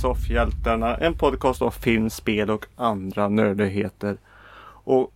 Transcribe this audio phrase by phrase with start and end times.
[0.00, 4.16] Soffhjältarna, en podcast om film, spel och andra nördigheter.
[4.84, 5.12] Och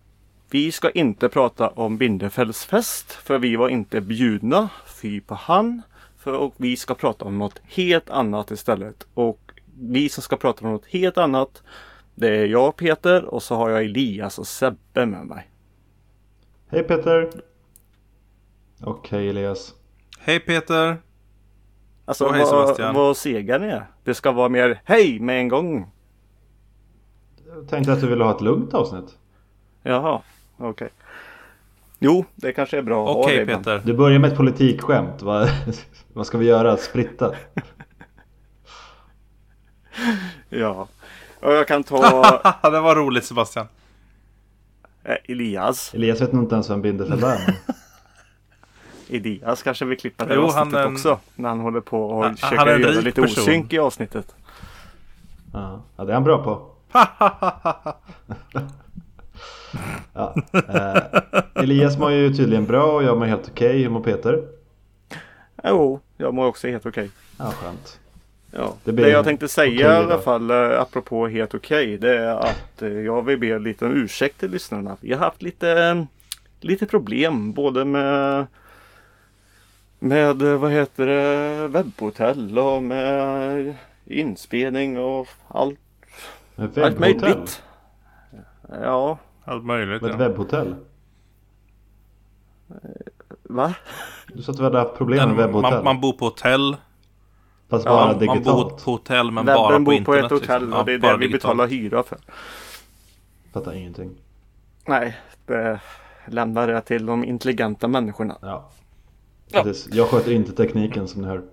[0.49, 4.69] vi ska inte prata om Bindefälls för vi var inte bjudna,
[5.01, 5.81] fy på han.
[6.17, 9.07] För, och vi ska prata om något helt annat istället.
[9.13, 11.63] Och vi som ska prata om något helt annat,
[12.15, 15.49] det är jag Peter och så har jag Elias och Sebbe med mig.
[16.67, 17.29] Hej Peter!
[18.81, 19.73] Och hej Elias.
[20.19, 21.04] Hej Peter!
[22.05, 23.85] Alltså Och hej, vad, vad sega ni är.
[24.03, 25.91] Det ska vara mer hej med en gång.
[27.55, 29.17] Jag tänkte att du ville ha ett lugnt avsnitt.
[29.83, 30.21] Jaha,
[30.57, 30.89] okej.
[31.99, 33.57] Jo, det kanske är bra att ha Okej det.
[33.57, 33.81] Peter.
[33.85, 35.21] Du börjar med ett politikskämt.
[35.21, 35.49] Vad,
[36.13, 36.77] vad ska vi göra?
[36.77, 37.35] Splitta?
[40.49, 40.87] Ja.
[41.39, 43.67] Och jag kan ta det var roligt Sebastian.
[45.03, 45.93] eh, Elias.
[45.93, 47.55] Elias vet nog inte ens vem Bindefäll är.
[49.09, 51.19] Elias kanske vill klippa det Jo, avsnittet han en- också.
[51.35, 53.43] När han håller på och Han- försöker han göra lite person.
[53.43, 54.35] osynk i avsnittet.
[55.53, 56.71] Ja, det är han bra på.
[60.13, 63.81] ja, eh, Elias mår ju tydligen bra och jag mår helt okej.
[63.81, 64.43] Hur mår Peter?
[65.63, 67.09] Jo, jag mår också helt okej.
[67.37, 67.99] Ja, skönt.
[68.51, 68.73] Ja.
[68.83, 71.97] Det Det, jag tänkte säga okej i alla fall eh, apropå helt okej.
[71.97, 74.97] det är att eh, jag vill be lite om ursäkt till lyssnarna.
[75.01, 76.03] Vi har haft lite, eh,
[76.59, 78.45] lite problem både med
[79.99, 83.75] med eh, vad heter det webbhotell och med
[84.05, 85.79] inspelning och allt,
[86.55, 87.63] Med allt möjligt.
[88.81, 90.27] Ja, Allt möjligt Med ett ja.
[90.27, 90.75] webbhotell?
[93.43, 93.73] va?
[94.33, 95.71] Du sa att du hade haft problem med Men webbhotell?
[95.73, 96.75] man, man bor på hotell.
[97.69, 98.85] Fast Ja, bara Man, man bor digitalt?
[98.85, 100.29] på hotell men bara Webben på bor internet.
[100.29, 100.79] på ett hotell liksom.
[100.79, 101.53] och det är bara det vi digitalt.
[101.57, 102.17] betalar hyra för.
[103.53, 104.11] Fattar ingenting.
[104.87, 105.79] Nej, det
[106.27, 108.37] lämnar det till de intelligenta människorna.
[108.41, 108.69] Ja.
[109.49, 109.63] Ja.
[109.63, 109.93] Precis.
[109.93, 111.43] Jag sköter inte tekniken som ni hör.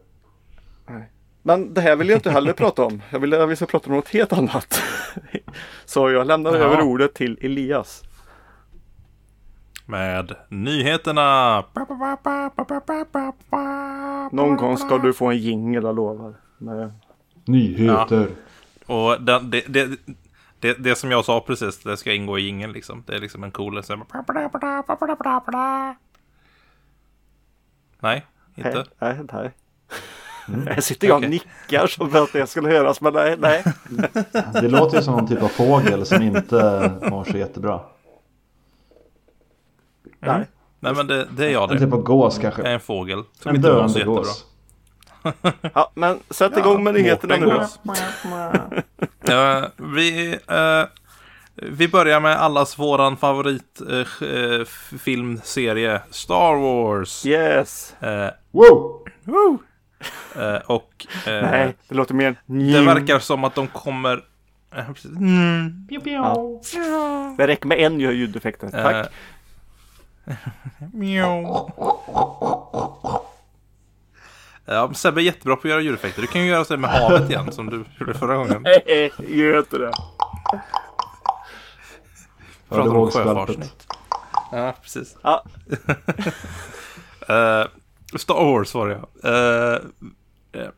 [1.43, 3.03] Men det här vill jag inte heller prata om.
[3.11, 4.83] Jag vill att vi ska prata om något helt annat.
[5.85, 6.65] Så jag lämnar Jaha.
[6.65, 8.03] över ordet till Elias.
[9.87, 11.65] Med nyheterna.
[14.33, 16.35] Någon gång ska du få en jingel, jag lovar.
[16.59, 16.93] Men,
[17.45, 18.29] Nyheter.
[18.87, 19.91] Och det, det, det,
[20.61, 23.05] det, det som jag sa precis, det ska ingå i jingeln liksom.
[23.07, 23.85] Det är liksom en cool...
[23.85, 24.05] så här-
[28.03, 28.85] Nej, inte.
[28.99, 29.51] nej, nej,
[30.47, 30.75] nej.
[30.75, 33.65] Här sitter jag och nickar som för att det skulle höras, men nej, nej.
[34.53, 37.81] Det låter ju som någon typ av fågel som inte mår så jättebra.
[40.21, 40.47] nej.
[40.81, 41.85] Nej men det, det är jag En det.
[41.85, 42.63] typ av gås kanske.
[42.63, 43.23] en fågel.
[43.41, 44.15] Som En inte mår så döende jättebra.
[44.15, 44.45] gås.
[45.75, 47.61] Ja, men sätt igång med nyheterna nu då.
[49.33, 49.65] Eh,
[49.95, 50.85] vi, eh,
[51.55, 54.67] vi börjar med allas våran favorit eh, eh,
[56.11, 57.27] Star Wars.
[57.27, 57.95] Yes.
[58.01, 59.05] Eh, Wow!
[59.25, 59.59] woo!
[60.37, 62.37] Eh, och eh, Nej, det låter mer...
[62.47, 64.25] det verkar som att de kommer...
[64.77, 65.11] eh, precis.
[65.17, 65.87] Mm.
[66.05, 67.35] Ja.
[67.39, 68.01] Det räcker med en.
[68.71, 69.07] Tack.
[70.27, 70.35] Eh,
[70.93, 71.71] Mjau.
[74.65, 76.23] Ja, Sebbe är jättebra på att göra ljudeffekter.
[76.23, 78.63] Du kan ju göra så med havet igen som du gjorde förra gången.
[78.63, 79.93] Nej, gör inte det.
[82.73, 83.87] Pratar om sjöfartsnytt.
[84.53, 85.17] Ja, precis.
[85.23, 85.45] Ja,
[87.29, 87.67] Eh,
[88.17, 89.31] Star Wars var det ja.
[89.31, 89.81] Eh,
[90.63, 90.69] eh,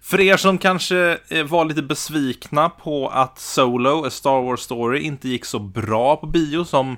[0.00, 5.28] för er som kanske var lite besvikna på att Solo, A Star Wars Story, inte
[5.28, 6.96] gick så bra på bio som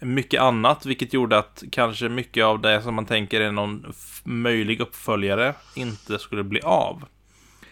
[0.00, 3.92] mycket annat, vilket gjorde att kanske mycket av det som man tänker är någon
[4.24, 7.04] möjlig uppföljare inte skulle bli av.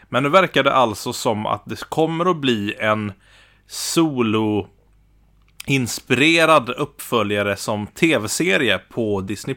[0.08, 3.12] Men nu verkar det alltså som att det kommer att bli en
[3.66, 4.69] solo
[5.69, 9.56] inspirerad uppföljare som tv-serie på Disney+.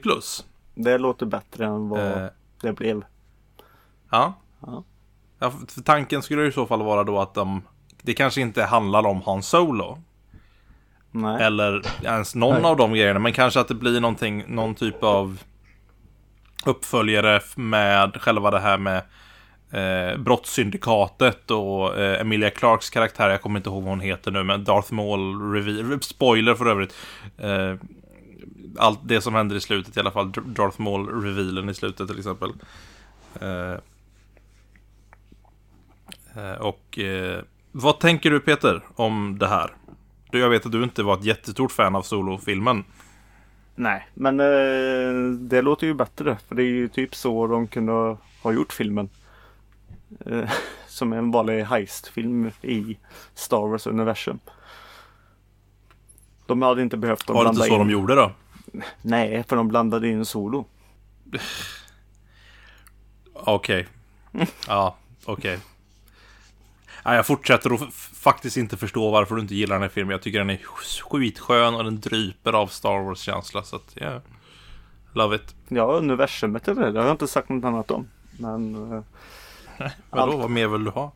[0.76, 2.28] det låter bättre än vad Eh,
[2.62, 3.04] det blev.
[4.12, 4.34] Ja.
[4.62, 4.84] Ja.
[5.40, 5.54] ja
[5.86, 7.62] tanken skulle i så fall vara då att de,
[8.02, 9.98] det kanske inte handlar om Han Solo.
[11.12, 11.44] Nej.
[11.44, 12.72] Eller ens någon Nej.
[12.72, 13.20] av de grejerna.
[13.20, 15.44] Men kanske att det blir någonting, någon typ av
[16.66, 19.04] uppföljare med själva det här med
[19.72, 23.30] eh, brottssyndikatet och eh, Emilia Clarks karaktär.
[23.30, 26.96] Jag kommer inte ihåg vad hon heter nu, men Darth Maul, reveal, spoiler för övrigt.
[27.38, 27.76] Eh,
[28.78, 30.32] allt det som händer i slutet i alla fall.
[30.32, 32.52] Darth Maul-revealen i slutet till exempel.
[33.42, 33.76] Eh,
[36.36, 37.42] eh, och eh,
[37.72, 39.74] vad tänker du Peter om det här?
[40.32, 42.84] Du, jag vet att du inte var ett jättestort fan av Solo-filmen.
[43.76, 46.38] Nej, men eh, det låter ju bättre.
[46.48, 49.10] För det är ju typ så de kunde ha gjort filmen.
[50.26, 50.52] Eh,
[50.88, 52.98] som en vanlig heistfilm i
[53.34, 54.40] Star Wars universum.
[56.46, 57.80] De hade inte behövt att Var det inte så in.
[57.80, 58.32] de gjorde då?
[59.02, 60.66] Nej, för de blandade in solo.
[63.34, 63.88] Okej.
[64.68, 65.60] Ja, okej.
[67.06, 70.12] Nej, jag fortsätter att faktiskt inte förstå varför du inte gillar den här filmen.
[70.12, 70.58] Jag tycker den är
[71.10, 73.64] skitskön och den dryper av Star Wars-känsla.
[73.64, 74.22] Så att, yeah.
[75.14, 75.56] Love it.
[75.68, 76.92] Ja, universumet är det.
[76.92, 78.08] Det har jag inte sagt något annat om.
[78.40, 79.04] Men eh,
[80.10, 80.42] Vadå, Allt.
[80.42, 81.12] vad mer vill du ha?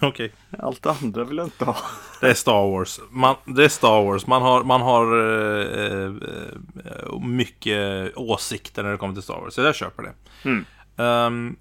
[0.00, 0.32] Okej.
[0.58, 1.76] allt det andra vill jag inte ha.
[2.20, 3.00] Det är Star Wars.
[3.10, 4.26] Man, det är Star Wars.
[4.26, 9.54] Man har, man har eh, eh, mycket åsikter när det kommer till Star Wars.
[9.54, 10.14] Så jag köper det.
[10.48, 10.64] Mm.
[10.96, 11.56] Ehm,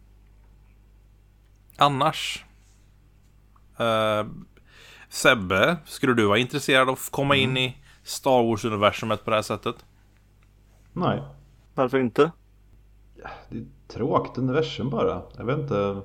[1.78, 2.44] annars.
[3.80, 4.25] Uh,
[5.10, 9.44] Sebbe, skulle du vara intresserad av att komma in i Star Wars-universumet på det här
[9.44, 9.75] sättet?
[10.94, 11.22] Nej,
[11.75, 12.31] Varför inte?
[13.50, 15.22] Det är ett tråkigt universum bara.
[15.38, 16.02] Jag vet inte.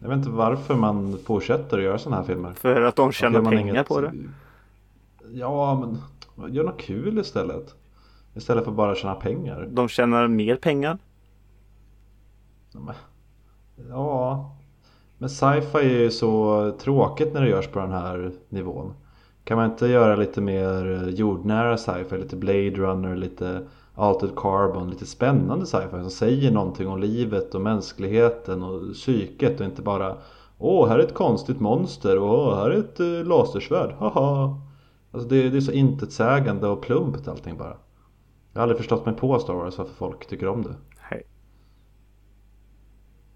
[0.00, 2.52] Jag vet inte varför man fortsätter att göra sådana här filmer.
[2.52, 4.12] För att de tjänar pengar inget- på det.
[5.32, 5.74] Ja,
[6.36, 7.74] men gör något kul istället.
[8.34, 9.68] Istället för bara att tjäna pengar.
[9.70, 10.98] De tjänar mer pengar.
[13.88, 14.56] Ja,
[15.18, 18.94] men sci-fi är ju så tråkigt när det görs på den här nivån.
[19.44, 23.66] Kan man inte göra lite mer jordnära sci-fi, lite Blade Runner, lite
[23.98, 29.66] Altered Carbon, lite spännande sci-fi som säger någonting om livet och mänskligheten och psyket och
[29.66, 30.16] inte bara
[30.58, 34.60] Åh, här är ett konstigt monster och här är ett eh, lasersvärd, haha.
[35.10, 37.76] Alltså det, det är så intetsägande och plumpt allting bara.
[38.52, 40.74] Jag har aldrig förstått mig på Star Wars varför folk tycker om det.
[40.98, 41.22] Hej.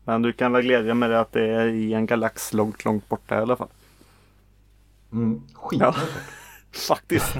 [0.04, 3.08] Men du kan väl glädja med det att det är i en galax långt, långt
[3.08, 3.68] borta i alla fall.
[5.12, 5.94] Mm, skit Ja.
[6.88, 7.36] Faktiskt.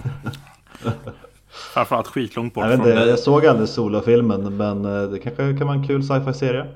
[1.53, 5.67] Framförallt skitlångt bort Jag, från inte, jag såg aldrig Solo-filmen men eh, det kanske kan
[5.67, 6.67] vara en kul sci-fi-serie.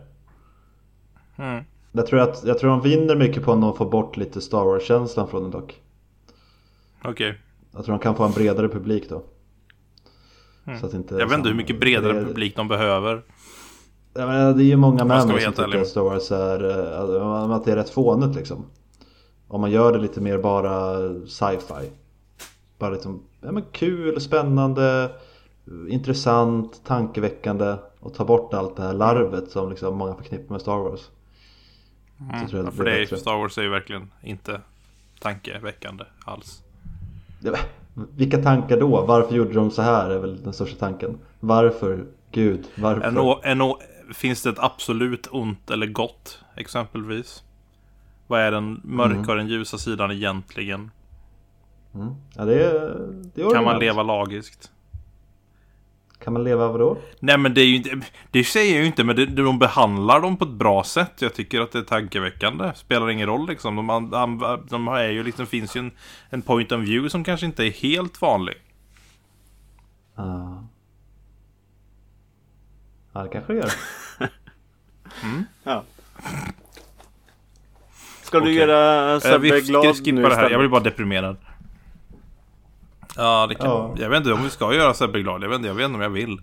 [1.37, 1.64] Mm.
[1.93, 4.64] Jag tror, att, jag tror de vinner mycket på om de får bort lite Star
[4.64, 5.81] Wars-känslan från den dock.
[7.05, 7.38] Okej.
[7.73, 9.23] Jag tror de kan få en bredare publik då.
[10.67, 10.81] Mm.
[10.81, 13.23] Så att inte Jag vet inte hur mycket bredare det, publik de behöver.
[14.14, 15.81] Jag menar, det är ju många män som tycker ärlig.
[15.81, 18.64] att Star Wars är, eh, att det är rätt fånigt liksom.
[19.49, 21.90] Om man gör det lite mer bara sci-fi.
[22.78, 25.11] Bara liksom, ja men kul, spännande,
[25.88, 27.76] intressant, tankeväckande.
[28.00, 31.00] Och ta bort allt det här larvet som liksom många förknippar med Star Wars.
[32.20, 32.64] Mm.
[32.67, 33.17] Det för det är.
[33.17, 34.61] Star Wars är ju verkligen inte
[35.20, 36.62] tankeväckande alls.
[37.43, 37.52] Ja,
[37.94, 39.06] Vilka tankar då?
[39.06, 41.19] Varför gjorde de så här är väl den största tanken.
[41.40, 42.06] Varför?
[42.32, 43.43] Gud, varför?
[43.44, 43.78] En, å-
[44.14, 47.43] finns det ett absolut ont eller gott exempelvis?
[48.26, 49.28] Vad är den mörka Mm.
[49.31, 50.90] och den ljusa sidan egentligen?
[51.96, 52.14] Mm.
[52.37, 52.96] Ja, det är,
[53.34, 54.70] det är Kan man leva lagiskt?
[56.19, 56.98] Kan man leva vadå?
[57.20, 58.00] Nej men det är ju inte,
[58.31, 61.12] det säger jag ju inte, men det, de behandlar dem på ett bra sätt.
[61.19, 62.72] Jag tycker att det är tankeväckande.
[62.75, 63.76] Spelar ingen roll liksom.
[63.76, 65.90] De, de, de är ju liksom, finns ju en,
[66.31, 68.54] en point of view som kanske inte är helt vanlig.
[70.16, 70.64] Ja.
[73.12, 73.72] Ja, det kanske det gör.
[75.64, 75.82] Ja.
[78.22, 78.54] Ska du Okej.
[78.54, 80.50] göra Eh, Sebbe glad nu istället?
[80.50, 81.37] jag blir bara deprimerad.
[83.16, 83.94] Ja, det kan, Ja.
[83.99, 85.42] jag vet inte om vi ska göra Sebbe glad.
[85.42, 86.40] Jag vet inte, jag vet inte om jag vill.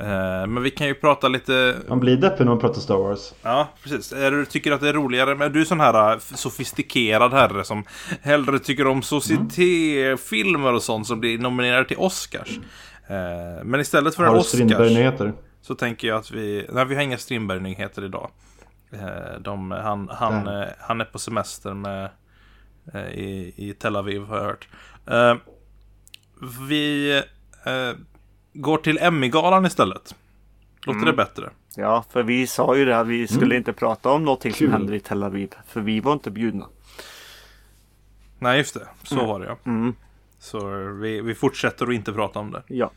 [0.00, 1.76] Eh, men vi kan ju prata lite...
[1.88, 3.34] Man blir deppig när man pratar Star Wars.
[3.42, 4.12] Ja, precis.
[4.12, 5.52] Är du tycker att det är roligare med...
[5.52, 7.84] Du är sån här äh, sofistikerad herre som
[8.22, 12.58] hellre tycker om societé-filmer och sånt som blir nominerade till Oscars.
[13.06, 15.32] Eh, men istället för en Har Oscars Strindberg-nyheter?
[15.62, 16.66] så tänker jag att vi...
[16.72, 18.30] Nej, vi har inga Strindberg-nyheter idag.
[18.92, 22.10] Eh, de, han, han, eh, han är på semester med,
[22.94, 24.68] eh, i, i Tel Aviv har jag hört.
[26.68, 27.12] Vi
[27.66, 27.98] eh,
[28.52, 30.14] går till Emmy-galan istället.
[30.86, 31.06] Låter Mm.
[31.06, 31.50] det bättre?
[31.76, 33.56] Ja, för vi sa ju det att vi skulle Mm.
[33.56, 34.70] inte prata om någonting som Kul.
[34.72, 35.54] händer i Tel Aviv.
[35.66, 36.66] För vi var inte bjudna.
[38.38, 38.88] Nej, just det.
[39.02, 39.26] Så Mm.
[39.26, 39.56] var det ja.
[39.66, 39.94] Mm.
[40.38, 40.68] Så
[41.00, 42.62] vi, vi fortsätter att inte prata om det.
[42.66, 42.90] Ja.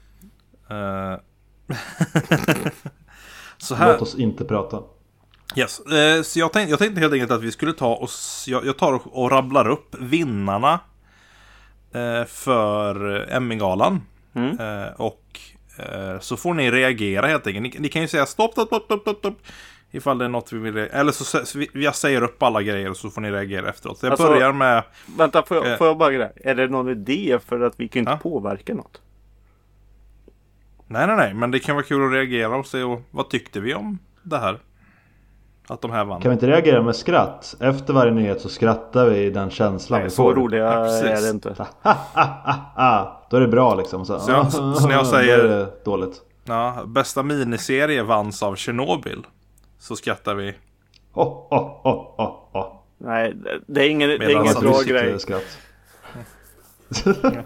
[0.70, 1.20] Eh,
[3.58, 3.94] så här.
[3.94, 4.82] Låt oss inte prata.
[5.56, 5.80] Yes.
[5.80, 8.10] Eh, så jag tänkte, jag tänkte helt enkelt att vi skulle ta och
[8.48, 10.80] jag, jag tar och, och rabblar upp vinnarna
[12.28, 14.02] för Emmy-galan.
[14.34, 14.60] Mm.
[14.60, 15.40] Eh, och
[15.78, 17.64] eh, så får ni reagera helt enkelt.
[17.64, 19.38] Ni, ni kan ju säga stopp, stopp, stopp, stopp, stopp.
[19.92, 22.90] Ifall det är något vi vill Eller så, så vi, jag säger upp alla grejer
[22.90, 23.98] och så får ni reagera efteråt.
[23.98, 24.84] Så jag Alltså- börjar med...
[25.18, 25.78] Vänta, får jag, Eh.
[25.78, 26.30] får jag bara greja?
[26.36, 28.18] Är det någon idé för att vi kan inte Ja.
[28.18, 29.02] påverka något?
[30.88, 31.34] Nej, nej, nej.
[31.34, 34.38] Men det kan vara kul att reagera och se och, vad tyckte vi om det
[34.38, 34.60] här?
[35.67, 36.22] Att de här vann.
[36.22, 37.55] Kan vi inte reagera med skratt?
[37.60, 40.36] Efter varje nyhet så skrattar vi i den känslan vi Så får.
[40.36, 41.50] roliga Ja, är det inte.
[43.29, 44.05] Då är det bra liksom.
[44.05, 46.22] Så, Så jag- så- så när jag då säger- är det dåligt.
[46.45, 49.25] Ja, bästa miniserie vanns av Chernobyl.
[49.79, 50.53] Så skrattar vi.
[51.13, 52.81] Oh, oh, oh, oh, oh.
[52.98, 55.19] Nej, det- det är ingen, det är ingen bra grej.
[55.19, 55.57] Skratt.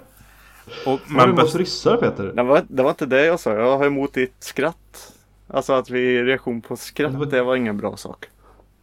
[0.85, 2.23] Och, men emot bäst, ryssar Peter?
[2.23, 3.53] Det var, det var inte det jag sa.
[3.53, 5.13] Jag har emot ditt skratt.
[5.49, 8.25] Alltså att vi reaktion på skratt, det var ingen bra sak.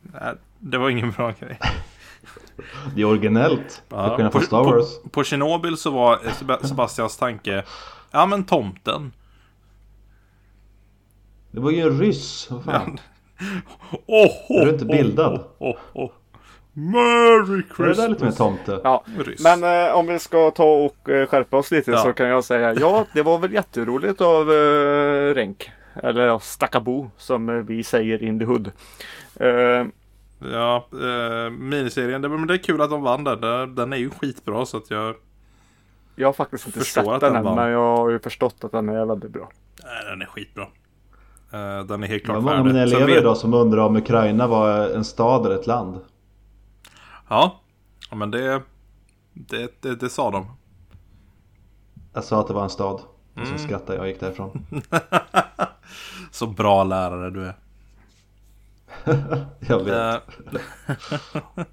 [0.02, 1.58] Nej, det var ingen bra grej.
[2.94, 3.82] Det är originellt.
[3.88, 5.02] Ja, få på- Star på- Wars.
[5.10, 7.64] På Tjernobyl så var Seb- Sebastians tanke
[8.10, 9.12] Ja men tomten.
[11.50, 12.46] Det var ju en ryss.
[12.50, 12.98] Vad fan?
[14.06, 15.44] Oh, oh, Är du inte bildad?
[15.58, 16.10] Oh, oh, oh.
[16.72, 17.96] Merry Är det Christmas.
[17.96, 18.80] där lite mer tomte?
[18.84, 19.40] Ja, Ryss.
[19.42, 21.98] men eh, om vi ska ta och eh, skärpa oss lite Ja.
[22.02, 25.70] så kan jag säga ja, det var väl jätteroligt av eh, Renk.
[26.02, 28.70] Eller Stackabo som vi säger in the hood.
[29.34, 29.86] Eh,
[30.52, 32.22] Ja, eh, miniserien.
[32.22, 33.40] Det, men det är kul att de vann den.
[33.74, 35.14] Den- är ju skitbra så att jag...
[36.16, 38.64] jag har faktiskt inte Förstår sett att den den än men jag har ju förstått
[38.64, 39.48] att den är väldigt bra.
[39.84, 40.62] Nej, den är skitbra.
[41.52, 42.94] Eh, den är helt Det klart var många mina värd det.
[42.96, 46.00] Elever vet- idag som undrar om Ukraina var en stad eller ett land.
[47.28, 47.60] Ja,
[48.10, 48.62] ja men det,
[49.32, 50.46] det, det, det sa de.
[52.14, 53.00] Jag sa att det var en stad.
[53.36, 53.58] Och Mm.
[53.58, 54.66] så skrattade jag och gick därifrån.
[56.30, 57.54] Så bra lärare du är.
[59.60, 59.94] Jag vet.
[59.94, 60.16] Eh,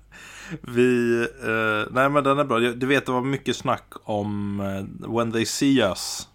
[0.61, 2.59] vi, eh, nej men den är bra.
[2.59, 6.29] Du vet det var mycket snack om eh, When They See Us.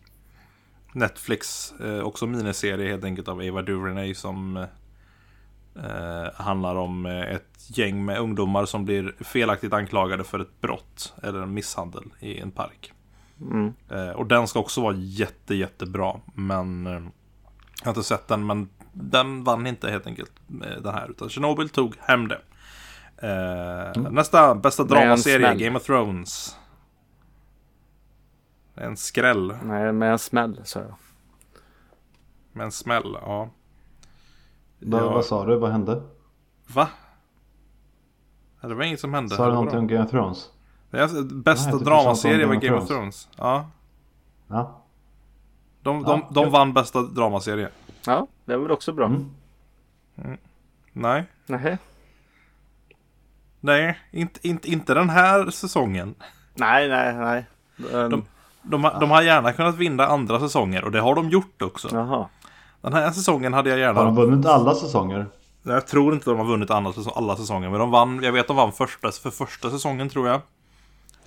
[0.92, 4.56] Netflix, eh, också miniserie helt enkelt av Eva DuVernay som
[5.76, 11.14] eh, handlar om eh, ett gäng med ungdomar som blir felaktigt anklagade för ett brott
[11.22, 12.92] eller en misshandel i en park.
[13.40, 13.72] Mm.
[13.90, 16.20] Eh, och den ska också vara jätte, jättebra.
[16.34, 20.32] Men eh, jag har inte sett den, men den vann inte helt enkelt
[20.82, 21.10] den här.
[21.10, 22.40] Utan Chernobyl tog hem det.
[23.16, 25.54] Eh, Nästa, bästa dramaserie.
[25.54, 26.56] Game of Thrones.
[28.74, 30.94] En skräll Nej, med en smäll så jag.
[32.52, 33.50] med en smäll, ja.
[34.78, 35.10] Vad, Ja.
[35.12, 35.56] vad sa du?
[35.58, 36.02] Vad hände?
[36.66, 36.88] Va?
[38.60, 39.36] Det var inget som hände.
[39.36, 40.50] Sa du någonting om Game of Thrones?
[40.90, 43.28] Bästa Nej, dramaserie var Game of Thrones.
[43.36, 43.66] Ja.
[44.48, 44.80] Ja.
[45.82, 47.68] De, de, Ja, de vann bästa dramaserie.
[48.06, 49.06] Ja, det är väl också bra.
[49.06, 49.30] Mm.
[50.92, 51.24] Nej.
[51.46, 51.78] Nähä.
[53.60, 56.14] Nej, inte, inte, inte den här säsongen.
[56.54, 57.46] Nej, nej, nej.
[57.92, 58.24] Um, De-
[58.62, 61.88] De, har- de har gärna kunnat vinna andra säsonger och det har de gjort också.
[61.92, 62.28] Jaha.
[62.80, 64.26] Den här säsongen hade jag Har de gärna...
[64.26, 65.26] vunnit alla säsonger?
[65.62, 67.70] Jag tror inte de har vunnit andra säsong, alla säsonger.
[67.70, 70.40] Men de vann, jag vet de vann första, för första säsongen tror jag.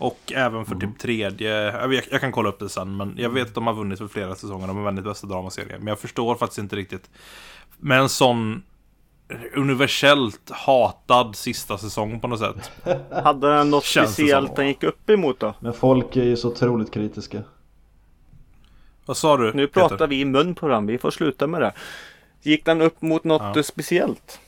[0.01, 1.49] Och även för typ tredje.
[1.81, 2.97] Jag, vet, jag kan kolla upp det sen.
[2.97, 4.67] Men jag vet att de har vunnit för flera säsonger.
[4.67, 5.79] De har vunnit bästa dramaserien.
[5.79, 7.09] Men jag förstår faktiskt inte riktigt.
[7.77, 8.63] Med en sån
[9.55, 12.71] universellt hatad sista säsong på något sätt.
[13.23, 15.53] Hade den något Känns speciellt den gick upp emot då?
[15.59, 17.43] Men folk är ju så otroligt kritiska.
[19.05, 19.53] Vad sa du?
[19.53, 19.87] Nu Peter?
[19.87, 20.85] pratar vi i mun på den.
[20.85, 21.73] Vi får sluta med det.
[22.41, 23.63] Gick den upp mot något Ja.
[23.63, 24.39] speciellt?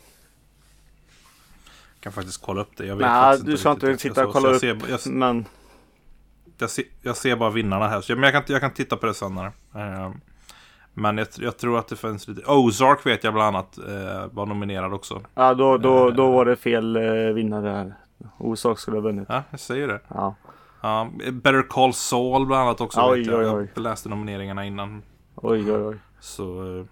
[2.04, 2.86] Jag kan faktiskt kolla upp det.
[2.86, 4.64] Jag vet Nej, du ska inte sitta Jag och kolla upp.
[4.64, 5.46] jag ser, jag, Men
[6.58, 9.06] Jag ser, jag ser bara vinnarna här, så, men jag kan, jag kan titta på
[9.06, 9.52] det senare.
[9.76, 10.12] Eh,
[10.94, 12.42] men jag, jag tror att det finns lite...
[12.52, 15.22] Ozark vet jag bland annat eh, var nominerad också.
[15.36, 16.16] ja, då, då, Eh.
[16.16, 17.94] då var det fel eh, vinnare här.
[18.38, 19.26] Osak skulle ha vunnit.
[19.30, 20.00] Ja, jag säger det.
[20.08, 20.36] Ja.
[20.82, 23.02] Ja, Better Call Saul bland annat också.
[23.04, 23.40] Oj, vet jag.
[23.40, 23.72] oj, oj.
[23.74, 25.02] Jag läste nomineringarna innan.
[25.36, 25.96] Oj, oj, oj.
[26.20, 26.86] Så, eh,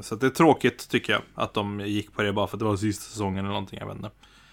[0.00, 2.58] så att det är tråkigt tycker jag att de gick på det bara för att
[2.58, 3.78] det var sista säsongen eller någonting.
[3.78, 4.10] Jag vet inte.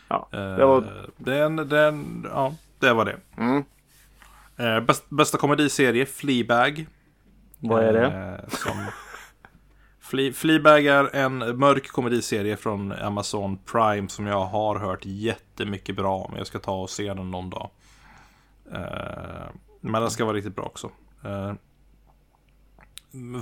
[0.08, 1.08] Ja, Eh, det var...
[1.18, 3.18] det, är en- det, är en- ja, det var det.
[3.38, 3.64] Mm.
[4.58, 6.86] Eh, bäst, bästa komediserie, Fleabag.
[7.60, 8.06] Vad är det?
[8.44, 8.86] Eh, som...
[10.02, 16.18] Fle- Fleabag är en mörk komediserie från Amazon Prime som jag har hört jättemycket bra
[16.18, 16.34] om.
[16.38, 17.70] Jag ska ta och se den någon dag.
[18.74, 18.80] Eh,
[19.82, 20.90] men den ska vara riktigt bra också.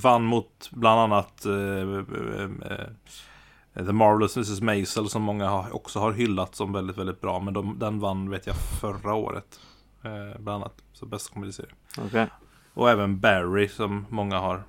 [0.01, 4.61] Vann mot bland annat eh, eh, eh, The Marvelous Mrs.
[4.61, 7.39] Maisel som många också har hyllat som väldigt, väldigt bra.
[7.39, 9.59] Men de, den vann vet jag förra året.
[10.03, 10.73] Eh, bland annat.
[10.93, 11.71] Så bästa komediserie.
[11.97, 12.27] Okej.
[12.73, 14.63] Och även Barry som många har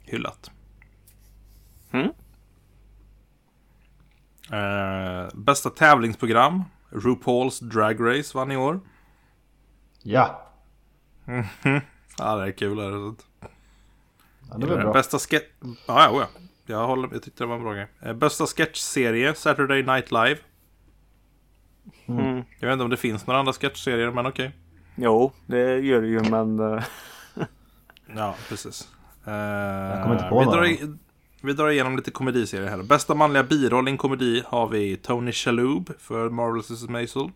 [0.00, 0.50] hyllat.
[1.90, 2.08] Mm.
[4.52, 6.62] Eh, bästa tävlingsprogram.
[6.90, 8.80] RuPaul's Drag Race vann i år.
[10.02, 10.48] Ja,
[12.18, 12.78] Ja, det är kul.
[12.78, 13.14] Är det?
[14.52, 14.92] Ja det var bra.
[14.92, 15.44] Bästa sketch...
[15.62, 16.26] Ja, ja, ja.
[16.66, 17.08] Jag, håller...
[17.12, 17.86] jag tyckte det var en bra grej.
[18.02, 20.36] Eh, bästa sketchserie, Saturday Night Live.
[22.06, 22.42] Mm.
[22.58, 24.50] Jag vet inte om det finns några andra sketchserier, men okej.
[24.94, 26.60] Jo, det gör det ju men...
[26.60, 26.82] eh,
[28.16, 28.88] Ja, precis.
[29.24, 30.96] Eh, kommer inte på vi, drar i,
[31.42, 32.82] vi drar igenom lite komediserier här.
[32.82, 36.88] Bästa manliga biroll i en komedi har vi Tony Shalhoub för Marvelous Mrs.
[36.88, 37.30] Maisel.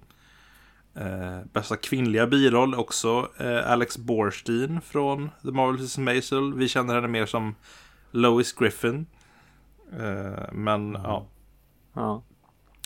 [0.97, 5.99] Eh, bästa kvinnliga biroll också eh, Alex Borstein från The Marvelous.
[5.99, 6.55] Maisel.
[6.55, 7.55] Vi känner henne mer som
[8.11, 9.07] Lois Griffin.
[9.93, 11.27] Eh, men ja,
[11.95, 12.23] Ja.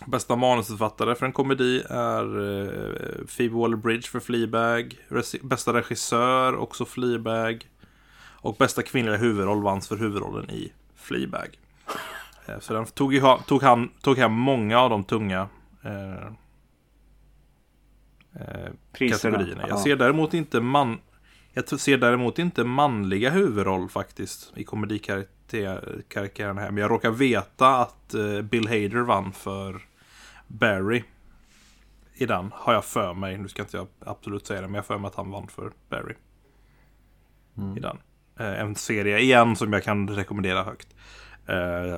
[0.06, 4.98] Bästa manusförfattare för en komedi är eh, Phoebe Waller-Bridge för Fleabag.
[5.08, 7.68] Resi- bästa regissör också Fleabag.
[8.42, 11.58] Och bästa kvinnliga huvudroll vanns för huvudrollen i Fleabag.
[12.46, 15.48] Eh, Så den tog, ha- tog, han, tog hem många av de tunga
[18.34, 19.62] eh, kategorierna.
[19.68, 19.82] Jag Ja.
[19.82, 20.98] ser däremot inte man...
[21.52, 26.70] Jag ser däremot inte manliga huvudroll faktiskt i komedikaraktären här.
[26.70, 29.80] Men jag råkar veta att eh, Bill Hader vann för
[30.46, 31.02] Barry.
[32.14, 33.38] I den har jag för mig.
[33.38, 35.72] Nu ska inte jag absolut säga det, men jag för mig att han vann för
[35.88, 36.14] Barry.
[37.76, 37.98] I den.
[38.38, 40.88] Eh, en serie igen som jag kan rekommendera högt.
[41.46, 41.96] Eh,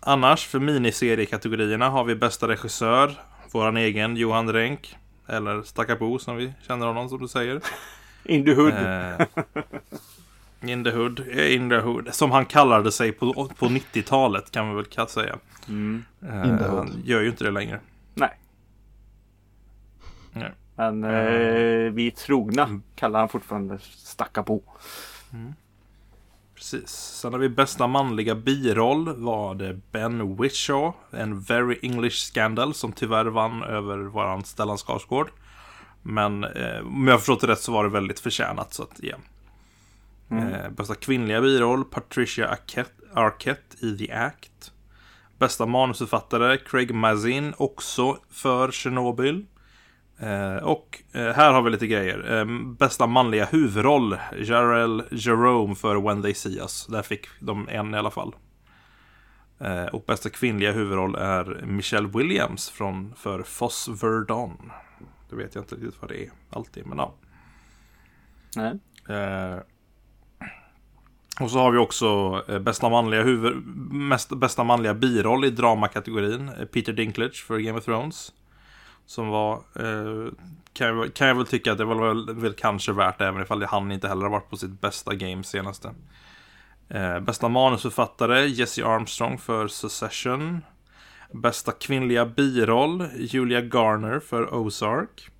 [0.00, 3.12] annars för miniseriekategorierna har vi bästa regissör.
[3.52, 4.96] Våran egen Johan Renck.
[5.28, 7.60] Eller Stackabo som vi känner honom som du säger.
[8.24, 8.72] In the hood.
[8.74, 9.26] Eh,
[10.70, 12.08] in the hood, eh, in the hood.
[12.14, 15.38] Som han kallade sig på, på 90-talet kan man väl kan säga.
[15.68, 16.04] Mm.
[16.22, 17.80] Eh, han gör ju inte det längre.
[18.14, 18.38] Nej.
[20.32, 20.52] Nej.
[20.76, 22.82] Men eh, vi trogna Mm.
[22.94, 24.62] kallar han fortfarande stacka på.
[26.58, 26.90] Precis.
[26.90, 32.92] Sen har vi bästa manliga biroll var det Ben Whishaw, en Very English Scandal som
[32.92, 35.30] tyvärr vann över våran Stellan Skarsgård.
[36.02, 39.00] Men eh, om jag har förstått det rätt så var det väldigt förtjänat så att
[39.02, 39.16] ja.
[40.30, 44.72] Eh, bästa kvinnliga biroll Patricia Arquette, Arquette i The Act.
[45.38, 49.46] Bästa manusförfattare Craig Mazin också för Chernobyl.
[50.20, 52.38] Eh, och eh, här har vi lite grejer.
[52.38, 52.44] Eh,
[52.78, 56.86] bästa manliga huvudroll, Jarell Jerome för When They See Us.
[56.86, 58.34] Där fick de en i alla fall.
[59.58, 64.72] Eh, och bästa kvinnliga huvudroll är Michelle Williams från, för Foss Verdon.
[65.30, 67.14] Det vet jag inte riktigt vad det är alltid, men ja.
[68.56, 68.78] Nej.
[69.08, 69.58] Eh,
[71.40, 76.50] och så har vi också bästa manliga huvud, mest, bästa manliga biroll i dramakategorin.
[76.72, 78.32] Peter Dinklage för Game of Thrones.
[79.08, 80.32] Som var, eh,
[80.72, 83.42] kan, jag, väl- kan jag väl tycka att det var väl, väl kanske värt även
[83.42, 85.94] ifall han inte heller har varit på sitt bästa game senaste.
[86.88, 90.60] Eh, bästa manusförfattare Jesse Armstrong för Succession.
[91.32, 95.30] Bästa kvinnliga biroll Julia Garner för Ozark.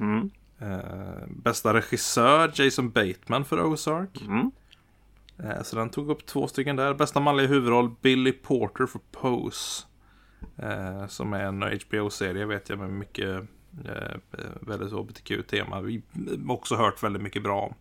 [0.00, 0.30] Mm.
[0.58, 4.20] Eh, bästa regissör Jason Bateman för Ozark.
[4.20, 4.50] Mm.
[5.38, 6.94] Eh, så den tog upp två stycken där.
[6.94, 9.84] Bästa manliga huvudroll Billy Porter för Pose.
[10.56, 13.44] Eh, som är en HBO-serie vet jag med mycket
[13.84, 14.16] eh,
[14.60, 15.80] väldigt HBTQ-tema.
[15.80, 16.02] Vi
[16.46, 17.74] har också hört väldigt mycket bra om.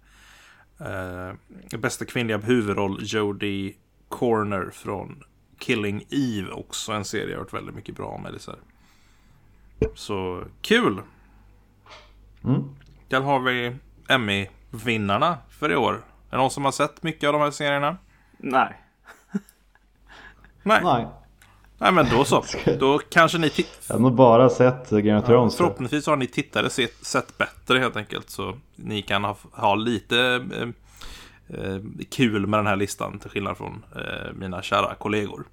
[0.87, 3.75] Eh, bästa kvinnliga huvudroll Jodie
[4.09, 5.23] Corner från
[5.59, 6.51] Killing Eve.
[6.51, 8.25] Också en serie jag har hört väldigt mycket bra om.
[8.25, 8.59] Eller så, här.
[9.95, 11.01] så kul!
[12.43, 12.63] Mm.
[13.07, 13.75] Där har vi
[14.07, 15.93] Emmy-vinnarna för i år.
[15.93, 17.97] Är det någon som har sett mycket av de här serierna?
[18.37, 18.81] Nej.
[20.63, 20.81] Nej.
[20.83, 21.07] Nej,
[21.79, 22.43] Nej, men då så.
[22.79, 25.53] Då kanske ni ti- jag har nog bara sett Game of Thrones.
[25.53, 25.57] jag.
[25.57, 28.29] Förhoppningsvis har ni tittare sett, sett bättre helt enkelt.
[28.29, 30.67] Så ni kan ha, ha lite eh,
[31.59, 31.79] eh,
[32.11, 33.19] kul med den här listan.
[33.19, 35.43] Till skillnad från eh, mina kära kollegor.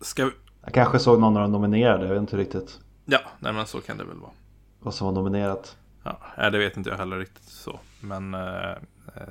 [0.00, 0.30] Ska vi...
[0.64, 3.80] Jag kanske såg någon av de nominerade, jag vet inte riktigt Ja, nej men så
[3.80, 4.30] kan det väl vara.
[4.80, 5.76] vad som var nominerat.
[6.36, 7.78] Ja, det vet inte jag heller riktigt så.
[8.00, 8.40] Men eh,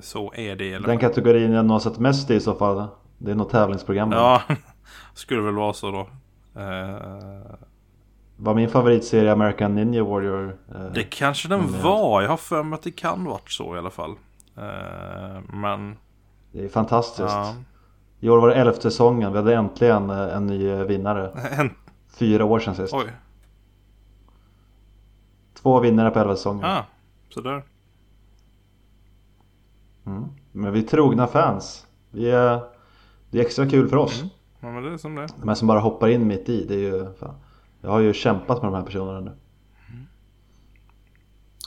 [0.02, 2.88] så är det i alla Den kategorin jag nog har sett mest i så fall,
[3.18, 4.18] det är nog tävlingsprogrammen.
[4.18, 4.42] Ja,
[5.14, 6.00] skulle väl vara så då.
[6.62, 7.42] Eh,
[8.38, 10.58] Var min favoritserie American Ninja Warrior?
[10.76, 12.22] eh, det kanske den Mm, var.
[12.22, 14.12] Jag har för mig att det kan varit så i alla fall.
[14.58, 15.98] Eh, men,
[16.52, 17.20] Det är fantastiskt.
[17.30, 17.56] ja.
[18.20, 21.32] I år var det elfte säsongen, vi hade äntligen eh, en ny eh, vinnare.
[21.60, 21.70] En,
[22.20, 22.94] Fyra år sedan sist.
[22.94, 23.12] oj,
[25.54, 26.66] Två vinnare på elva säsonger.
[26.66, 26.86] ah,
[27.30, 27.64] sådär.
[30.06, 30.26] Mm.
[30.52, 31.88] Men vi är trogna fans.
[32.12, 32.60] Vi är,
[33.30, 34.24] det är extra kul för oss.
[34.60, 35.28] Ja, men det är som det.
[35.40, 37.36] De här som bara hoppar in mitt i, det är ju fan.
[37.82, 39.32] Jag har ju kämpat med de här personerna nu.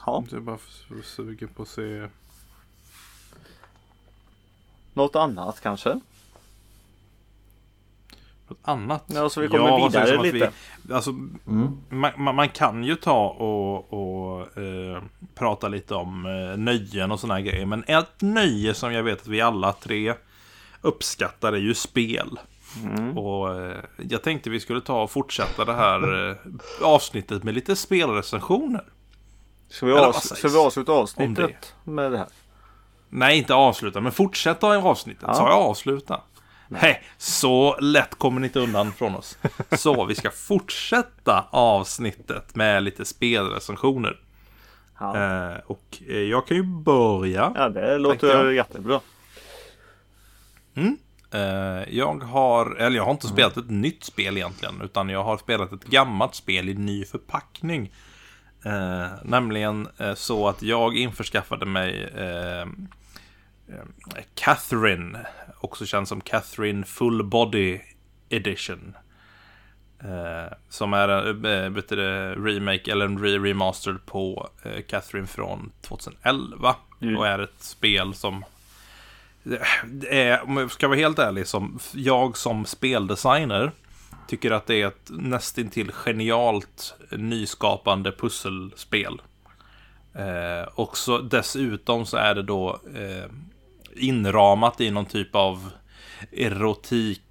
[0.06, 0.24] Ja.
[0.30, 0.58] Jag är bara
[1.04, 2.08] sugen på att se.
[4.94, 6.00] Något annat kanske?
[8.48, 9.04] Något annat?
[9.06, 10.52] Ja, så vi kommer sägs vidare lite.
[10.82, 11.78] Vi, alltså, Mm.
[12.16, 15.02] man, man, kan ju ta och, och eh,
[15.34, 17.66] prata lite om eh, nöjen och såna här grejer.
[17.66, 20.14] Men ett nöje som jag vet att vi alla tre
[20.80, 22.38] uppskattar är ju spel.
[22.84, 23.18] Mm.
[23.18, 26.36] Och eh, jag tänkte vi skulle ta och fortsätta det här eh,
[26.82, 28.84] avsnittet med lite spelrecensioner.
[29.68, 32.26] Ska vi, avs- ska vi avsluta avsnittet med det här?
[33.08, 35.24] Nej, inte avsluta, men fortsätta i avsnittet.
[35.26, 35.34] Ja.
[35.34, 36.20] Sa jag avsluta?
[36.68, 39.38] Nej, så lätt kommer ni inte undan från oss.
[39.72, 44.20] Så, vi ska fortsätta avsnittet med lite spelrecensioner.
[45.00, 47.52] Ja, Eh, och eh, jag kan ju börja.
[47.56, 48.54] ja det låter jag.
[48.54, 49.00] jättebra.
[51.32, 55.38] Eh, jag har, eller jag har inte spelat ett nytt spel egentligen, utan jag har
[55.38, 57.92] spelat ett gammalt spel i ny förpackning.
[58.64, 65.18] Eh, nämligen eh, så att jag införskaffade mig eh, eh, Catherine
[65.60, 67.80] också känd som Catherine Full Body
[68.28, 68.96] Edition.
[70.02, 74.48] Eh, som är en remake eller en re remastered på
[74.88, 76.76] Catherine från 2011.
[77.02, 77.16] Mm.
[77.16, 78.44] Och är ett spel som
[80.08, 83.72] är, om jag ska vara helt ärlig, som jag som speldesigner
[84.28, 89.20] tycker att det är ett nästintill genialt nyskapande pusselspel.
[90.14, 93.24] Eh, och så dessutom så är det då eh,
[93.96, 95.70] inramat i någon typ av
[96.32, 97.22] erotik,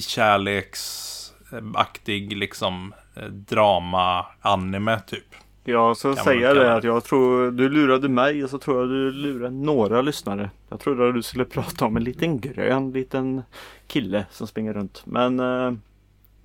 [0.00, 5.34] kärleksaktig eh, liksom eh, drama-anime typ.
[5.64, 9.12] Ja, så säga det att jag tror du lurade mig och så tror jag du
[9.12, 10.50] lurade några lyssnare.
[10.68, 13.42] Jag trodde att du skulle prata om en liten grön liten
[13.86, 15.02] kille som springer runt.
[15.04, 15.72] Men eh,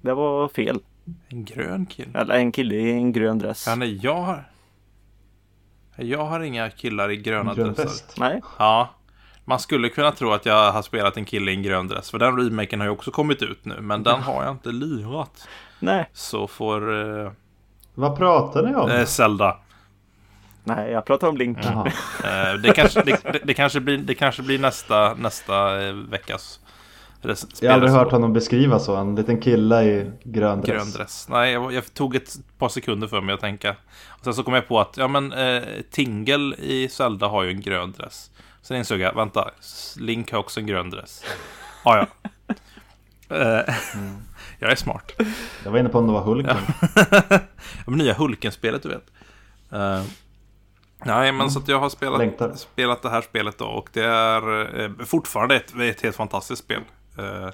[0.02, 0.80] det var fel.
[1.28, 2.20] En grön kille?
[2.20, 3.68] Eller en kille i en grön dress.
[3.68, 4.44] Ja, nej, jag har...
[5.96, 7.84] Jag har inga killar i gröna grön dressar.
[7.84, 8.16] Väst.
[8.20, 8.42] Nej.
[8.60, 8.90] Ja.
[9.46, 12.12] Man skulle kunna tro att jag har spelat en kille i en grön dress.
[12.12, 13.82] För den remaken har ju också kommit ut nu.
[13.82, 15.48] Men den har jag inte lirat.
[15.80, 16.10] Nej.
[16.14, 16.94] Så får...
[17.24, 17.32] Eh,
[17.98, 18.90] Vad pratar ni om?
[18.90, 19.58] eh, Zelda.
[20.64, 21.58] Nej, jag pratar om Link.
[22.24, 26.60] Eh, det, kanske, det, det, kanske blir, det kanske blir nästa, nästa eh, veckas
[27.60, 28.96] Jag har aldrig hört honom beskriva så.
[28.96, 30.70] En liten kille i grön dress.
[30.70, 31.28] Grön dress.
[31.30, 33.76] Nej, jag, jag tog ett par sekunder för mig att tänka.
[34.10, 37.50] Och sen så kom jag på att, ja men, eh, Tingle i Zelda har ju
[37.52, 38.32] en grön dress.
[38.62, 39.52] Sen insåg jag, vänta,
[40.00, 41.24] Link har också en grön dress.
[41.84, 42.08] Ah, ja,
[43.38, 43.76] eh,
[44.60, 45.12] Jag är smart.
[45.64, 46.58] Jag var inne på om det var Hulken.
[47.00, 47.40] Ja,
[47.88, 49.12] men nya Hulken-spelet, du vet.
[49.72, 50.04] Eh,
[51.06, 52.54] nej, men så att jag har spelat, Längtar.
[52.56, 53.66] spelat det här spelet då.
[53.66, 56.82] Och det är eh, fortfarande ett, ett helt fantastiskt spel.
[57.18, 57.50] Eh,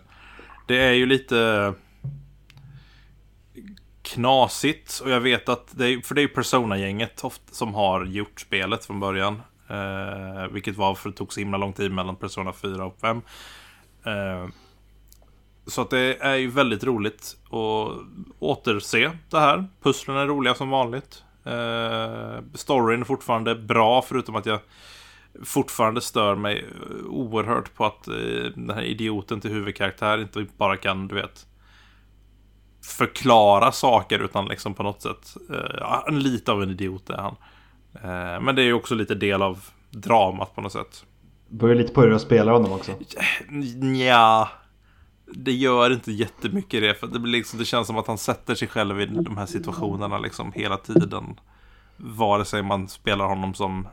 [0.67, 1.73] det är ju lite
[4.01, 4.99] knasigt.
[5.03, 8.39] Och jag vet att det är, för det är ju Persona-gänget ofta som har gjort
[8.41, 9.41] spelet från början.
[9.69, 13.21] Eh, vilket var för det tog så himla lång tid mellan Persona 4 och 5.
[14.05, 14.47] Eh,
[15.67, 18.03] så att det är ju väldigt roligt att
[18.39, 19.65] återse det här.
[19.83, 21.23] Pusslen är roliga som vanligt.
[21.45, 24.59] Eh, storyn är fortfarande bra förutom att jag
[25.43, 26.65] fortfarande stör mig
[27.09, 28.13] oerhört på att eh,
[28.55, 31.47] den här idioten till huvudkaraktär inte bara kan, du vet,
[32.97, 37.35] förklara saker utan liksom på något sätt, eh, lite av en idiot är han.
[37.93, 41.05] Eh, men det är ju också lite del av dramat på något sätt.
[41.49, 42.91] Börjar lite på hur du spelar honom också.
[43.95, 44.49] Ja,
[45.35, 46.93] det gör inte jättemycket det.
[46.93, 49.45] För det, blir liksom, det känns som att han sätter sig själv i de här
[49.45, 51.39] situationerna liksom hela tiden.
[51.97, 53.87] Vare sig man spelar honom som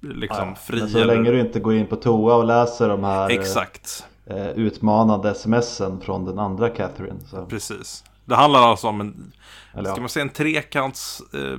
[0.00, 1.14] liksom Ja, fri så eller...
[1.14, 6.00] länge du inte går in på toa och läser de här Exakt, eh, utmanande smsen
[6.00, 7.20] från den andra Catherine.
[7.26, 8.04] Så, precis.
[8.24, 9.32] Det handlar alltså om en,
[9.74, 11.58] eller, ska man säga en trekants eh,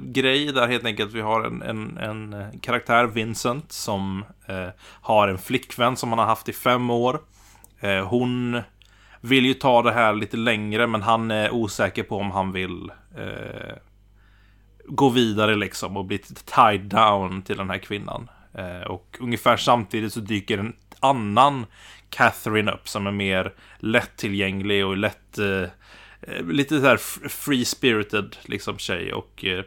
[0.53, 5.37] där helt enkelt vi har en, en, en eh, karaktär, Vincent, som eh, har en
[5.37, 7.19] flickvän som han har haft i fem år.
[7.81, 8.61] Eh, hon
[9.21, 12.91] vill ju ta det här lite längre men han är osäker på om han vill
[13.17, 13.75] eh,
[14.85, 18.29] gå vidare liksom och bli tied down till den här kvinnan.
[18.53, 21.65] Eh, och ungefär samtidigt så dyker en annan
[22.09, 25.63] Catherine upp som är mer lättillgänglig och lätt eh,
[26.21, 29.63] eh lite så här free-spirited liksom tjej och eh,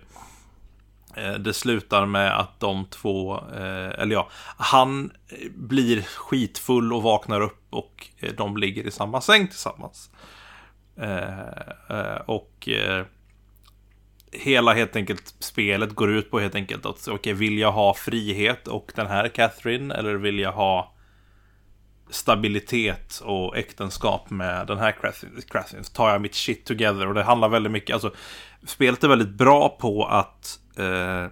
[1.17, 5.13] Eh, det slutar med att de två, eh, eller ja, han
[5.55, 10.11] blir skitfull och vaknar upp och eh, de ligger i samma säng tillsammans.
[12.27, 12.69] Och
[14.33, 18.69] hela helt enkelt spelet går ut på helt enkelt att okej, vill jag ha frihet
[18.69, 20.95] och den här Catherine eller vill jag ha
[22.11, 27.23] stabilitet och äktenskap med den här Catherine, så tar jag mitt shit together och det
[27.23, 28.13] handlar väldigt mycket, alltså
[28.67, 31.31] spelet är väldigt bra på att eh,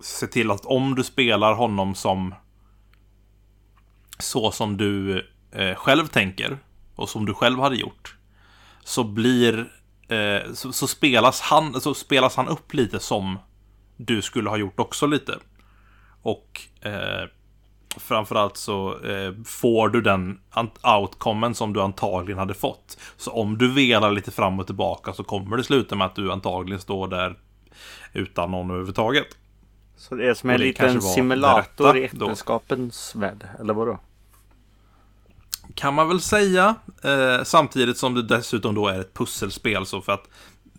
[0.00, 2.34] se till att om du spelar honom som
[4.18, 6.58] så som du eh, själv tänker
[6.94, 8.16] och som du själv hade gjort
[8.84, 9.58] så blir
[10.08, 13.38] eh, så, så, spelas han, så spelas han upp lite som
[13.96, 15.38] du skulle ha gjort också lite.
[16.22, 17.28] Och eh,
[17.96, 20.40] framförallt så eh, får du den
[20.82, 22.98] outcomen som du antagligen hade fått.
[23.16, 26.32] Så om du velar lite fram och tillbaka så kommer det sluta med att du
[26.32, 27.36] antagligen står där
[28.12, 29.26] utan någon överhuvudtaget.
[29.96, 33.46] Så det är som en det liten simulator i äktenskapens värld.
[33.60, 33.98] Eller vadå?
[35.74, 36.74] Kan man väl säga.
[37.04, 39.86] Eh, samtidigt som det dessutom då är ett pusselspel.
[39.86, 40.28] Så för att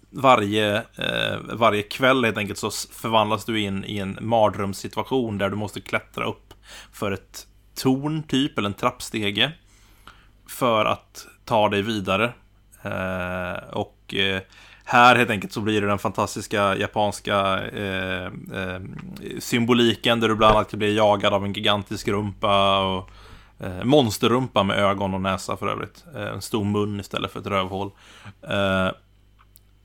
[0.09, 5.55] varje, eh, varje kväll helt enkelt så förvandlas du in i en mardrömssituation där du
[5.55, 6.53] måste klättra upp
[6.91, 9.51] för ett torn typ, eller en trappstege.
[10.47, 12.33] För att ta dig vidare.
[12.83, 14.41] Eh, och eh,
[14.91, 18.81] här helt enkelt så blir det den fantastiska japanska eh, eh,
[19.39, 23.09] symboliken där du bland annat kan bli jagad av en gigantisk rumpa och
[23.63, 26.05] Eh, monsterrumpa med ögon och näsa för övrigt.
[26.15, 27.91] Eh, en stor mun istället för ett rövhål.
[28.41, 28.91] Eh,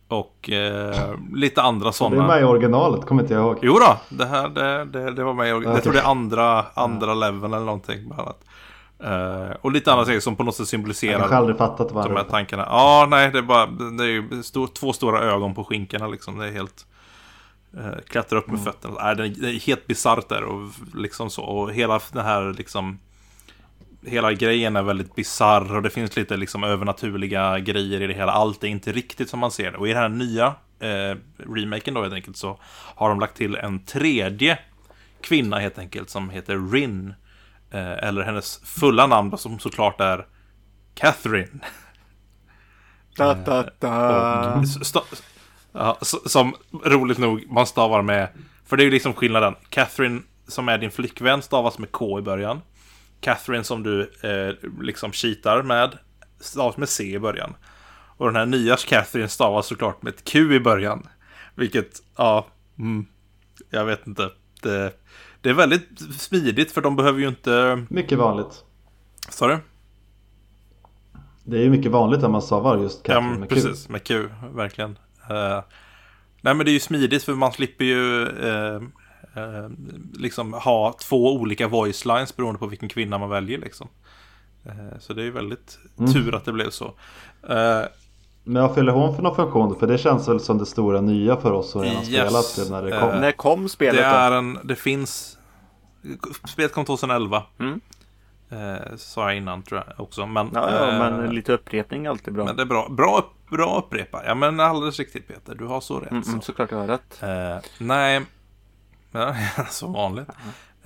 [0.08, 2.26] och eh, lite andra Det är sådana.
[2.26, 3.58] med i originalet, kommer inte jag ihåg.
[3.62, 5.48] Jo då, det här det, det, det var med.
[5.48, 5.82] Jag Okej.
[5.82, 8.06] tror det är andra, andra leveln eller någonting.
[8.06, 8.44] Bland annat.
[8.98, 12.06] Eh, och lite andra saker som på något sätt Jag symboliserar kanske aldrig fattat vad
[12.06, 12.66] de här tankarna.
[12.70, 16.38] Ja, nej, det är bara det är ju stor, två stora ögon på skinkorna liksom.
[16.38, 16.86] Det är helt...
[17.76, 18.94] Eh, klättrar upp med fötterna.
[19.02, 21.42] Nej, det är, det är helt bisarrt där och liksom så.
[21.42, 22.98] Och hela den här liksom...
[24.02, 28.32] Hela grejen är väldigt bisarr och det finns lite liksom övernaturliga grejer i det hela.
[28.32, 29.78] Allt är inte riktigt som man ser det.
[29.78, 30.46] Och i den här nya
[30.80, 32.58] eh, remaken då helt enkelt så
[32.94, 34.58] har de lagt till en tredje
[35.20, 37.14] kvinna helt enkelt som heter Rin.
[37.70, 40.26] Eh, eller hennes fulla namn som såklart är
[40.94, 41.60] Catherine.
[43.16, 44.62] Da, da, da.
[44.62, 48.28] S- som roligt nog man stavar med
[48.66, 49.54] För det är ju liksom skillnaden.
[49.68, 52.60] Catherine som är din flickvän stavas med K i början.
[53.20, 55.98] Catherine som du eh, liksom cheatar med
[56.40, 57.54] stavas med C i början.
[58.16, 61.08] Och den här nya Catherine stavas såklart med ett Q i början.
[61.54, 62.46] Vilket, ja
[62.78, 63.06] mm,
[63.70, 64.30] Jag vet inte.
[64.62, 64.92] Det,
[65.40, 68.64] det är väldigt smidigt för de behöver ju inte Mycket vanligt.
[69.28, 69.58] Sa du?
[71.44, 73.54] Det är ju mycket vanligt att man stavar just Ja, Catherine men med Q.
[73.54, 73.88] precis.
[73.88, 74.98] Med Q, verkligen.
[75.30, 75.60] Eh,
[76.40, 78.74] nej, men det är ju smidigt för man slipper ju eh,
[79.34, 79.68] eh,
[80.14, 83.88] liksom ha två olika voice lines beroende på vilken kvinna man väljer liksom.
[84.98, 86.12] Så det är ju väldigt Mm.
[86.12, 86.94] tur att det blev så.
[88.46, 89.76] Eh, Men vad fyller hon för någon funktion?
[89.78, 92.06] För det känns väl som det stora nya för oss som redan Yes.
[92.06, 93.20] spelat det när det Eh, kom.
[93.20, 94.14] När kom spelet det då?
[94.16, 95.38] är en, det finns...
[96.48, 97.42] Spelet kom 2011.
[97.58, 97.80] Mm.
[98.50, 100.26] Eh, sa jag innan tror jag också.
[100.26, 102.44] Men, Ja, ja, eh, men lite upprepning är alltid bra.
[102.44, 102.88] men det är bra.
[102.90, 104.22] Bra, bra upprepa.
[104.26, 105.54] Ja, men alldeles riktigt Peter.
[105.54, 106.10] Du har så rätt.
[106.10, 106.30] Mm, så.
[106.30, 107.22] mm, såklart jag har rätt.
[107.22, 108.22] Eh, nej,
[109.12, 109.34] ja,
[109.70, 110.28] som vanligt.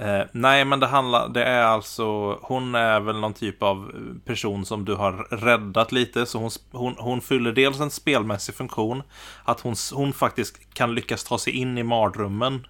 [0.00, 3.92] Eh, nej, men det handlar, det är alltså, hon är väl någon typ av
[4.24, 6.26] person som du har räddat lite.
[6.26, 9.02] Så hon, hon, hon fyller dels en spelmässig funktion.
[9.44, 12.66] Att hon, hon faktiskt kan lyckas ta sig in i mardrömmen.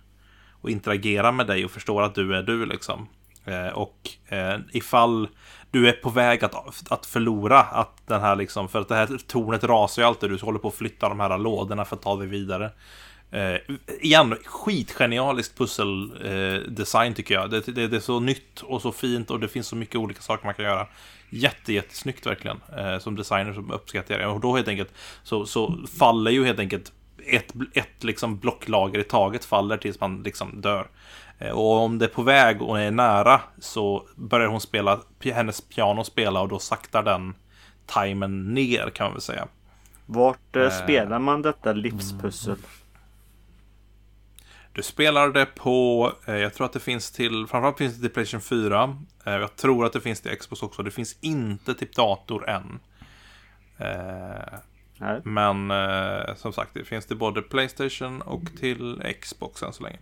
[0.62, 3.08] Och interagera med dig och förstår att du är du liksom.
[3.44, 5.28] Eh, och eh, ifall
[5.70, 9.18] du är på väg att, att förlora att den här liksom, för att det här
[9.26, 10.30] tornet rasar ju alltid.
[10.30, 12.70] Du håller på att flytta de här lådorna för att ta dig vidare.
[13.30, 13.56] Eh,
[14.00, 17.50] igen, skitgenialiskt pusseldesign eh, tycker jag.
[17.50, 20.22] Det, det, det är så nytt och så fint och det finns så mycket olika
[20.22, 20.86] saker man kan göra.
[21.30, 22.60] Jätte, jättesnyggt verkligen.
[22.76, 24.26] Eh, som designer så uppskattar jag det.
[24.26, 26.92] Och då helt enkelt så, så faller ju helt enkelt
[27.26, 30.86] ett, ett liksom blocklager i taget faller tills man liksom dör.
[31.38, 35.60] Eh, och om det är på väg och är nära så börjar hon spela, hennes
[35.60, 37.34] piano spela och då saktar den
[37.86, 39.48] timern ner kan man väl säga.
[40.06, 40.70] Vart eh, Eh.
[40.70, 42.56] spelar man detta livspussel?
[44.72, 48.10] Du spelar det på, eh, jag tror att det finns till, framförallt finns det till
[48.10, 48.96] Playstation 4.
[49.24, 50.82] Eh, jag tror att det finns till Xbox också.
[50.82, 52.80] Det finns inte till dator än.
[53.78, 54.58] Eh,
[55.24, 59.98] men eh, som sagt, det finns till både Playstation och till Xbox än så länge.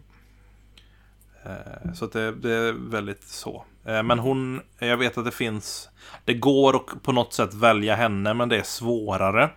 [1.45, 3.65] Eh, så det, det är väldigt så.
[3.85, 5.89] Eh, men hon, jag vet att det finns,
[6.25, 9.51] det går att på något sätt välja henne, men det är svårare.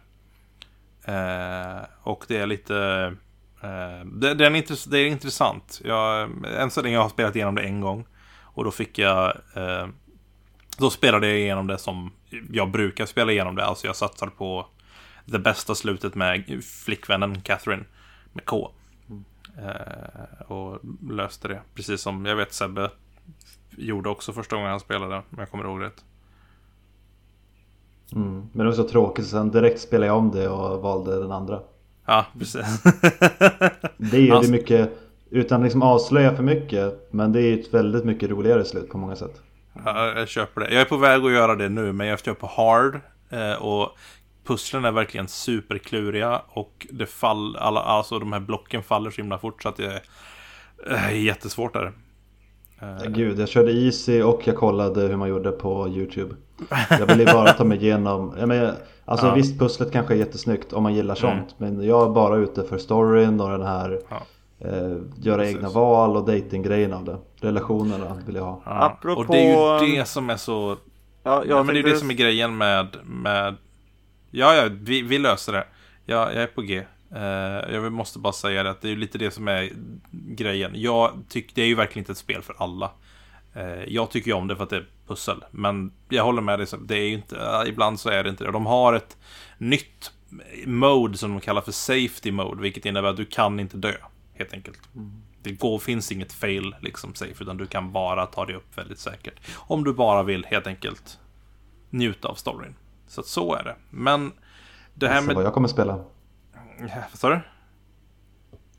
[2.04, 3.16] Och det är lite...
[3.62, 5.82] Eh, det, det, är en intress- det är intressant.
[5.84, 8.06] Jag, än så länge har spelat igenom det en gång.
[8.42, 9.34] Och då fick jag...
[9.56, 9.88] Eh,
[10.78, 12.12] då spelade jag igenom det som
[12.52, 13.66] jag brukar spela igenom det.
[13.66, 14.66] Alltså jag satsade på
[15.26, 17.84] det bästa slutet med flickvännen Catherine
[18.34, 18.72] med K.
[19.58, 21.62] Eh, och löste det.
[21.76, 22.90] Precis som jag vet Sebbe
[23.78, 25.16] gjorde också första gången han spelade.
[25.16, 26.04] Om jag kommer ihåg rätt.
[28.16, 28.50] Mm.
[28.52, 31.32] Men det var så tråkigt så sen direkt spelade jag om det och valde den
[31.32, 31.60] andra.
[32.12, 32.84] Ja, precis.
[33.98, 34.90] Det är ju Alltså- mycket,
[35.30, 38.98] utan liksom avslöja för mycket, men det är ju ett väldigt mycket roligare slut på
[38.98, 39.42] många sätt.
[39.86, 40.74] Ja, jag köper det.
[40.74, 43.00] Jag är på väg att göra det nu, men jag kör på hard.
[43.30, 43.90] Eh, och
[44.46, 46.42] pusslen är verkligen superkluriga.
[46.50, 49.86] Och det fall, alla, alltså de här blocken faller så himla fort så att det
[49.86, 50.02] är
[51.10, 51.92] eh, jättesvårt där.
[52.82, 56.36] Eh, Gud, jag körde easy och jag kollade hur man gjorde på YouTube.
[56.90, 58.74] Jag ville bara ta mig igenom, jag menar,
[59.12, 59.34] alltså Ja.
[59.34, 61.56] visst pusslet kanske är jättesnyggt om man gillar sånt.
[61.58, 64.22] Men jag är bara ute för storyn och den här Ja.
[64.60, 65.56] eh, göra Precis.
[65.56, 67.18] egna val och datinggrejen av det.
[67.42, 68.62] Relationerna vill jag ha.
[68.66, 68.72] ja.
[68.72, 70.78] Apropå- Och det är ju det som är så...
[71.24, 72.88] Ja, Ja, men det är tänkte- det som är grejen med...
[73.06, 73.56] med...
[74.32, 75.64] Ja, ja, vi, vi löser det.
[76.06, 76.84] Ja, jag är på G.
[77.16, 79.70] Eh, jag måste bara säga det, att det är lite det som är
[80.12, 80.72] grejen.
[80.74, 82.92] Jag tycker, det är ju verkligen inte ett spel för alla.
[83.54, 85.44] Eh, jag tycker ju om det för att det är pussel.
[85.52, 88.52] Men jag håller med dig, det är inte, ja, ibland så är det inte det.
[88.52, 89.18] De har ett
[89.58, 90.12] nytt
[90.66, 93.94] mode som de kallar för safety mode, vilket innebär att du kan inte dö.
[94.34, 94.80] Helt enkelt.
[95.44, 99.00] det går, finns inget fail liksom safe, utan du kan bara ta dig upp väldigt
[99.00, 99.34] säkert.
[99.56, 101.20] Om du bara vill helt enkelt
[101.90, 102.76] njuta av storyn.
[103.08, 103.76] Så att så är det.
[103.90, 104.32] Men
[104.94, 105.36] det här Gissa med...
[105.36, 106.04] vad jag kommer spela.
[106.80, 107.40] Ja, Vad sa du?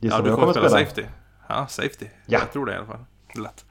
[0.01, 0.87] Gissa Ja, du kommer kommer spela spela.
[0.87, 1.05] safety.
[1.49, 2.07] Ja, safety.
[2.27, 2.39] Ja.
[2.39, 3.05] Jag tror det i alla fall.
[3.35, 3.65] Lätt.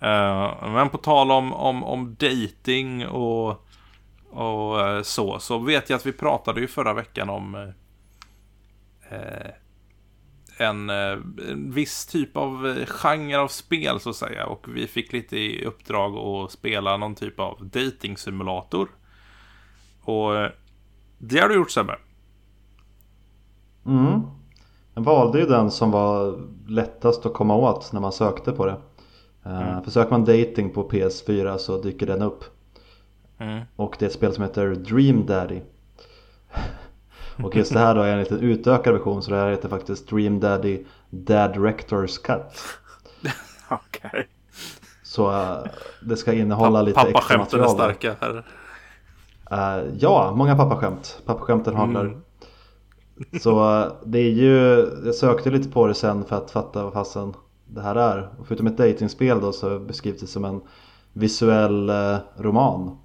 [0.00, 3.66] Eh, men på tal om, om, om dating och,
[4.30, 7.72] och eh, så, så vet jag att vi pratade ju förra veckan om
[9.10, 9.50] eh,
[10.58, 14.46] en, en viss typ av genre av spel så att säga.
[14.46, 18.88] Och vi fick lite i uppdrag att spela någon typ av dating-simulator.
[20.02, 20.32] Och
[21.18, 21.98] det har du gjort Sebbe.
[23.86, 24.22] Mm.
[24.94, 28.76] Jag valde ju den som var lättast att komma åt när man sökte på det.
[29.46, 29.82] Mm.
[29.82, 32.44] För söker man dating på PS4 så dyker den upp.
[33.38, 33.64] Mm.
[33.76, 35.60] Och det är ett spel som heter Dream Daddy.
[37.42, 40.08] Och just det här då är en lite utökad version så det här heter faktiskt
[40.08, 42.62] Dream Daddy Dad Rector's Cut.
[43.68, 44.28] Okej.
[45.02, 45.58] Så äh,
[46.02, 47.94] det ska innehålla lite extra Pappaskämten är material.
[47.94, 48.44] starka här.
[49.52, 51.22] Uh, ja, många pappaskämt.
[51.26, 52.04] Pappaskämten haglar.
[52.04, 52.22] Mm.
[53.40, 56.92] Så uh, det är ju, jag sökte lite på det sen för att fatta vad
[56.92, 57.34] fasen
[57.66, 58.30] det här är.
[58.38, 60.60] Och förutom ett datingspel då så beskrivs det som en
[61.12, 62.98] visuell uh, roman.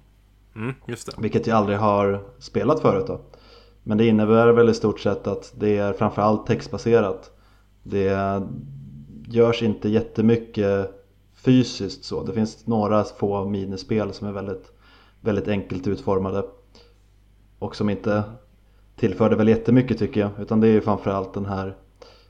[0.56, 0.74] Mm.
[1.18, 3.20] Vilket jag aldrig har spelat förut då.
[3.82, 7.30] Men det innebär väl i stort sett att det är framförallt textbaserat.
[7.82, 8.42] Det
[9.28, 10.90] görs inte jättemycket
[11.34, 12.22] fysiskt så.
[12.22, 14.72] Det finns några få minispel som är väldigt,
[15.20, 16.44] väldigt enkelt utformade.
[17.58, 18.22] Och som inte
[18.96, 20.30] tillförde väl jättemycket tycker jag.
[20.38, 21.76] Utan det är ju framförallt den här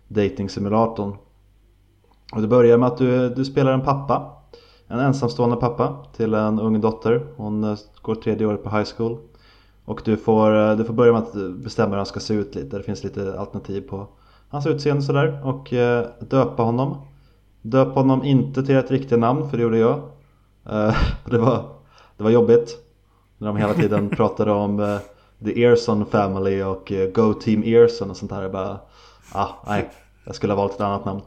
[0.09, 1.17] dating-simulatorn.
[2.33, 4.33] Och det börjar med att du, du spelar en pappa.
[4.89, 7.27] En ensamstående pappa till en ung dotter.
[7.37, 9.19] Hon eh, går tredje året på high school.
[9.85, 12.55] Och du får, eh, du får börja med att bestämma hur han ska se ut
[12.55, 12.77] lite.
[12.77, 14.07] Det finns lite alternativ på
[14.49, 15.41] hans utseende sådär.
[15.45, 16.97] Och eh, döpa honom.
[17.63, 19.99] Döp honom inte till ett riktigt namn för det gjorde jag.
[20.71, 20.97] Eh,
[21.31, 21.65] det, var,
[22.17, 22.79] det var jobbigt.
[23.39, 24.99] När de hela tiden pratade om eh,
[25.45, 28.43] The Earson Family och eh, Go Team Earson och sånt där.
[28.43, 28.79] Jag bara,
[29.33, 29.91] ah, nej,
[30.25, 31.21] jag skulle ha valt ett annat namn.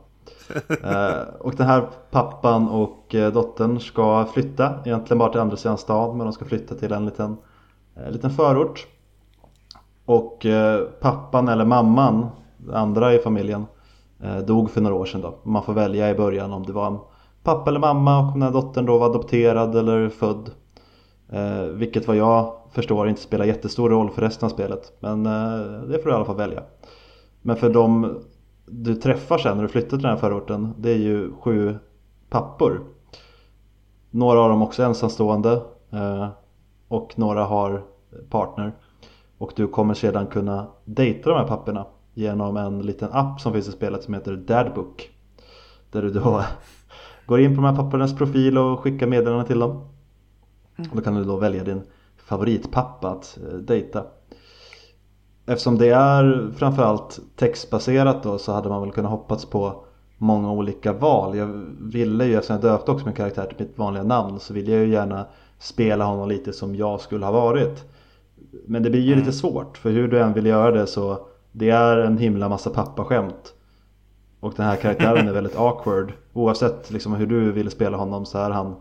[0.83, 5.77] Eh, och den här pappan och eh, dottern ska flytta, egentligen bara till andra sidan
[5.77, 7.37] stan men de ska flytta till en liten,
[7.95, 8.87] eh, liten förort.
[10.05, 12.27] Och eh, pappan eller mamman,
[12.57, 13.65] den andra i familjen,
[14.23, 15.39] eh, dog för några år sedan då.
[15.43, 16.97] Man får välja i början om det var en
[17.43, 20.49] pappa eller mamma och om den här dottern då var adopterad eller född.
[21.29, 24.93] Eh, vilket vad jag förstår inte spelar jättestor roll för resten av spelet.
[24.99, 26.63] Men eh, det får du i alla fall välja.
[27.41, 28.19] Men för de
[28.65, 31.77] du träffar sen när du flyttar till den här förorten det är ju sju
[32.29, 32.81] pappor.
[34.11, 36.27] Några av dem också ensamstående eh,
[36.87, 37.83] och några har
[38.29, 38.71] partner.
[39.37, 43.67] Och du kommer sedan kunna dejta de här papporna genom en liten app som finns
[43.67, 45.09] i spelet som heter Dadbook.
[45.91, 46.43] Där du då
[47.25, 49.89] går in på de här pappornas profil och skickar meddelanden till dem.
[50.77, 51.81] Och då kan du då välja din
[52.17, 54.05] favoritpappa att eh, dejta.
[55.45, 59.83] Eftersom det är framförallt textbaserat då så hade man väl kunnat hoppats på
[60.17, 61.37] många olika val.
[61.37, 61.47] Jag
[61.79, 64.79] ville ju, eftersom jag döpte också min karaktär till mitt vanliga namn så vill jag
[64.79, 65.25] ju gärna
[65.59, 67.83] spela honom lite som jag skulle ha varit.
[68.65, 71.69] Men det blir ju lite svårt för hur du än vill göra det så det
[71.69, 73.53] är en himla massa pappaskämt.
[74.39, 76.13] Och den här karaktären är väldigt awkward.
[76.33, 78.75] Oavsett liksom hur du vill spela honom så är han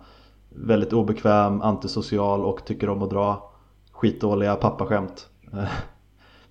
[0.49, 3.51] väldigt obekväm, antisocial och tycker om att dra
[3.93, 5.29] skitdåliga pappaskämt.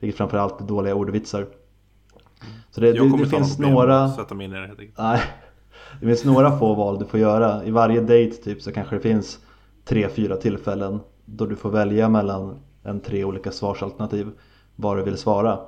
[0.04, 1.48] Vilket framförallt är dåliga ordvitsar.
[2.72, 4.10] Så det, det, det finns några...
[4.10, 4.88] sätta mig in i det.
[4.98, 5.22] Nej,
[6.00, 7.66] det finns några få val du får göra.
[7.66, 9.39] I varje date typ så kanske det finns
[9.86, 14.32] tre, fyra tillfällen då du får välja mellan en tre olika svarsalternativ
[14.76, 15.60] vad du vill svara.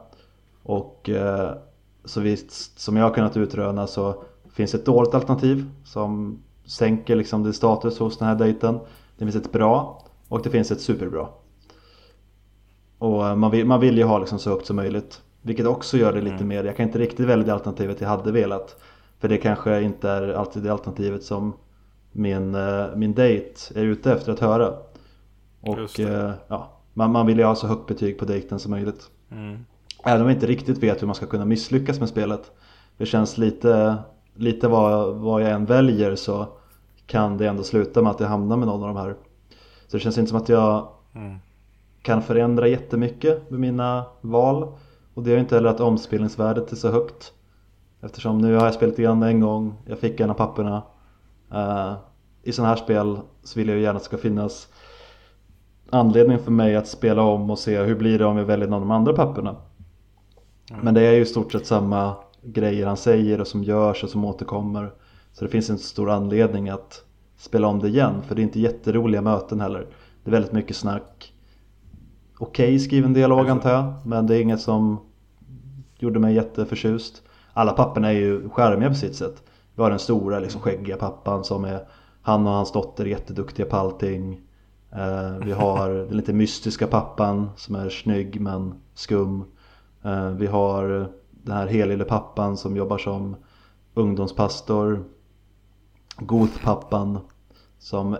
[0.63, 1.53] Och eh,
[2.05, 4.23] så visst, som jag har kunnat utröna så
[4.53, 8.79] finns ett dåligt alternativ som sänker liksom din status hos den här dejten.
[9.17, 11.27] Det finns ett bra och det finns ett superbra.
[12.97, 15.21] Och eh, man vill, man vill ju ha liksom så högt som möjligt.
[15.41, 16.47] Vilket också gör det lite Mm.
[16.47, 18.75] mer, jag kan inte riktigt välja det alternativet jag hade velat.
[19.19, 21.53] För det kanske inte är alltid det alternativet som
[22.11, 24.73] min, eh, min dejt är ute efter att höra.
[25.61, 29.09] Och eh, ja, man, man vill ju ha så högt betyg på dejten som möjligt.
[29.31, 29.65] Mm.
[30.03, 32.51] Även om jag inte riktigt vet hur man ska kunna misslyckas med spelet.
[32.97, 33.95] Det känns lite,
[34.35, 36.47] lite vad, vad jag än väljer så
[37.07, 39.15] kan det ändå sluta med att jag hamnar med någon av de här.
[39.87, 41.37] Så det känns inte som att jag Mm.
[42.05, 44.67] Kan förändra jättemycket med mina val.
[45.13, 47.33] Och det är inte heller att omspelningsvärdet är så högt.
[48.01, 50.83] Eftersom nu har jag spelat igen en gång, jag fick en av papperna.
[51.53, 51.93] Eh,
[52.43, 54.67] I sådana här spel så vill jag ju gärna att det ska finnas
[55.89, 58.73] anledning för mig att spela om och se hur blir det om jag väljer någon
[58.73, 59.55] av de andra papperna.
[60.81, 64.09] Men det är ju i stort sett samma grejer han säger och som görs och
[64.09, 64.91] som återkommer.
[65.33, 67.03] Så det finns en stor anledning att
[67.37, 69.87] spela om det igen för det är inte jätteroliga möten heller.
[70.23, 71.34] Det är väldigt mycket snack.
[72.37, 74.99] Okej okay, skriven dialog antar jag men det är inget som
[75.97, 77.21] gjorde mig jätteförtjust.
[77.53, 79.43] Alla papporna är ju skärmiga på sitt sätt.
[79.75, 81.87] Vi har den stora liksom skäggiga pappan som är
[82.21, 84.41] Han och hans dotter är jätteduktiga på allting.
[84.91, 89.43] Eh, vi har den lite mystiska pappan som är snygg men skum.
[90.03, 93.35] Eh, vi har den här helylle pappan som jobbar som
[93.93, 95.03] ungdomspastor.
[96.17, 97.19] Goth-pappan
[97.79, 98.13] som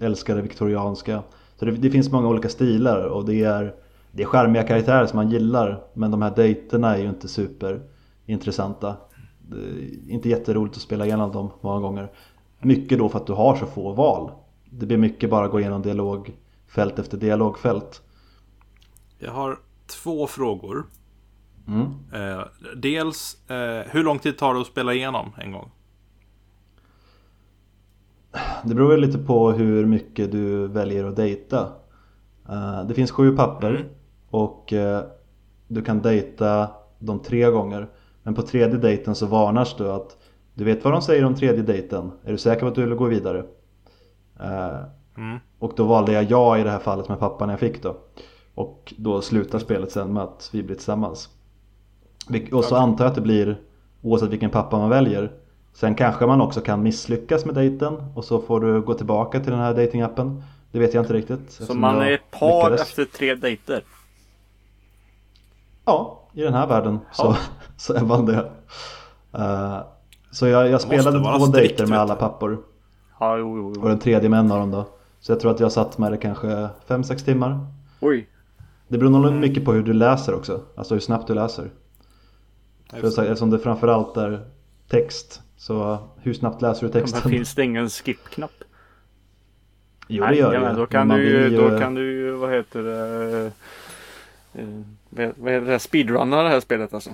[0.00, 1.22] älskar det viktorianska.
[1.58, 3.74] Så det, det, finns många olika stilar och det är,
[4.12, 8.96] det är charmiga karaktärer som man gillar men de här dejterna är ju inte superintressanta.
[9.38, 12.12] Det är inte jätteroligt att spela igenom dem många gånger.
[12.58, 14.30] Mycket då för att du har så få val.
[14.70, 18.02] Det blir mycket bara gå igenom dialogfält efter dialogfält.
[19.18, 20.86] Jag har två frågor.
[21.68, 21.86] Mm.
[22.12, 22.44] Eh,
[22.76, 25.70] dels, eh, hur lång tid tar det att spela igenom en gång?
[28.64, 31.72] Det beror väl lite på hur mycket du väljer att dejta.
[32.48, 33.86] Eh, det finns sju papper mm.
[34.30, 35.04] och eh,
[35.68, 37.88] du kan dejta dem tre gånger.
[38.22, 40.16] Men på tredje dejten så varnas du att
[40.54, 42.10] du vet vad de säger om tredje dejten.
[42.24, 43.44] Är du säker på att du vill gå vidare?
[44.40, 44.78] Eh,
[45.16, 45.38] mm.
[45.58, 47.96] Och då valde jag ja i det här fallet med pappan jag fick då.
[48.54, 51.28] Och då slutar spelet sen med att vi blir tillsammans.
[52.52, 53.60] Och så antar jag att det blir
[54.02, 55.32] oavsett vilken pappa man väljer.
[55.78, 59.50] Sen kanske man också kan misslyckas med dejten och så får du gå tillbaka till
[59.50, 60.42] den här datingappen.
[60.72, 61.50] Det vet jag inte riktigt.
[61.50, 62.80] Så man är ett par lyckades.
[62.80, 63.82] efter tre dejter?
[65.84, 67.36] Ja, i den här världen så,
[67.76, 68.50] så är man det.
[69.38, 69.78] Uh,
[70.30, 72.58] så jag, jag spelade två dejter med alla pappor.
[73.20, 73.82] Ja, jo, jo, jo.
[73.82, 74.86] Och den tredje med en av dem då.
[75.20, 77.66] Så jag tror att jag satt med det kanske 5-6 timmar.
[78.00, 78.28] Oj.
[78.88, 79.40] Det beror nog mm.
[79.40, 80.60] mycket på hur du läser också.
[80.76, 81.70] Alltså hur snabbt du läser.
[82.90, 84.46] För eftersom det framförallt är
[84.88, 85.42] text.
[85.58, 87.20] Så hur snabbt läser du texten?
[87.24, 88.64] Men finns det ingen skip-knapp?
[90.08, 91.56] Jo det gör det då kan, du, ju...
[91.56, 93.52] då kan du ju, vad heter det?
[94.62, 95.78] Uh, vad heter det?
[95.78, 97.10] Speedrunna det här spelet alltså.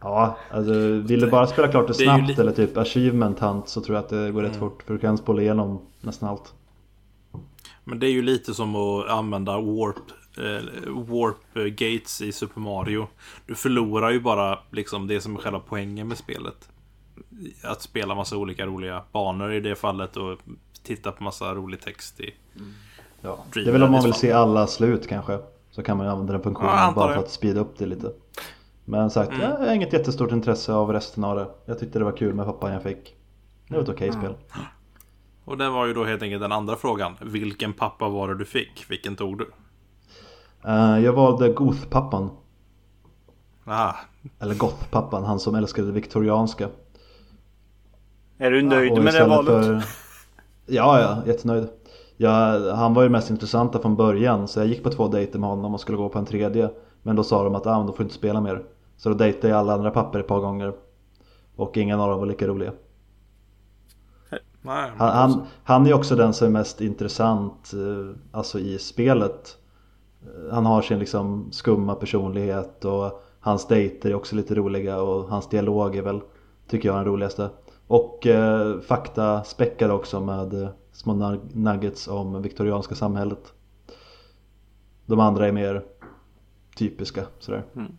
[0.00, 3.80] Ja, alltså vill du bara spela klart det snabbt det eller typ achievement hunt så
[3.80, 4.60] tror jag att det går rätt mm.
[4.60, 4.82] fort.
[4.82, 6.52] För du kan spola igenom nästan allt.
[7.84, 10.14] Men det är ju lite som att använda warp, eh,
[10.86, 13.06] warp gates i Super Mario.
[13.46, 16.68] Du förlorar ju bara liksom det som är själva poängen med spelet.
[17.62, 20.38] Att spela massa olika roliga banor i det fallet och
[20.82, 22.74] titta på massa rolig text i mm.
[23.20, 25.38] Ja, det är väl om man vill se alla slut kanske.
[25.70, 28.12] Så kan man ju använda den funktionen ja, bara för att speeda upp det lite.
[28.84, 29.42] Men sagt, mm.
[29.42, 31.48] jag har inget jättestort intresse av resten av det.
[31.64, 33.14] Jag tyckte det var kul med pappan jag fick.
[33.68, 34.34] Det var ett okej okay mm.
[34.34, 34.62] spel.
[35.44, 37.16] Och det var ju då helt enkelt den andra frågan.
[37.20, 38.86] Vilken pappa var det du fick?
[38.88, 39.50] Vilken tog du?
[40.66, 42.30] Uh, jag valde Goth-pappan.
[43.64, 43.94] Ah.
[44.40, 46.68] Eller Goth-pappan, han som älskade det viktorianska.
[48.38, 49.66] Är du nöjd ja, med det valet?
[49.66, 49.84] För...
[50.66, 51.68] Ja, ja, jättenöjd.
[52.16, 55.48] Ja, han var ju mest intressanta från början så jag gick på två dejter med
[55.48, 56.70] honom och skulle gå på en tredje.
[57.02, 58.62] Men då sa de att ah, de får inte spela mer.
[58.96, 60.72] Så då dejtade jag alla andra papper ett par gånger.
[61.56, 62.72] Och ingen av dem var lika roliga.
[64.64, 69.58] Han, han, han, är också den som är mest intressant eh, alltså i spelet.
[70.50, 75.48] Han har sin liksom skumma personlighet och hans dejter är också lite roliga och hans
[75.48, 76.20] dialog är väl,
[76.68, 77.50] tycker jag, den roligaste.
[77.86, 83.52] Och eh, fakta späckade också med eh, små nuggets om viktorianska samhället.
[85.06, 85.84] De andra är mer
[86.76, 87.64] typiska sådär.
[87.76, 87.92] Mm.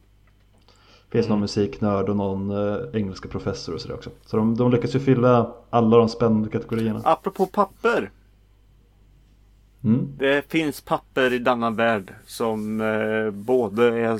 [1.10, 1.30] Finns mm.
[1.30, 4.10] någon musiknörd och någon eh, engelska professor och sådär också.
[4.26, 7.02] Så de, de lyckas ju fylla alla de spännande kategorierna.
[7.04, 8.12] Apropå papper.
[9.84, 10.14] Mm.
[10.18, 14.20] Det finns papper i denna värld som eh, både är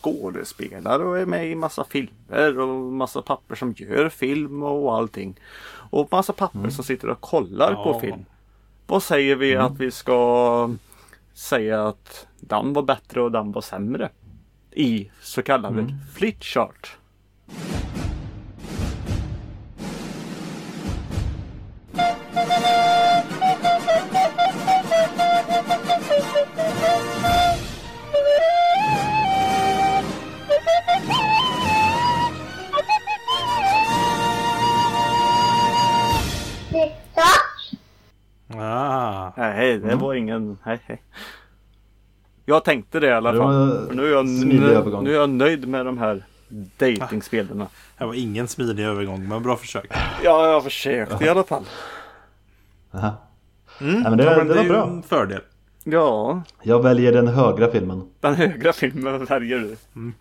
[0.00, 5.40] skådespelare och är med i massa filmer och massa papper som gör film och allting.
[5.90, 6.70] Och massa papper mm.
[6.70, 7.84] som sitter och kollar ja.
[7.84, 8.24] på film.
[8.86, 9.66] Vad säger vi mm.
[9.66, 10.70] att vi ska
[11.34, 14.08] säga att den var bättre och den var sämre?
[14.70, 15.92] I så kallade mm.
[16.14, 16.96] flitchart.
[38.60, 39.32] Ah.
[39.36, 40.58] Nej, det var ingen...
[40.66, 41.02] Nej, nej.
[42.44, 43.86] Jag tänkte det i alla fall.
[43.86, 46.24] För nu, är jag nöjd, nu är jag nöjd med de här
[46.78, 47.64] datingspelen.
[47.98, 49.86] Det var ingen smidig övergång, men bra försök.
[50.24, 51.64] Ja, jag har försökt i alla fall.
[52.94, 53.14] Aha.
[53.80, 54.86] Mm, ja, men det, ja, men det, det var bra.
[54.86, 55.40] en fördel.
[55.84, 56.42] Ja.
[56.62, 58.02] Jag väljer den högra filmen.
[58.20, 59.76] Den högra filmen väljer du.
[59.94, 60.14] Mm.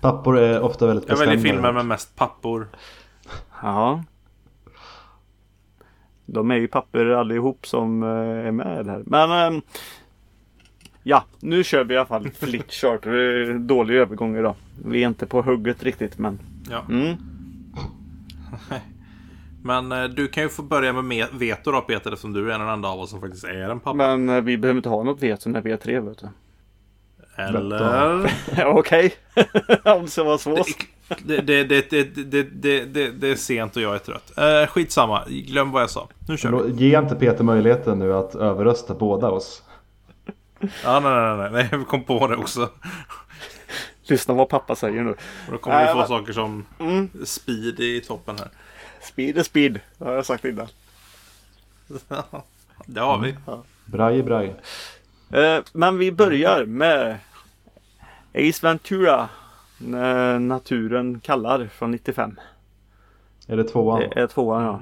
[0.00, 1.34] Pappor är ofta väldigt Jag bestämda.
[1.36, 2.68] väljer filmer med mest pappor.
[3.62, 4.04] Ja.
[6.32, 8.08] De är ju papper allihop som eh,
[8.48, 9.02] är med här.
[9.06, 9.62] Men ehm,
[11.02, 13.02] Ja, nu kör vi i alla fall flitchart.
[13.02, 14.54] Det är Dålig övergång idag.
[14.84, 16.38] Vi är inte på hugget riktigt men.
[16.70, 16.84] Ja.
[16.88, 17.16] Mm.
[19.62, 22.58] Men eh, du kan ju få börja med me- veto då Peter eftersom du är
[22.58, 23.94] den enda av oss som faktiskt är en pappa.
[23.96, 26.28] Men eh, vi behöver inte ha något veto när vi är tre vet du.
[27.42, 28.30] Eller?
[28.66, 29.12] Okej.
[29.84, 30.56] Om det vara så.
[31.18, 34.38] Det, det, det, det, det, det, det, det är sent och jag är trött.
[34.38, 36.08] Eh, skitsamma, glöm vad jag sa.
[36.28, 36.84] Nu kör vi.
[36.88, 39.62] Ge inte Peter möjligheten nu att överrösta båda oss.
[40.84, 42.68] Ja, nej, nej, nej, nej, jag kom på det också.
[44.02, 45.10] Lyssna vad pappa säger nu.
[45.10, 47.08] Och då kommer vi Nej, få saker som Mm.
[47.24, 48.48] speed i toppen här.
[49.02, 49.80] Speed är speed.
[49.98, 50.66] Det har jag sagt innan.
[52.86, 53.34] Det har vi.
[53.84, 54.54] Braj, braj.
[55.32, 57.16] Eh, men vi börjar med
[58.34, 59.28] Ace Ventura.
[60.40, 62.40] Naturen kallar från 95.
[63.46, 64.00] Är det tvåan?
[64.00, 64.80] Det är tvåan ja.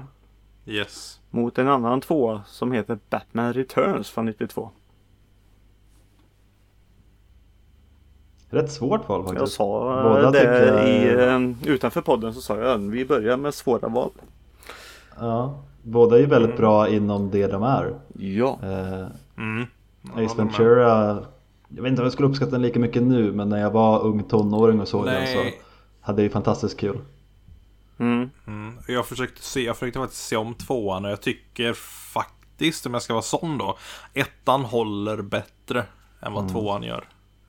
[0.73, 1.19] Yes.
[1.29, 4.69] Mot en annan tvåa som heter Batman Returns från 92.
[8.49, 9.39] Rätt svårt val faktiskt.
[9.39, 11.25] Jag sa Båda eh, det tycker i,
[11.63, 14.11] eh, utanför podden så sa jag vi börjar med svåra val.
[15.19, 17.93] Ja, båda är ju väldigt bra inom det de är.
[18.13, 18.59] Ja.
[18.63, 19.65] Eh, Mm.
[20.15, 20.37] Ace.
[20.37, 21.19] Ventura,
[21.75, 23.99] jag vet inte om jag skulle uppskatta den lika mycket nu men när jag var
[24.03, 25.61] ung tonåring och såg den så Nej.
[26.01, 26.99] hade jag ju fantastiskt kul.
[27.99, 28.29] Mm.
[28.47, 28.77] Mm.
[28.87, 31.73] Jag försökte se, jag försökte faktiskt se om tvåan och jag tycker
[32.13, 33.77] faktiskt, om jag ska vara sån då,
[34.13, 35.85] ettan håller bättre
[36.21, 37.07] än vad tvåan gör.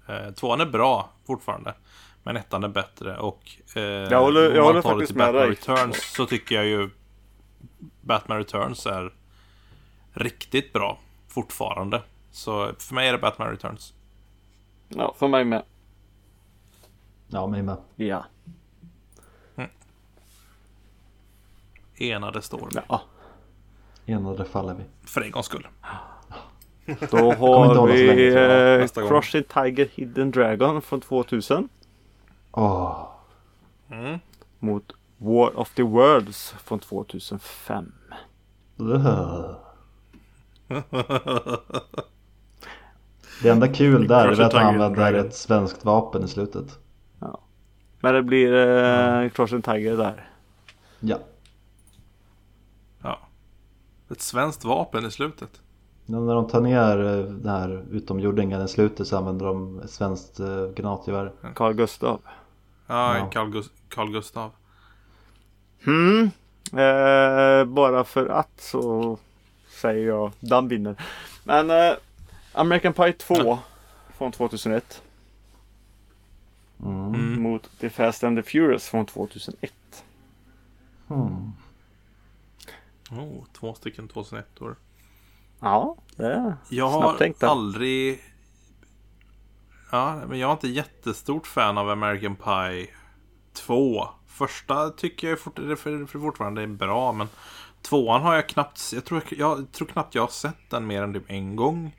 [0.08, 1.74] Eh, tvåan är bra fortfarande,
[2.22, 5.26] men ettan är bättre och eh, Jag håller- jag håller tar det faktiskt till med
[5.26, 5.50] Batman dig.
[5.50, 6.90] Returns så tycker jag ju
[8.00, 9.12] Batman Returns är
[10.12, 10.98] riktigt bra
[11.28, 12.02] fortfarande.
[12.30, 13.94] Så för mig är det Batman Returns.
[14.90, 15.62] Ja, för mig med.
[17.28, 17.76] Ja, mig med.
[17.96, 18.24] Ja.
[21.96, 22.80] Enade står vi.
[22.88, 23.02] ja.
[24.06, 24.84] Enade faller vi.
[25.02, 25.68] För en gångs skull.
[27.10, 28.86] Då har vi länge, eh.
[29.08, 31.68] Crushing Tiger Hidden Dragon från 2000.
[32.52, 33.06] Åh,
[33.90, 34.18] Mm.
[34.58, 37.92] Mot War of the Worlds från 2005.
[38.76, 39.54] ugh.
[43.42, 46.78] Det enda kul där är Crush att han använder ett svenskt vapen i slutet.
[48.02, 50.28] Men det blir eh, Crushing Tiger där.
[51.00, 51.18] Ja,
[53.02, 53.18] Ja.
[54.10, 55.60] Ett svenskt vapen i slutet.
[56.06, 59.90] Men när de tar ner eh, den här utomjordingen i slutet så använder de ett
[59.90, 61.32] svenskt eh, granatgevär.
[61.54, 62.20] Carl Gustav.
[62.86, 63.30] Ja, Ja.
[63.32, 64.50] Carl, Gus- Carl Gustav.
[65.84, 66.30] Hmm.
[66.72, 69.18] Eh, bara för att så
[69.80, 70.94] säger jag den vinner.
[71.44, 71.92] Men eh,
[72.52, 73.58] American Pie 2
[74.18, 75.02] från 2001
[76.84, 77.14] Mm.
[77.14, 77.42] Mm.
[77.42, 79.72] mot The Fast and the Furious från 2001.
[81.08, 81.52] Hmm.
[83.10, 84.76] Oh, två stycken 2001 år.
[85.60, 88.20] Ja, det är Jag snabbt har tänkt aldrig...
[89.92, 92.86] Ja, men jag är inte jättestort fan av American Pie
[93.52, 94.08] 2.
[94.26, 97.28] Första tycker jag fort, för fortfarande är bra, men
[97.82, 98.90] tvåan har jag knappt...
[98.94, 101.96] Jag tror, jag tror knappt jag har sett den mer än typ en gång.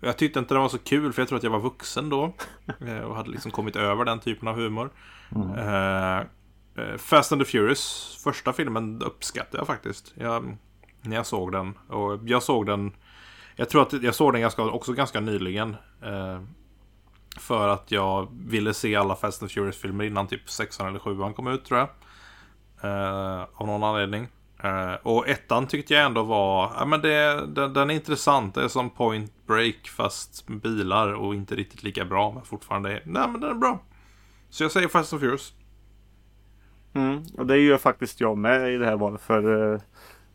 [0.00, 2.32] Jag tyckte inte den var så kul, för jag tror att jag var vuxen då.
[2.86, 4.90] eh, Och hade liksom kommit över den typen av humor.
[5.58, 10.12] Eh, eh, Fast and the Furious, första filmen uppskattade jag faktiskt.
[10.16, 10.56] Jag,
[11.02, 11.78] när jag såg den.
[11.88, 12.92] Och jag såg den...
[13.56, 15.76] Jag tror att jag såg den ganska, också ganska nyligen.
[17.38, 21.46] För att jag ville se alla Fast and Furious-filmer innan typ sexan eller sjuan kom
[21.46, 21.88] ut tror jag.
[22.82, 24.28] Eh, av någon anledning.
[24.62, 28.54] Eh, och ettan tyckte jag ändå var, ja men det, den, den är intressant.
[28.54, 32.32] Det är som Point Break fast med bilar och inte riktigt lika bra.
[32.32, 33.78] Men fortfarande, är- nej men den är bra.
[34.50, 35.52] Så jag säger Fast and Furious.
[36.94, 39.80] Mm, och det gör faktiskt jag med i det här valet för eh,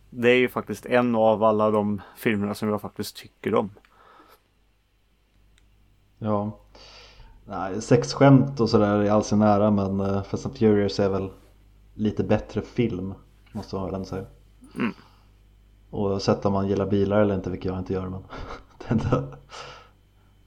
[0.09, 3.69] det är ju faktiskt en av alla de filmerna som jag faktiskt tycker om.
[6.17, 6.59] Ja.
[7.45, 11.29] Nej, sexskämt och sådär i all sin ära men uh, Fast and Furious är väl
[11.93, 13.13] lite bättre film.
[13.51, 14.25] Måste man väl ändå säga.
[14.75, 14.93] Mm.
[15.89, 18.23] Och sett om man gillar bilar eller inte, vilket jag inte gör men
[18.99, 19.37] det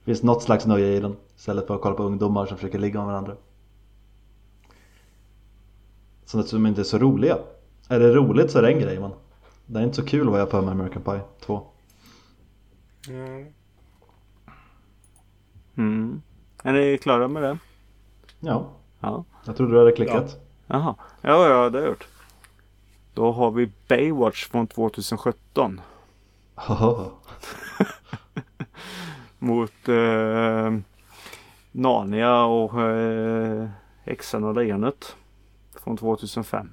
[0.03, 1.15] finns något slags nöje i den.
[1.35, 3.35] Istället för att kolla på ungdomar som försöker ligga med varandra.
[6.25, 7.37] Som dessutom inte är så roliga.
[7.89, 9.11] Är det roligt så är det en grej men
[9.65, 11.67] det är inte så kul vad jag för med American Pie 2.
[15.77, 16.21] Mm.
[16.63, 17.57] Är ni klara med det?
[18.39, 19.23] Ja, Ja.
[19.45, 20.37] jag trodde du hade klickat.
[20.67, 20.95] Jaha.
[21.21, 22.07] Ja, ja, det har jag gjort.
[23.15, 25.81] Då har vi Baywatch från 2017
[26.55, 27.05] Haha.
[29.39, 30.73] mot eh,
[31.71, 33.67] Narnia och eh,
[34.03, 35.15] Häxan och Lejonet.
[35.83, 36.69] Från 2005.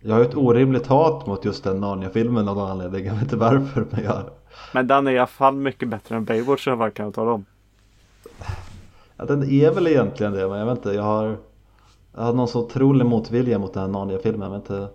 [0.00, 3.06] Jag har ett orimligt hat mot just den Narnia-filmen av någon anledning.
[3.06, 4.22] Jag vet inte varför men jag...
[4.74, 7.44] Men den är i alla fall mycket bättre än Baywatch i kan jag tala om.
[9.16, 10.92] Ja, den är väl egentligen det men jag vet inte.
[10.92, 11.36] Jag har,
[12.14, 14.50] jag har någon så otrolig motvilja mot den här Narnia-filmen.
[14.50, 14.88] Vet inte.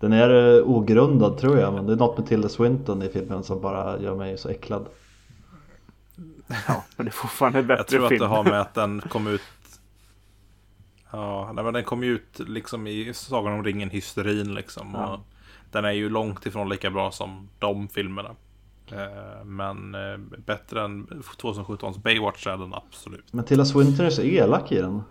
[0.00, 3.42] Den är eh, ogrundad tror jag men det är något med Tilda Swinton i filmen
[3.42, 4.86] som bara gör mig så äcklad.
[6.68, 8.22] Ja, men det är fortfarande en bättre Jag tror film.
[8.22, 9.40] att det har med att den kom ut
[11.10, 14.90] Ja, nej, men den kom ju ut liksom i Sagan om ringen-hysterin liksom.
[14.94, 15.06] Ja.
[15.14, 15.20] Och
[15.70, 18.30] den är ju långt ifrån lika bra som de filmerna.
[18.92, 20.16] Eh, Men eh,
[20.46, 21.06] bättre än
[21.38, 23.32] 2017s Baywatch är den absolut.
[23.32, 25.02] Men Tilda Swinton är så elak i den.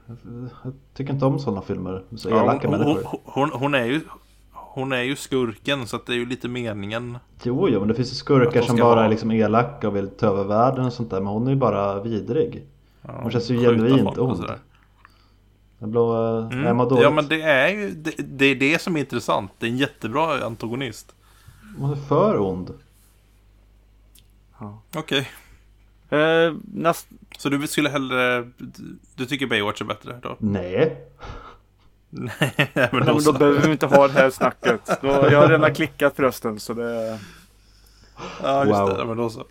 [0.64, 2.04] Jag tycker inte om sådana filmer.
[2.16, 3.04] Så Ja, elaka hon, människor.
[3.06, 4.02] hon, hon, hon, är ju,
[4.52, 7.18] hon är ju skurken så att det är ju lite meningen.
[7.44, 10.08] Jo, jo, men det finns ju skurkar som bara vara- är liksom elaka och vill
[10.10, 11.20] ta över världen och sånt där.
[11.20, 12.64] Men hon är ju bara vidrig.
[13.02, 14.46] Ja, Hon känns ju genuint ond.
[15.80, 16.14] Den blå,
[16.52, 16.64] Mm.
[16.64, 17.04] jag mår dåligt.
[17.04, 19.52] Ja men det är ju det, det är det som är intressant.
[19.60, 21.16] Det är en jättebra antagonist.
[21.80, 22.74] Hon är för ond.
[24.96, 25.30] Okej.
[26.10, 28.48] Eh, näst, Så du skulle hellre...
[29.16, 30.36] du- tycker Baywatch är bättre då?
[30.40, 30.98] Nej.
[32.10, 34.82] Nej men men då då behöver vi inte ha det här snacket.
[35.02, 37.20] Då, jag har redan klickat på rösten så det...
[38.44, 38.98] Ja just Wow.
[38.98, 39.46] det, men då så.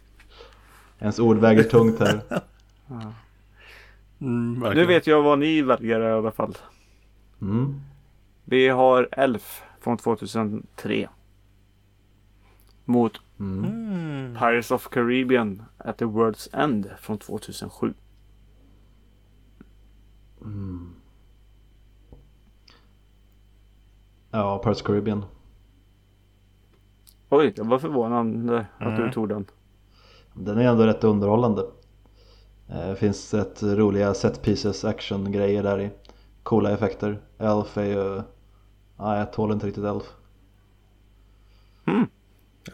[0.98, 2.20] Ens ord väger tungt här.
[4.20, 6.56] Mm, Nu vet jag vad ni väljer i alla fall.
[7.42, 7.80] Mm.
[8.44, 11.08] Vi har Elf från 2003.
[12.84, 13.85] Mot Mm.
[14.26, 14.38] Mm.
[14.38, 17.94] Pirates of Caribbean at the World's End från 2007.
[20.40, 20.94] Mm.
[24.30, 25.24] Ja, Pirates of Caribbean.
[27.28, 29.00] Oj, det var förvånande att Mm.
[29.06, 29.44] du tog den.
[30.34, 31.62] Den är ändå rätt underhållande.
[32.68, 35.90] Eh, Det finns rätt roliga set pieces action grejer där i.
[36.42, 37.22] Coola effekter.
[37.38, 38.22] Elf är ju...
[38.98, 40.04] Nej, jag tål inte riktigt Elf.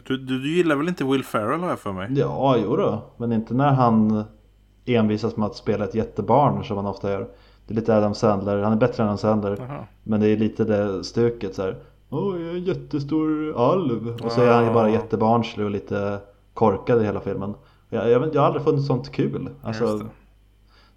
[0.07, 2.09] Du, du, du gillar väl inte Will Ferrell har jag för mig?
[2.15, 3.01] Ja, jo då.
[3.17, 4.23] Men inte när han
[4.85, 7.27] envisas med att spela ett jättebarn som han ofta gör.
[7.67, 8.63] Det är lite Adam Sandler.
[8.63, 9.57] Han är bättre än Adam Sandler.
[9.59, 9.85] Jaha.
[10.03, 11.77] Men det är lite det stuket så här.
[12.09, 14.19] Åh, jag är en jättestor alv.
[14.23, 16.19] Och så är han ju bara jättebarnslig och lite
[16.53, 17.53] korkad i hela filmen.
[17.89, 19.49] Jag, jag, jag har aldrig funnit sånt kul.
[19.61, 20.01] Alltså,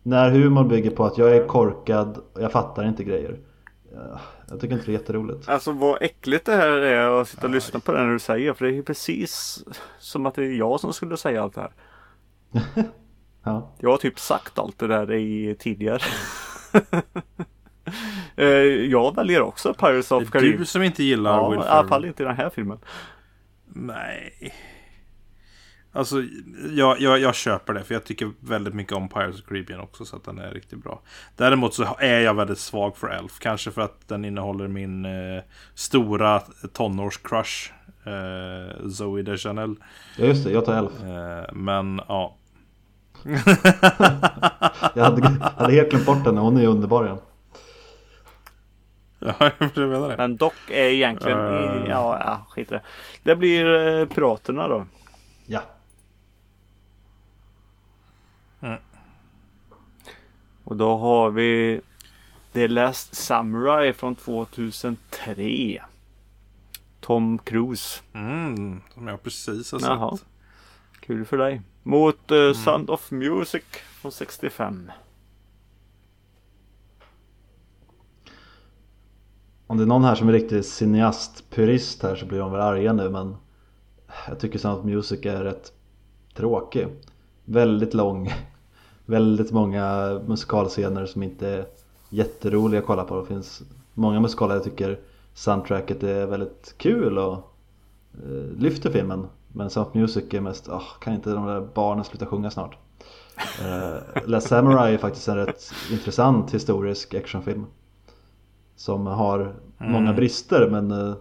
[0.02, 3.38] när humor bygger på att jag är korkad och jag fattar inte grejer.
[3.96, 4.20] Ja,
[4.50, 5.48] Jag tycker inte det är jätteroligt.
[5.48, 8.52] Alltså vad äckligt det här är att sitta och lyssna på det när du säger.
[8.54, 9.64] För det är ju precis
[9.98, 11.72] som att det är jag som skulle säga allt det här.
[13.44, 13.70] Ja.
[13.78, 16.00] Jag har typ sagt allt det där i tidigare.
[18.36, 18.46] Eh,
[18.90, 20.58] jag väljer också Pirates of Det är Caribbean.
[20.60, 21.76] du som inte gillar Ja, Will i Ferrell.
[21.78, 22.78] alla fall inte i den här filmen.
[23.66, 24.54] Nej.
[25.96, 26.16] Alltså,
[26.70, 27.84] jag, jag, jag köper det.
[27.84, 30.04] För jag tycker väldigt mycket om Pirates of the Caribbean också.
[30.04, 31.00] Så att den är riktigt bra.
[31.36, 33.38] Däremot så är jag väldigt svag för Elf.
[33.38, 35.42] Kanske för att den innehåller min eh,
[35.74, 36.42] stora
[36.72, 37.72] tonårscrush.
[38.04, 39.76] Eh, Zoe Deschanel.
[40.16, 40.50] ja, just det.
[40.50, 41.02] Jag tar Elf.
[41.02, 42.36] Eh, men ja.
[44.94, 45.22] Jag hade,
[45.56, 46.40] hade helt glömt bort henne.
[46.40, 47.18] Hon är underbar igen.
[49.18, 49.34] Ja,
[49.74, 50.16] jag menar det.
[50.16, 51.84] Men dock är egentligen, Eh.
[51.88, 52.82] ja, ja skit i det.
[53.22, 54.86] Det blir eh, Piraterna då.
[55.46, 55.60] Ja.
[60.64, 61.80] Och då har vi
[62.52, 65.82] The Last Samurai från 2003.
[67.00, 68.02] Tom Cruise.
[68.12, 70.16] Mm, som jag precis har Jaha.
[70.16, 70.26] sett.
[71.00, 71.62] Kul för dig.
[71.82, 73.62] Mot uh, Sound of Music
[74.00, 74.90] från 65.
[79.66, 82.92] Om det är någon här som är riktigt cineastpurist här så blir de väl arga
[82.92, 83.36] nu men
[84.28, 85.72] jag tycker Sound of Music är rätt
[86.34, 86.88] tråkig.
[87.46, 88.32] Väldigt lång.
[89.06, 91.66] Väldigt många musikalscener som inte är
[92.08, 93.20] jätteroliga att kolla på.
[93.20, 93.62] Det finns
[93.94, 94.98] många musikaler jag tycker
[95.34, 97.32] soundtracket är väldigt kul och
[98.14, 99.26] eh, lyfter filmen.
[99.52, 102.76] Men Sound Music är mest, ah, kan inte de där barnen sluta sjunga snart?
[103.62, 107.66] Eh, Last Samurai är faktiskt en rätt intressant historisk actionfilm.
[108.76, 110.16] Som har många Mm.
[110.16, 111.14] brister men eh,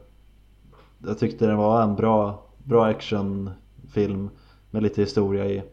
[1.08, 4.30] jag tyckte den var en bra, bra actionfilm
[4.72, 5.64] med lite historia i.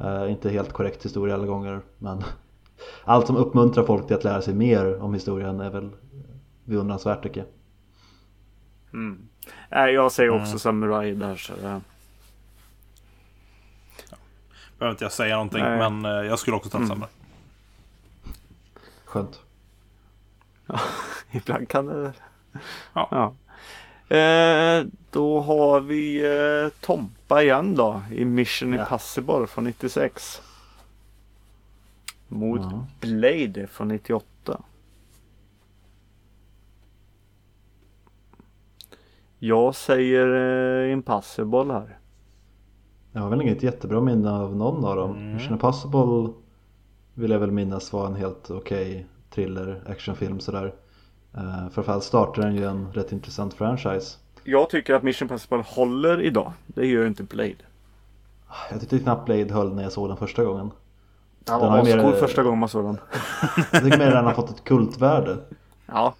[0.00, 2.24] Eh, inte helt korrekt historia alla gånger men
[3.04, 5.90] allt som uppmuntrar folk till att lära sig mer om historien är väl
[6.64, 7.48] beundransvärt tycker jag.
[8.92, 9.28] Mm.
[9.70, 10.58] Nej, jag säger också Mm.
[10.58, 11.36] Samurai där.
[11.36, 11.78] Så, eh,
[14.78, 15.62] Behöver inte jag säga någonting.
[15.62, 15.90] Nej.
[15.90, 16.88] Men eh, jag skulle också ta Mm.
[16.88, 17.06] samma.
[19.04, 19.40] Skönt.
[21.30, 22.12] ibland kan det...
[22.92, 23.08] Ja.
[23.10, 23.34] ja.
[24.08, 26.24] Eh, då har vi
[26.64, 28.02] eh, Tompa igen då.
[28.12, 28.80] I Mission Ja.
[28.80, 30.42] Impossible från 96.
[32.28, 32.86] Mot Ja.
[33.00, 34.62] Blade från 98.
[39.38, 40.26] Jag säger
[40.86, 41.98] eh, Impossible här.
[43.12, 45.10] Jag har väl inget jättebra minne av någon av dem.
[45.10, 45.32] Mm.
[45.32, 46.32] Mission Impossible
[47.14, 50.74] vill jag väl minnas var en helt okej thriller, actionfilm sådär.
[51.38, 54.16] Uh, framförallt startar den ju en rätt intressant franchise.
[54.44, 56.52] Jag tycker att Mission Impossible håller idag.
[56.66, 57.54] Det gör inte Blade.
[58.70, 60.70] Jag tyckte knappt Blade höll när jag såg den första gången.
[61.44, 62.98] Den var ju mer- ascool första gången man såg den.
[63.72, 65.36] Jag tycker mer att den har fått ett kultvärde.
[65.86, 66.14] Ja,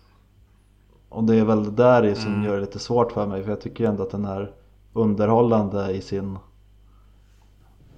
[1.08, 2.44] Och det är väl det där i som Mm.
[2.44, 4.50] gör det lite svårt för mig för jag tycker ju ändå att den är
[4.92, 6.38] underhållande i sin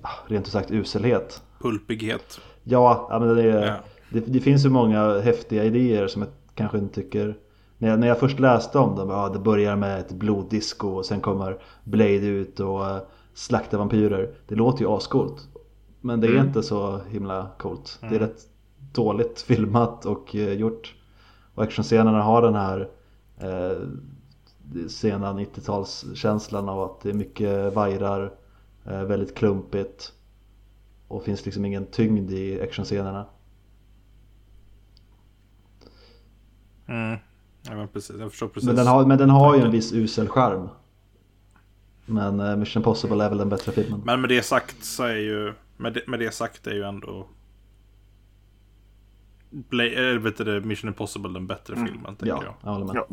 [0.02, 1.42] ah, rent ut sagt uselhet.
[1.60, 2.40] Pulpighet.
[2.64, 3.74] Ja, men det, är, Ja.
[4.10, 6.30] det, det finns ju många häftiga idéer som jag
[6.60, 7.36] kanske inte tycker
[7.78, 11.06] när jag, när jag först läste om dem, ja det börjar med ett bloddisco och
[11.06, 12.98] sen kommer Blade ut och uh,
[13.34, 14.34] slaktar vampyrer.
[14.48, 15.48] Det låter ju ascoolt.
[16.00, 16.46] Men det är Mm.
[16.46, 17.98] inte så himla coolt.
[18.00, 18.22] Det är Mm.
[18.22, 18.40] rätt
[18.92, 20.94] dåligt filmat och eh, gjort.
[21.54, 22.88] Och actionscenerna har den här
[23.38, 23.78] eh,
[24.88, 28.32] sena 90-talskänslan av att det är mycket vajrar,
[28.86, 30.12] eh, väldigt klumpigt
[31.08, 33.26] och finns liksom ingen tyngd i actionscenerna.
[36.90, 37.18] Mm.
[37.62, 38.16] Ja, men precis.
[38.20, 38.66] Jag förstår precis.
[38.66, 40.68] Men den har, men den har ju en viss usel charm.
[42.06, 44.02] Men eh, Mission Impossible är väl den bättre filmen.
[44.04, 45.52] Men med det sagt så är ju...
[45.76, 47.26] Med det, med det sagt är ju ändå...
[49.50, 52.54] Blade, eller vet du, Mission Impossible den bättre filmen, tänker Ja, jag.
[52.62, 52.96] jag håller med.
[52.96, 53.08] ja,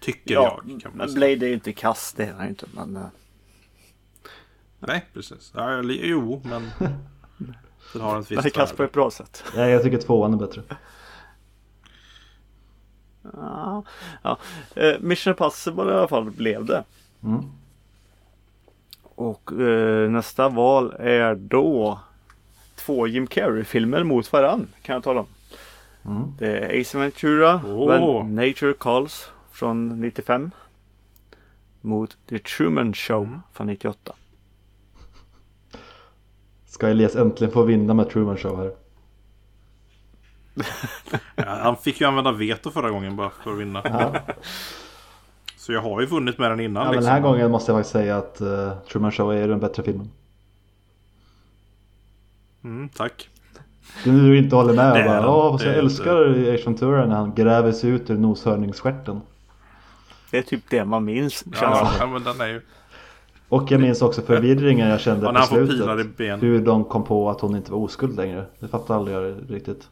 [0.00, 0.80] Tycker ja jag.
[0.80, 1.14] Kan man men.
[1.14, 2.66] Blade är ju inte kass, det är han inte.
[2.74, 3.02] Men, eh,
[4.78, 5.52] Nej, precis.
[5.54, 6.70] Ja, jo, men...
[7.92, 9.44] Den har ett men det är visst kass på ett bra sätt.
[9.56, 10.62] Ja, jag tycker tvåan är bättre.
[13.22, 13.82] Ja,
[14.22, 14.38] ja.
[14.76, 16.84] Eh, Mission Impossible i alla fall blev det.
[17.22, 17.44] Mm.
[19.02, 21.98] Och eh, nästa val är då
[22.74, 25.26] två Jim Carrey-filmer mot varann kan jag tala om.
[26.04, 26.22] Mm.
[26.38, 27.88] Det är Ace Ventura, Åh.
[27.88, 30.50] When Nature Calls från 95.
[31.80, 34.14] Mot The Truman Show från 98.
[36.66, 38.72] Ska Elias äntligen få vinna med Truman Show här?
[41.34, 43.82] Ja, han fick ju använda veto förra gången bara för att vinna.
[43.84, 44.14] Ja.
[45.56, 46.82] Så jag har ju vunnit med den innan.
[46.82, 47.04] Ja, men liksom.
[47.04, 50.10] den här gången måste jag faktiskt säga att eh, Truman Show är den bättre filmen.
[52.64, 53.28] Mm, tack.
[54.04, 57.34] Du nu inte håller med och bara fast Det jag älskar Ace Ventura när han
[57.34, 59.20] gräver sig ut ur noshörningsstjärten.
[60.30, 61.44] Det är typ det man minns.
[61.60, 62.60] Ja, ja, men den är ju...
[63.48, 66.16] Och jag minns också förvirringen jag kände Ja, när på slutet.
[66.16, 66.40] ben.
[66.40, 68.44] Hur de kom på att hon inte var oskuld längre.
[68.58, 69.88] Det fattar aldrig jag riktigt.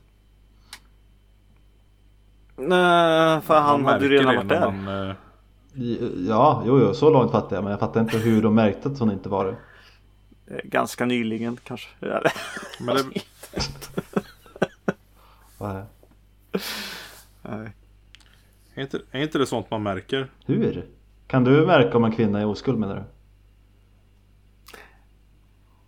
[2.60, 4.70] Nej, för han hade ju redan det varit där.
[4.70, 5.14] man, eh,
[6.28, 7.62] Ja, jo, jo, så långt fattar jag.
[7.62, 9.56] Men jag fattar inte hur de märkte att hon inte var det.
[10.54, 11.88] Eh, Ganska nyligen kanske.
[12.00, 12.20] Ja,
[12.80, 13.02] Men det,
[15.58, 15.84] Vad är-
[17.42, 17.72] Nej.
[18.74, 20.30] är, inte, är inte det sånt man märker?
[20.46, 20.86] Hur?
[21.26, 23.02] Kan du märka om en kvinna är oskuld menar du?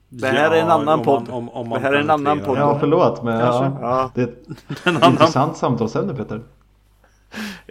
[0.09, 1.29] Det här är en annan om podd.
[1.31, 2.59] Om, om man Det här är en annan podd.
[2.59, 3.23] Ja, förlåt.
[3.23, 4.11] Men ja, Ja.
[4.15, 4.47] det är ett
[4.87, 6.43] En annan intressant samtalsämne Peter.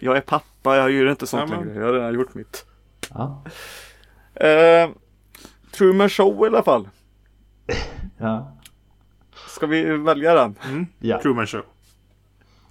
[0.04, 1.74] Jag är pappa, jag gör inte sånt längre.
[1.80, 2.66] Jag har redan gjort mitt.
[3.14, 3.43] Ja,
[4.36, 4.89] Eh,
[5.72, 6.89] Truman Show i alla fall.
[8.18, 8.52] ja,
[9.47, 10.56] Ska vi välja den?
[10.66, 10.88] Mm.
[10.99, 11.22] ja.
[11.22, 11.62] Truman Show.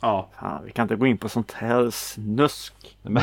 [0.00, 0.30] Ja.
[0.40, 2.96] Fan, vi kan inte gå in på sånt här snusk.
[3.02, 3.22] Men,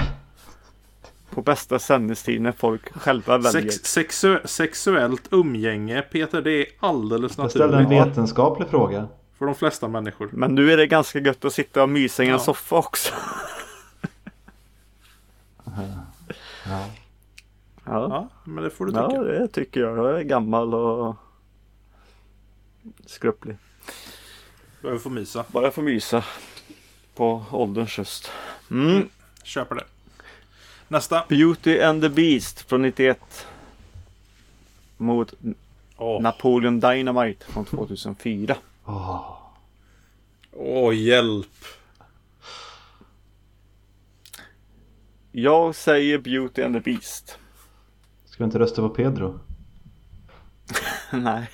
[1.30, 3.62] På bästa sändningstid när folk själva väljer.
[3.72, 9.08] Sex, sexu, sexuellt umgänge, Peter, det är alldeles jag ställde en naturligt vetenskaplig fråga.
[9.38, 10.30] för de flesta människor.
[10.34, 12.40] Men nu är det ganska gött att sitta och mysa i en Ja.
[12.40, 13.14] soffa också.
[16.66, 16.86] Ja.
[17.86, 19.10] Ja, men det får du tycka.
[19.14, 19.98] ja det tycker jag.
[19.98, 21.16] Jag är gammal och
[23.06, 23.58] skrupplig.
[24.82, 25.46] Behöver få mysa.
[25.52, 26.24] Bara få mysa
[27.16, 28.32] på ålderns höst.
[28.72, 29.10] Mm.
[29.44, 29.84] Köper det.
[30.88, 31.26] Nästa.
[31.30, 33.48] Beauty and the Beast från 91.
[34.98, 35.34] Mot
[35.98, 38.56] Åh, Napoleon Dynamite från 2004.
[38.86, 39.38] Åh,
[40.52, 41.66] Åh, hjälp.
[45.40, 47.40] Jag säger Beauty and the Beast.
[48.26, 49.40] ska vi inte rösta på Pedro?
[51.14, 51.50] Nej.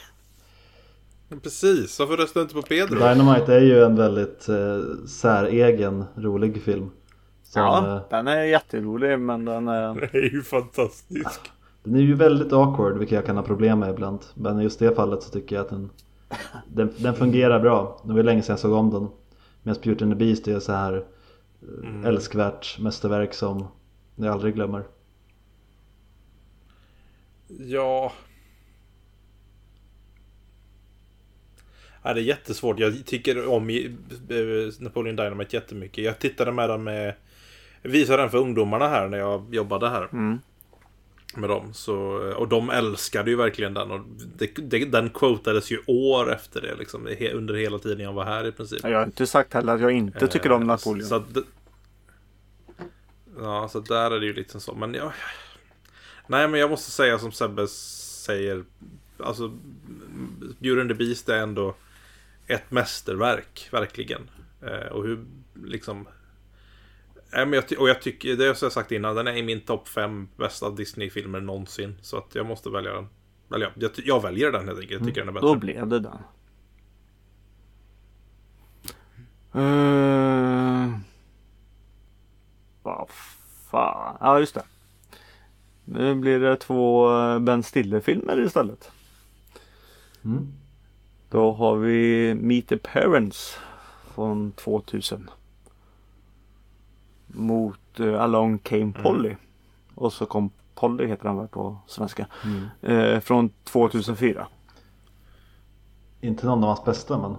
[1.28, 2.96] Men Precis, varför röstar du inte på Pedro?
[2.96, 6.92] Dynamite är ju en väldigt eh, säregen, rolig film.
[7.44, 9.94] Som, Ja, eh, den är jätterolig men den är...
[10.12, 11.52] Det är ju fantastisk.
[11.84, 14.20] Den är ju väldigt awkward, vilket jag kan ha problem med ibland.
[14.36, 15.90] Men i just det fallet så tycker jag att den,
[16.68, 18.02] den, den fungerar bra.
[18.06, 19.08] Det var länge sedan jag såg om den.
[19.64, 21.06] Medan Beauty and the Beast är så här
[21.68, 22.06] Mm.
[22.06, 23.68] älskvärt mästerverk som
[24.16, 24.84] jag aldrig glömmer.
[27.48, 28.14] Ja.
[32.04, 32.80] Ja, det är jättesvårt.
[32.80, 33.92] Jag tycker om eh,
[34.80, 36.04] Napoleon Dynamite jättemycket.
[36.04, 37.14] Jag tittade med den med...
[37.82, 40.10] Jag visade den för ungdomarna här när jag jobbade här.
[40.14, 40.40] Mm.
[41.36, 41.74] Med dem.
[41.74, 41.96] Så,
[42.38, 43.92] och de älskade ju verkligen den.
[43.92, 44.00] Och
[44.38, 46.76] det, det, den quotades ju år efter det.
[46.76, 48.80] Liksom, under hela tiden jag var här i princip.
[48.84, 51.02] Jag har inte sagt heller att jag inte tycker om Napoleon.
[51.02, 51.28] Eh, Så att,
[53.40, 54.76] ja, så där är det ju lite så.
[54.76, 55.12] Men jag...
[56.28, 58.64] Nej, men jag måste säga som Sebbe säger.
[59.20, 59.52] Alltså,
[60.60, 61.76] Beauty and the Beast är ändå
[62.48, 64.30] ett mästerverk, verkligen.
[64.62, 65.26] Eh, och hur,
[65.66, 66.08] liksom...
[67.36, 69.62] Nej, men jag, och jag tycker, det har jag sagt innan, den är i min
[69.62, 71.96] topp 5 bästa Disney-filmer någonsin.
[72.02, 73.08] Så att jag måste välja den.
[73.56, 75.54] Eller jag, jag väljer den helt enkelt, jag tycker mm, den är bättre.
[75.54, 76.18] Då blev det den.
[79.56, 80.98] Uh...
[82.84, 83.10] Vad
[83.72, 84.18] fan.
[84.20, 84.64] Ja, just det.
[85.86, 88.92] Nu blir det två eh, Ben Stiller-filmer istället.
[90.26, 90.54] Mm.
[91.30, 93.58] Då har vi Meet the Parents
[94.16, 95.30] från 2000.
[97.34, 98.94] Mot uh, Along Came mm.
[98.94, 99.30] Polly.
[99.30, 99.40] Mm.
[99.96, 102.28] Och så kom Polly heter den väl på svenska.
[102.44, 102.98] Mm.
[102.98, 104.48] Uh, från 2004.
[106.22, 107.36] Inte någon av hans bästa men.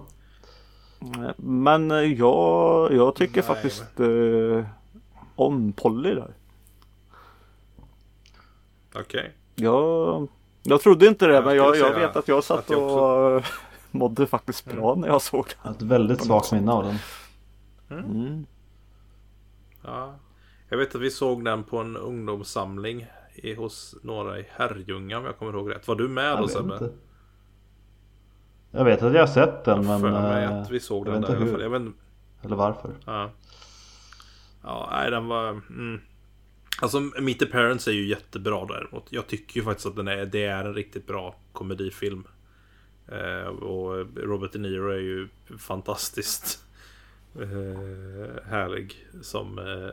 [1.37, 4.65] Men jag, jag tycker Nej, faktiskt men...
[5.35, 6.33] om Polly där.
[8.95, 9.01] Okej.
[9.01, 9.31] Okay.
[9.55, 10.27] Jag,
[10.63, 13.43] jag trodde inte det jag men jag, jag vet att jag satt att jag och
[13.91, 15.01] mådde faktiskt bra mm.
[15.01, 15.73] när jag såg den.
[15.73, 16.97] Ett väldigt svagt minne av den.
[17.89, 18.11] Mm.
[18.11, 18.45] Mm.
[19.85, 20.15] Ja.
[20.69, 25.25] Jag vet att vi såg den på en ungdomssamling i, hos några i Herrljunga om
[25.25, 25.87] jag kommer ihåg rätt.
[25.87, 26.89] Var du med då Sebbe?
[28.71, 30.13] Jag vet att jag har sett den jag men...
[30.13, 31.37] Mig eh, att vi såg den där hur.
[31.37, 31.61] i alla fall.
[31.61, 31.93] Jag vet,
[32.41, 32.91] Eller varför.
[33.05, 33.31] Ja.
[34.63, 35.49] Ja, nej den var...
[35.49, 36.01] Mm.
[36.81, 39.07] Alltså Meet the Parents är ju jättebra däremot.
[39.09, 42.27] Jag tycker ju faktiskt att den är, det är en riktigt bra komedifilm.
[43.07, 45.27] Eh, och Robert De Niro är ju
[45.57, 46.63] fantastiskt
[47.41, 49.89] eh, härlig som eh,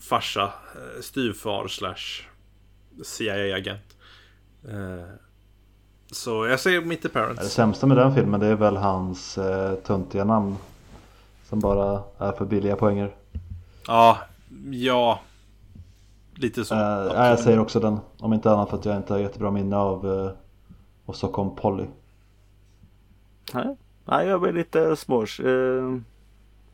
[0.00, 2.28] farsa, eh, styvfar slash
[3.04, 3.96] CIA-agent.
[4.68, 5.08] Eh,
[6.10, 7.42] så jag säger Meet the Parents.
[7.42, 10.56] Det sämsta med den filmen det är väl hans eh, tuntiga namn.
[11.48, 13.14] Som bara är för billiga poänger.
[13.86, 14.18] Ja,
[14.70, 15.20] Ja,
[16.34, 16.74] lite så.
[16.74, 16.80] Uh,
[17.14, 17.98] jag säger också den.
[18.18, 20.30] Om inte annat för att jag inte har jättebra minne av uh,
[21.04, 21.86] och så kom Polly.
[23.52, 25.40] Nej, Nej jag blir lite smås.
[25.40, 25.98] Uh,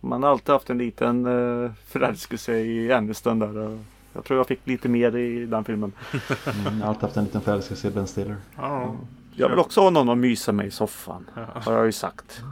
[0.00, 3.78] man har alltid haft en liten uh, förälskelse i Aniston där.
[4.12, 5.92] Jag tror jag fick lite mer i den filmen.
[6.12, 8.36] mm, jag har alltid haft en liten förälskelse i Ben Stiller.
[8.56, 8.96] Ja.
[9.34, 11.30] Jag vill också ha någon att mysa med i soffan.
[11.34, 11.46] Ja.
[11.54, 12.42] Har jag ju sagt.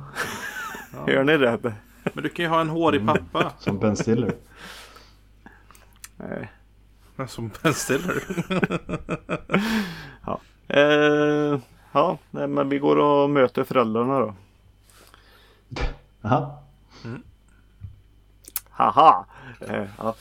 [0.93, 0.99] Ja.
[1.13, 1.75] Hör ni det?
[2.15, 3.17] Men du kan ju ha en hårig mm.
[3.17, 3.53] pappa.
[3.59, 4.35] Som Ben Stiller.
[6.17, 6.53] Nej.
[7.29, 8.23] Som Ben Stiller.
[10.27, 10.41] ja.
[10.69, 11.61] Eh,
[11.93, 14.35] ja, men vi går och möter föräldrarna då.
[16.21, 16.59] Jaha.
[17.05, 17.23] Mm.
[18.71, 19.27] Haha.
[19.61, 20.15] Eh, ja.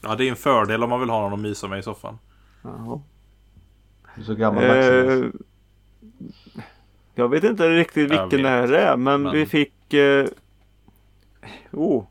[0.00, 2.18] ja, det är en fördel om man vill ha någon att mysa med i soffan.
[2.62, 3.00] Jaha.
[4.14, 5.30] Du är så gammal eh,
[7.14, 9.32] Jag vet inte riktigt vilken det här är men, men...
[9.32, 10.26] vi fick eh,
[11.72, 12.04] Oh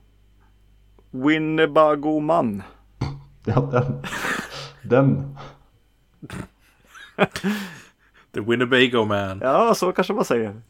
[1.12, 2.64] Winnebago man.
[3.46, 4.04] Ja, den.
[4.82, 5.38] den.
[8.32, 9.40] The Winnebago man.
[9.42, 10.62] Ja, så kanske man säger.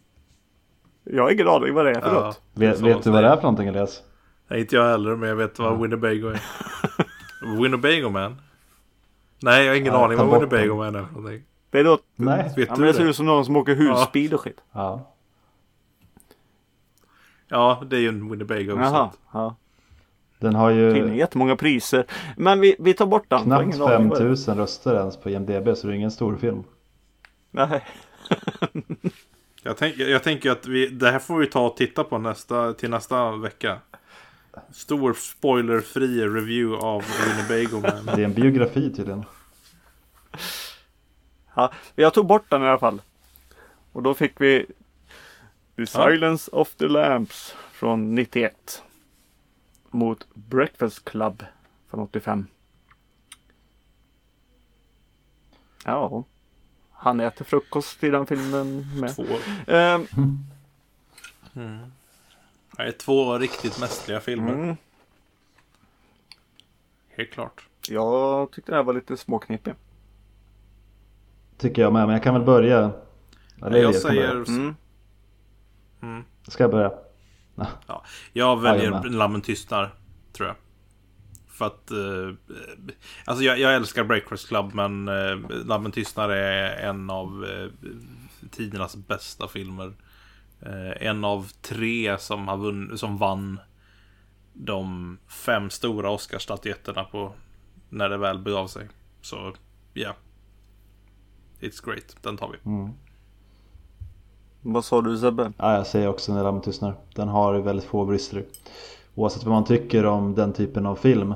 [1.10, 2.41] Jag har ingen aning vad det är för ja, något.
[2.53, 4.03] Vet, vet du vad det är för någonting Elias?
[4.47, 6.41] Nej, inte jag heller, men jag vet vad Winnebago är.
[7.62, 8.41] Winnebago man?
[9.39, 11.43] Nej, jag har ingen ja, aning vad Winnebago man är för någonting.
[11.70, 12.03] Det är något...
[12.16, 12.53] Nej.
[12.58, 14.62] Vet ja, men det ser ut som någon som åker husbil och skit.
[14.72, 15.14] Ja.
[17.47, 18.80] Ja, det är ju en Winnebago.
[18.80, 19.55] Jaha, ja.
[20.39, 22.05] Den har ju Tydligen jättemånga priser.
[22.38, 23.43] Men vi, vi tar bort den.
[23.43, 26.64] Knappt 5000 röster ens på IMDB så det är ingen stor film.
[27.51, 27.86] Nej.
[29.68, 32.74] jag, tänk, jag tänker att vi, det här får vi ta och titta på nästa,
[32.74, 33.80] till nästa vecka.
[34.72, 38.05] Stor spoilerfri review av Winnebago Man.
[38.05, 39.26] Det är en biografi tydligen.
[41.55, 43.01] Ja, jag tog bort den i alla fall.
[43.91, 44.65] Och då fick vi
[45.76, 46.57] The Silence ja.
[46.57, 48.84] of the Lamps från 91
[49.89, 51.43] mot Breakfast Club
[51.89, 52.47] från 85.
[55.86, 56.24] Ja.
[57.08, 59.16] Han äter frukost i den filmen med.
[59.16, 59.24] Två.
[59.24, 60.08] Um,
[61.55, 61.91] mm.
[62.78, 64.53] Det är två riktigt mästerliga filmer.
[64.53, 64.78] Mm.
[67.10, 67.68] Helt klart.
[67.89, 69.74] Jag tyckte det här var lite småknepig.
[71.58, 72.91] Tycker jag med, men jag kan väl börja.
[73.66, 74.32] Eller jag säger...
[74.32, 74.76] Mm.
[76.01, 76.24] Mm.
[76.47, 76.91] Ska jag börja?
[77.88, 78.03] Ja,
[78.34, 79.93] jag väljer Lammen tystnar
[80.34, 80.55] tror jag.
[81.58, 81.91] För att...
[81.91, 82.55] Eh,
[83.26, 87.89] alltså jag, jag, älskar Breakfast Club men eh, Lammen tystnar är en av eh,
[88.51, 89.93] tidernas bästa filmer.
[90.62, 93.60] Eh, en av tre som, har vunn, som vann
[94.53, 97.34] de fem stora Oscarsstatyetterna på
[97.89, 98.88] när det väl begav sig.
[99.22, 99.53] Så
[99.93, 100.01] ja.
[100.01, 100.16] Yeah.
[101.60, 102.16] It's great.
[102.22, 102.70] Den tar vi.
[102.70, 102.91] Mm.
[104.62, 105.51] Vad sa du Sebbe?
[105.58, 106.95] Ja, jag säger också När lammet tystnar.
[107.16, 108.45] Den har väldigt få brister.
[109.16, 111.34] Oavsett vad man tycker om den typen av film.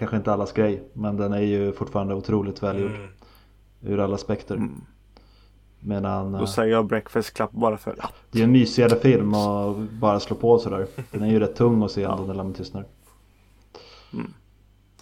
[0.00, 0.82] Kanske inte allas grej.
[0.92, 2.90] Men den är ju fortfarande otroligt välgjord.
[2.90, 3.08] Mm.
[3.80, 4.54] Ur alla aspekter.
[4.54, 4.80] Mm.
[5.80, 7.96] Medan Då eh, säger jag Breakfast Club bara för
[8.30, 10.86] det är en mysigare film och bara slå på sådär.
[11.10, 12.84] Den är ju rätt tung att se ändå när lammet tystnar.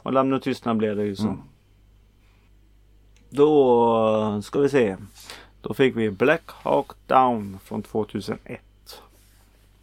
[0.03, 1.29] Och lämna tystnad blev det ju så.
[1.29, 1.39] Mm.
[3.31, 4.97] Då ska vi se.
[5.61, 8.61] Då fick vi Black Hawk Down från 2001.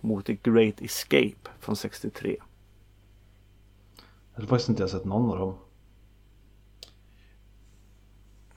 [0.01, 2.38] Mot The Great Escape från 63.
[4.36, 5.55] Jag tror faktiskt inte jag sett någon av dem.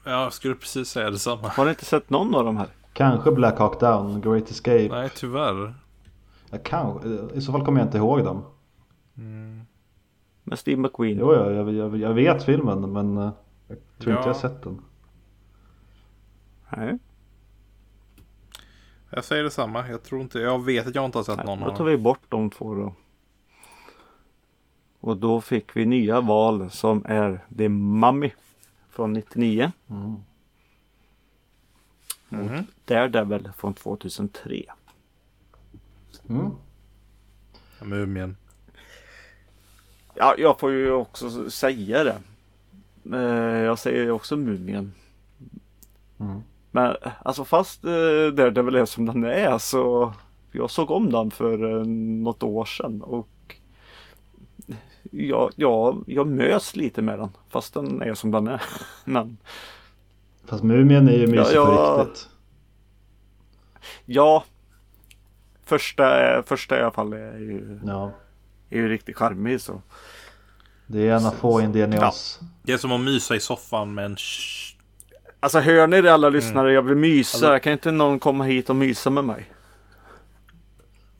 [0.04, 1.48] Ja, jag skulle precis säga detsamma.
[1.48, 2.68] Har ni inte sett någon av de här?
[2.92, 4.88] Kanske Black Hawk Down, Great Escape.
[4.88, 5.74] Nej, tyvärr.
[6.50, 8.44] Jag kan, I så fall kommer jag inte ihåg dem.
[10.44, 11.18] Med Steve McQueen.
[11.18, 13.30] Jo, jag, jag, jag, jag vet filmen men eh,
[13.68, 14.28] jag tror inte Ja.
[14.28, 14.82] jag har sett den.
[16.76, 16.98] Nej,
[19.10, 19.88] Jag säger detsamma.
[19.88, 21.86] Jag tror inte, jag vet att jag inte har sett Nej någon då tar dem.
[21.86, 22.94] vi bort de två då.
[25.08, 28.30] Och då fick vi nya val som är The Mummy
[28.90, 29.72] från 99.
[29.90, 30.14] Mm.
[32.28, 32.64] Mhm.
[32.84, 34.64] Daredevil från 2003.
[36.28, 36.50] Mm.
[37.82, 38.36] Mumien.
[40.14, 42.18] Ja, jag får ju också säga det.
[43.16, 44.92] Eh, Jag säger ju också Mumien.
[46.20, 46.40] Mm.
[46.70, 47.90] Men alltså fast eh,
[48.34, 50.12] Daredevil är som den är så
[50.52, 53.28] jag såg om den för eh, något år sedan och
[55.10, 58.62] jag, jag, jag mös lite med den fast den är som den är.
[59.04, 59.36] Men
[60.46, 62.04] Fast Mumien är ju mysig Ja, på ja.
[62.04, 62.28] riktigt.
[64.04, 64.44] ja,
[65.64, 68.12] första, första i alla fall är ju, Ja.
[68.70, 69.82] är ju riktigt charmig så.
[70.86, 72.40] Det är en av få Indianias.
[72.62, 74.16] Det är som att mysa i soffan med en
[75.40, 76.72] Alltså hör ni det alla lyssnare?
[76.72, 77.36] Jag vill mysa.
[77.36, 79.52] Alltså- kan inte någon komma hit och mysa med mig?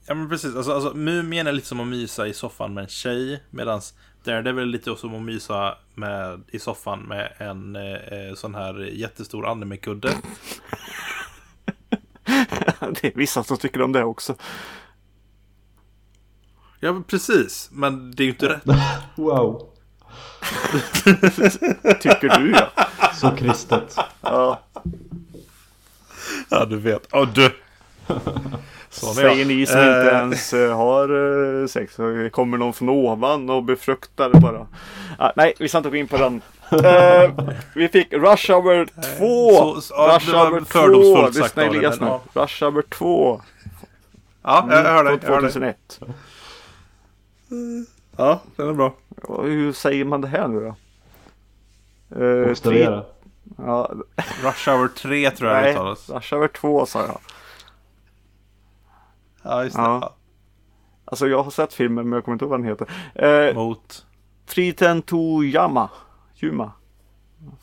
[0.08, 2.88] Ja men precis, alltså, alltså Mumien är lite som att mysa i soffan med en
[2.88, 3.80] tjej Medan
[4.24, 9.46] Daredevil är lite som att mysa med, i soffan med en eh, sån här jättestor
[9.46, 10.12] animekudde
[12.80, 14.34] det är vissa som tycker om det också.
[16.80, 18.62] Ja men precis, men det är ju inte rätt
[19.16, 19.68] Wow.
[22.00, 22.70] Tycker du ja.
[23.14, 23.96] Så kristet.
[24.20, 24.62] ja.
[26.48, 27.67] Ja du vet, ja du Sån är
[28.90, 31.96] Säger ni som Eh, inte ens eh, har eh, sex.
[32.32, 34.66] Kommer någon från ovan och befruktar bara.
[35.18, 36.40] Ah, nej, vi ska inte gå in på den.
[36.70, 37.30] Eh,
[37.74, 38.86] vi fick Rush Hour
[39.18, 39.50] 2.
[39.74, 40.64] så- så- ja, Rush Hour 2.
[40.66, 42.40] fördomsfullt sagt Lyssna Elias nu.
[42.40, 43.40] Rush Hour 2.
[44.42, 46.00] Ja, jag hör dig, Från jag hör dig 2001.
[48.16, 50.74] Ja, den är bra Och hur säger man det här nu då?
[52.24, 52.48] Eh,
[53.58, 53.90] Ja,
[54.42, 57.18] Rush Hour 3 tror jag det nej, uttalas Rush Hour 2 sa jag.
[59.42, 59.98] Ja just det, Ja.
[60.02, 60.14] ja.
[61.04, 62.90] Alltså jag har sett filmen men jag kommer inte ihåg vad den heter.
[63.48, 64.06] Eh, Mot
[64.46, 65.90] Triten to Yama.
[66.42, 66.72] Yuma.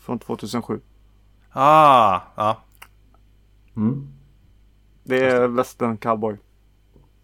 [0.00, 0.80] Från 2007.
[1.52, 2.56] Ah, ja
[3.76, 4.08] Mm.
[5.04, 6.36] Det är Western Cowboy.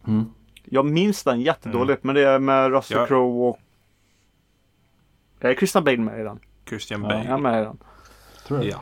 [0.07, 0.24] Mm.
[0.64, 3.07] Jag minns den jättedåligt men det är med Russell Ja.
[3.07, 3.59] Crowe och...
[5.40, 6.40] Är Christian Bale med i den?
[6.68, 7.78] Christian Ja, Bale Är han med i den?
[8.46, 8.64] Tror du?
[8.64, 8.80] Ja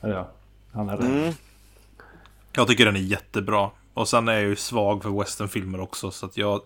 [0.00, 0.08] Ja.
[0.08, 0.28] ja.
[0.72, 1.06] Han är det.
[1.06, 1.32] Mm.
[2.52, 3.70] Jag tycker den är jättebra.
[3.98, 6.10] Och sen är jag ju svag för westernfilmer också.
[6.10, 6.60] Så att jag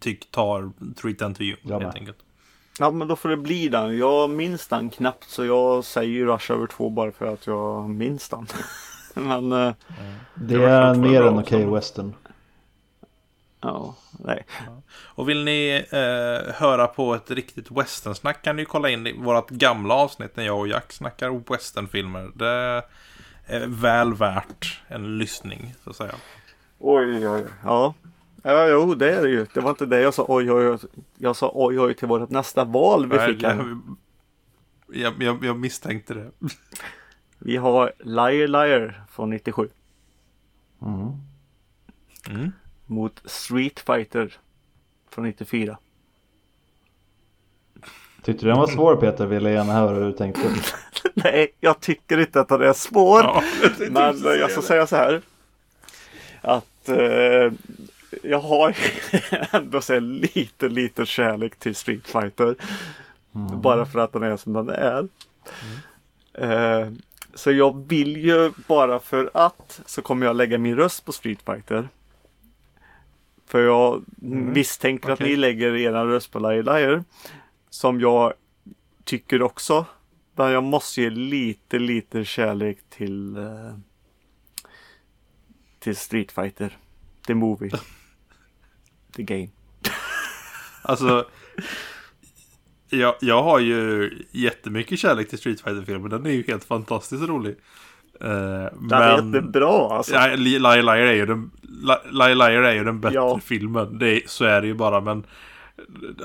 [0.00, 1.94] tycker tar Treat and to you Jag helt med.
[1.94, 2.18] enkelt.
[2.78, 3.98] Ja men då får det bli den.
[3.98, 8.28] Jag minns den knappt så jag säger Rush Hour 2 bara för att jag minns
[8.28, 8.46] den.
[9.14, 9.72] men äh,
[10.34, 11.74] Det Det är mer än okej också.
[11.74, 12.14] western.
[13.60, 13.94] ja,
[14.24, 14.46] nej.
[14.90, 19.50] Och vill ni eh, höra på ett riktigt westernsnack kan ni ju kolla in vårt
[19.50, 22.30] gamla avsnitt när jag och Jack snackar westernfilmer.
[22.34, 22.82] Det
[23.46, 26.14] är väl värt en lyssning så att säga.
[26.78, 27.44] Oj oj oj.
[27.64, 27.94] Ja.
[28.42, 29.46] Ja jo det är det ju.
[29.54, 30.78] Det var inte det jag sa oj oj oj.
[31.18, 33.76] Jag sa oj oj till vårt nästa val vi Nej, fick här.
[34.86, 36.30] jag, jag, jag misstänkte det.
[37.38, 39.68] Vi har Liar Liar från 97.
[40.82, 41.12] Mm.
[42.30, 42.52] Mm.
[42.86, 44.36] Mot Street Fighter
[45.10, 45.78] från 94.
[48.22, 49.26] Tyckte du den var svår Peter?
[49.26, 50.40] Ville gärna höra hur du tänkte.
[51.14, 53.20] Nej, jag tycker inte att den är svår.
[53.20, 53.42] Ja,
[53.90, 55.22] Men eh, jag ska säga så här.
[56.46, 57.52] Att eh,
[58.22, 58.76] jag har
[59.56, 62.54] ändå så lite, lite kärlek till Street Fighter.
[63.62, 65.08] Bara för att den är som den är.
[66.34, 66.88] Eh,
[67.34, 71.42] Så jag vill ju bara för att så kommer jag lägga min röst på Street
[71.42, 71.88] Fighter.
[73.46, 74.04] För jag
[74.54, 75.30] misstänker att okej.
[75.30, 77.04] ni lägger er röst på Liar Liar.
[77.70, 78.32] Som jag
[79.04, 79.84] tycker också.
[80.34, 83.74] Men jag måste ge lite, lite kärlek till eh,
[85.86, 86.76] till Street Fighter.
[87.26, 87.70] The Movie.
[89.16, 89.48] The Game.
[90.82, 91.26] Alltså,
[92.90, 96.10] jag, jag har ju jättemycket kärlek till Street Fighter-filmen.
[96.10, 97.56] Den är ju helt fantastiskt rolig.
[98.24, 98.28] Uh,
[98.88, 100.14] Den är jättebra alltså.
[100.14, 103.40] Ja, Li- Liar Liar är ju den, Li- Liar Liar är ju den bättre Ja.
[103.44, 103.98] filmen.
[103.98, 105.26] Det är, så är det ju bara, men...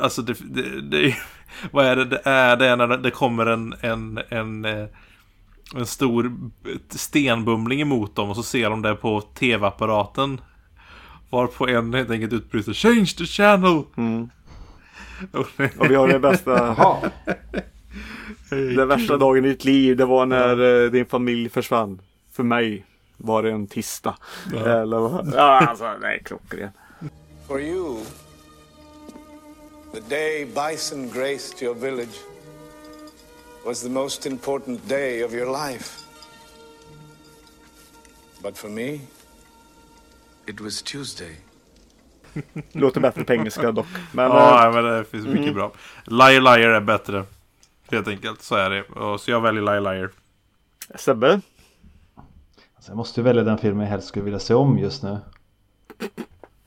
[0.02, 1.20] Alltså det, det, det är-
[1.72, 2.58] Vad är det det är?
[2.58, 4.88] Det är när det kommer en, en, en, eh,
[5.76, 6.32] en stor
[6.90, 10.42] stenbumling emot dem och så ser de det på tv-apparaten.
[11.30, 13.84] Varpå en helt enkelt utbryter Change the channel!
[13.98, 14.30] Mm.
[15.32, 16.52] Och vi har det bästa.
[16.52, 17.12] Jaha,
[18.50, 22.02] Den värsta dagen i ditt liv, det var när eh, din familj försvann.
[22.32, 22.86] För mig
[23.18, 24.16] var det en tisdag.
[24.54, 25.34] Eller vad?
[25.36, 26.70] Ja, alltså, nej, klockren.
[27.48, 27.98] For you,
[29.94, 32.31] the day Bison graced your village
[33.66, 36.06] was the most important day of your life.
[38.42, 39.02] But for me,
[40.48, 41.36] it was Tuesday.
[42.72, 43.88] Låter bättre på engelska dock.
[44.14, 45.72] Men Ja, men det finns mycket bra.
[46.06, 47.26] Liar Liar är bättre.
[47.92, 48.84] Helt enkelt, så är det.
[48.84, 50.10] Och så jag väljer Liar Liar.
[50.96, 51.42] Sebbe?
[52.76, 55.20] alltså jag måste välja den filmen jag helst skulle vilja se om just nu.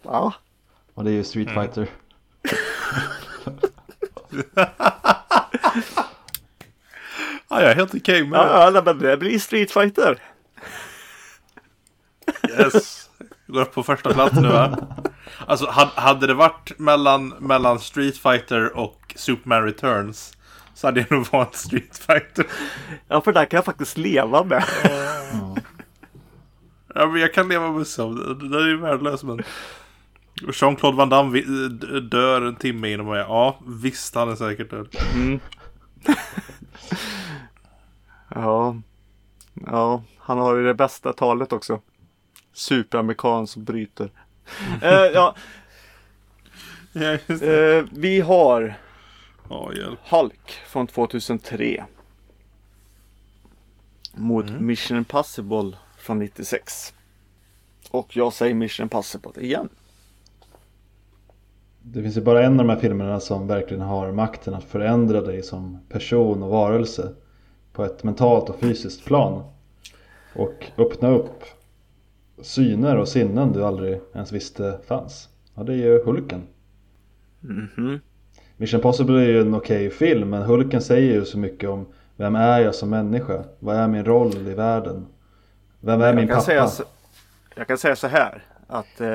[0.03, 0.33] Ja.
[0.95, 1.89] Och det är ju Street Mm.
[7.55, 8.45] Ja, jag är helt okej med det.
[8.47, 10.19] Ja, ja, men det blir Street Fighter.
[12.59, 13.11] Yes.
[13.47, 14.79] Går upp på första plats nu va?
[15.47, 20.37] Alltså had- hade det varit mellan, mellan Street Fighter och Superman Returns
[20.75, 22.47] så hade jag nog valt Street Fighter.
[23.09, 24.65] Ja, för där kan jag faktiskt leva med.
[26.95, 28.11] Ja, men jag kan leva med så.
[28.11, 29.43] Det det är ju värdelöst men...
[30.53, 31.41] Jean-Claude Van Damme
[32.11, 33.19] dör en timme innan mig.
[33.19, 34.97] Ja, visst han är säkert död.
[38.35, 38.77] Ja.
[39.67, 41.81] Ja, han har ju det bästa talet också.
[42.53, 44.11] Superamerikan som bryter.
[44.83, 45.35] Eh, ja,
[47.29, 48.75] eh, vi har
[49.77, 49.99] hjälp.
[50.11, 51.85] Hulk från 2003.
[54.15, 56.95] Mot Mission Impossible från 96.
[57.91, 59.69] Och jag säger Mission Impossible igen.
[61.83, 65.21] Det finns ju bara en av de här filmerna som verkligen har makten att förändra
[65.21, 67.15] dig som person och varelse
[67.75, 69.43] på ett mentalt och fysiskt plan.
[70.35, 71.45] Och öppna upp
[72.43, 75.29] syner och sinnen du aldrig ens visste fanns.
[75.55, 76.43] Ja, det är ju Hulken.
[77.41, 78.01] Mhm.
[78.57, 82.35] Mission Impossible är ju en okej film men Hulken säger ju så mycket om vem
[82.35, 83.45] är jag som människa?
[83.59, 85.07] Vad är min roll i världen?
[85.81, 86.69] Vem är min Jag kan, pappa?
[86.69, 86.85] så,
[87.55, 88.43] jag kan säga så här.
[88.67, 89.07] Att eh,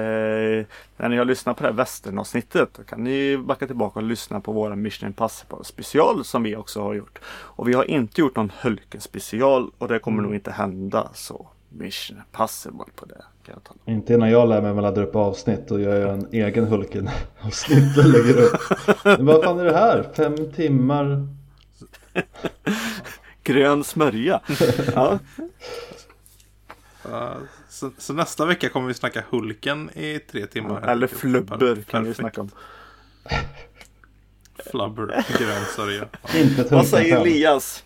[0.97, 4.39] när ni har lyssnat på det här västernavsnittet då kan ni backa tillbaka och lyssna
[4.39, 7.19] på våra Mission Impossible special som vi också har gjort.
[7.27, 11.47] Och vi har inte gjort någon Hulken special och det kommer nog inte hända så
[11.69, 13.23] Mission Impossible på det.
[13.43, 13.79] Kan jag tala.
[13.85, 17.09] Inte innan jag lär mig att ladda upp avsnitt och gör en egen Hulken
[17.41, 18.61] avsnitt och lägger upp.
[19.03, 20.09] Men vad fan är det här?
[20.13, 21.27] Fem timmar?
[23.43, 24.41] Grön smörja.
[24.95, 25.19] ja.
[27.09, 27.37] Uh,
[27.69, 30.81] så, så nästa vecka kommer vi snacka Hulken i tre timmar.
[30.81, 32.15] Eller flubber kan vi Perfekt.
[32.15, 32.49] snacka om.
[34.71, 36.07] Flubber, grön sörja.
[36.71, 37.21] Vad säger.
[37.21, 37.83] Elias?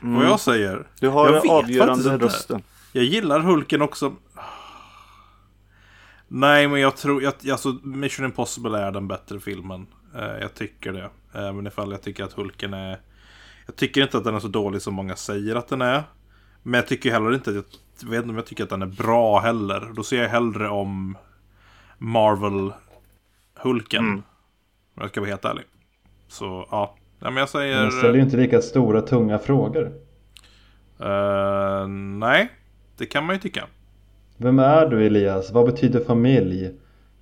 [0.00, 0.86] Vad jag säger?
[1.00, 2.62] Du har den avgörande rösten.
[2.92, 4.16] Jag gillar Hulken också.
[6.28, 7.22] Nej, men jag tror...
[7.22, 9.86] Jag, alltså, Mission Impossible är den bättre filmen.
[10.14, 11.10] Eh, jag tycker det.
[11.40, 13.00] Eh, men ifall jag tycker att Hulken är...
[13.66, 16.02] Jag tycker inte att den är så dålig som många säger att den är.
[16.66, 17.64] Men jag tycker heller inte att jag...
[18.02, 19.92] Jag vet inte om jag tycker att den är bra heller.
[19.96, 21.16] Då ser jag hellre om
[21.98, 24.04] Marvel-Hulken.
[24.04, 24.22] Om
[24.94, 25.64] jag ska vara helt ärlig.
[26.28, 26.94] Så, ja.
[27.18, 27.82] ja men jag säger...
[27.82, 29.92] Men ställer ju inte lika stora tunga frågor.
[31.00, 31.86] eh,
[32.18, 32.50] nej,
[32.96, 33.64] det kan man ju tycka.
[34.36, 35.52] Vem är du Elias?
[35.52, 36.70] Vad betyder familj?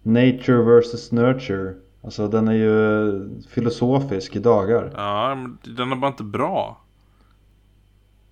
[0.03, 1.75] Nature versus nurture.
[2.05, 4.91] Alltså den är ju filosofisk i dagar.
[4.95, 6.81] Ja, men den är bara inte bra.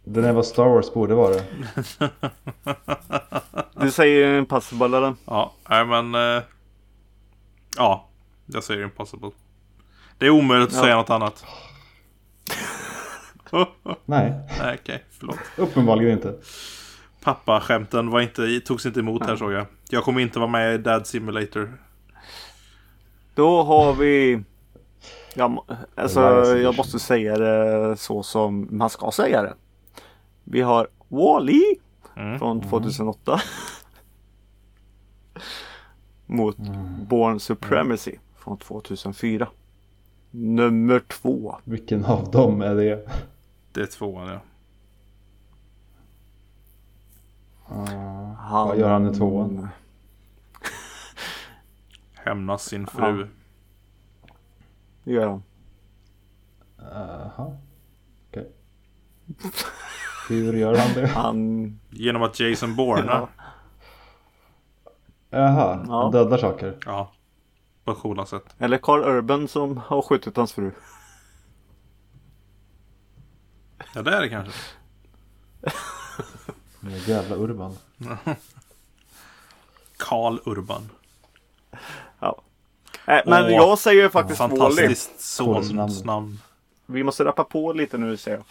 [0.05, 1.35] Den är vad Star Wars borde vara.
[3.73, 5.15] Du säger Impossible eller?
[5.25, 6.15] Ja, nej men...
[6.15, 6.43] Eh,
[7.77, 8.09] ja,
[8.47, 9.31] jag säger impossible.
[10.19, 10.81] Det är omöjligt att Ja.
[10.83, 11.45] säga något annat.
[14.05, 15.39] Nej, nej, okej, förlåt.
[15.57, 16.35] uppenbarligen inte.
[17.23, 19.67] Pappa-skämten var inte, togs inte emot här såg jag.
[19.91, 21.79] Jag kommer inte vara med i Dad Simulator.
[23.35, 24.43] Då har vi
[25.35, 25.65] Jag,
[25.95, 26.21] alltså,
[26.59, 29.55] jag måste säga det så som man ska säga det.
[30.51, 31.61] Vi har Wall-E
[32.17, 32.39] Mm.
[32.39, 33.41] från 2008.
[36.27, 36.57] Mot
[37.09, 39.49] Born Supremacy från 2004.
[40.31, 41.57] Nummer två.
[41.65, 43.09] Vilken av dem är det?
[43.73, 44.41] Det är tvåan ja.
[48.39, 48.69] Han...
[48.69, 49.69] Vad gör han i tvåan?
[52.15, 53.21] Hämnas sin fru.
[53.21, 54.35] Ja.
[55.05, 55.43] Det gör han.
[56.79, 57.57] Jaha.
[58.29, 58.51] Okej.
[60.31, 61.07] Hur gör han det?
[61.07, 61.81] Han...
[61.91, 63.07] Genom att Jason Bourne.
[63.07, 63.29] Ja.
[65.31, 65.39] ja.
[65.39, 66.03] Jaha, Ja.
[66.03, 66.77] han dödar saker.
[67.85, 68.55] På coola sätt.
[68.59, 70.71] Eller Carl Urban som har skjutit hans fru.
[73.95, 74.53] Ja det är det kanske.
[76.81, 77.77] Men Jävla Urban.
[79.97, 80.89] Karl Urban.
[82.21, 82.43] Ja.
[83.07, 84.57] Äh, men Åh, jag säger faktiskt Wall-E.
[84.59, 86.41] Fantastiskt sons namn.
[86.87, 88.45] Vi måste rappa på lite nu säger jag.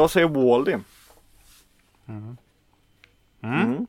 [0.00, 0.78] Jag säger Wall-E.
[2.08, 3.86] Mm.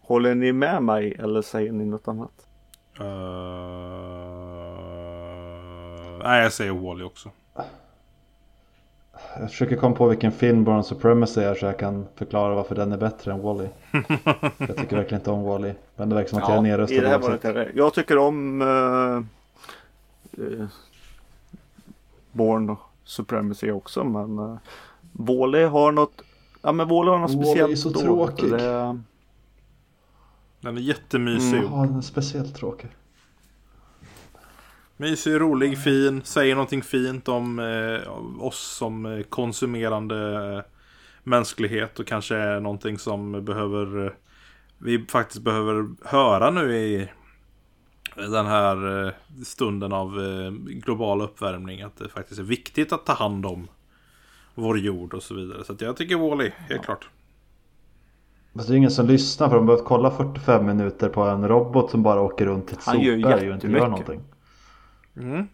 [0.00, 2.46] Håller ni med mig eller säger ni något annat?
[3.00, 3.06] Uh...
[6.24, 7.30] Nej jag säger Wally också.
[9.40, 12.92] Jag försöker komma på vilken film Born Supremacy är så jag kan förklara varför den
[12.92, 13.68] är bättre än Wall-E.
[14.58, 15.74] jag tycker verkligen inte om Wall-E.
[15.96, 17.28] Men det verkar som att jag är i nedröstad det här oavsett.
[17.28, 17.70] valet är det.
[17.74, 19.22] Jag tycker om uh,
[20.38, 20.66] uh,
[22.32, 24.56] Born Supremacy också men uh,
[25.12, 26.22] Wall-E har något
[26.62, 28.00] Ja men Wall-E har något Wall-E speciellt är så då.
[28.00, 28.50] tråkig.
[28.50, 29.00] Det,
[30.60, 31.58] Den är jättemysig.
[31.58, 31.72] Mm.
[31.72, 32.90] Ja, den är speciellt tråkig.
[34.96, 36.22] Mysig, rolig, fin.
[36.24, 40.16] Säger någonting fint om eh, oss som eh, konsumerande
[40.56, 40.62] eh,
[41.22, 41.98] mänsklighet.
[41.98, 44.12] Och kanske är någonting som behöver eh,
[44.78, 47.08] vi faktiskt behöver höra nu i
[48.16, 49.14] den här
[49.44, 50.10] stunden av
[50.66, 51.82] global uppvärmning.
[51.82, 53.68] Att det faktiskt är viktigt att ta hand om
[54.54, 55.64] vår jord och så vidare.
[55.64, 57.08] Så att jag tycker Wall-E, helt klart.
[58.54, 61.90] Fast det är ingen som lyssnar för de behöver kolla 45 minuter på en robot
[61.90, 64.20] som bara åker runt till ett Han gör sopberg och inte gör någonting.
[65.16, 65.48] Mm.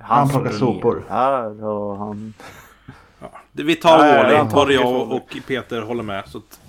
[0.00, 1.04] Han plockar sopor.
[1.08, 2.34] Här och han
[3.52, 6.28] Det- Vi tar Nej, Wall-E, både jag och Peter håller med.
[6.28, 6.60] Så att,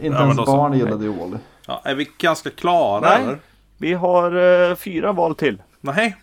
[0.00, 1.38] Inte Ja, ens då barn gillade ju Wall-E.
[1.66, 3.22] ja, är vi ganska klara Nej.
[3.22, 3.38] eller?
[3.78, 4.36] Vi har
[4.70, 5.62] eh, fyra val till.
[5.80, 6.16] Nej.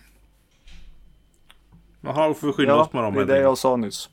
[2.00, 3.14] Jaha, får vi skynda Ja, oss med dem.
[3.14, 4.08] det är det jag sa nyss.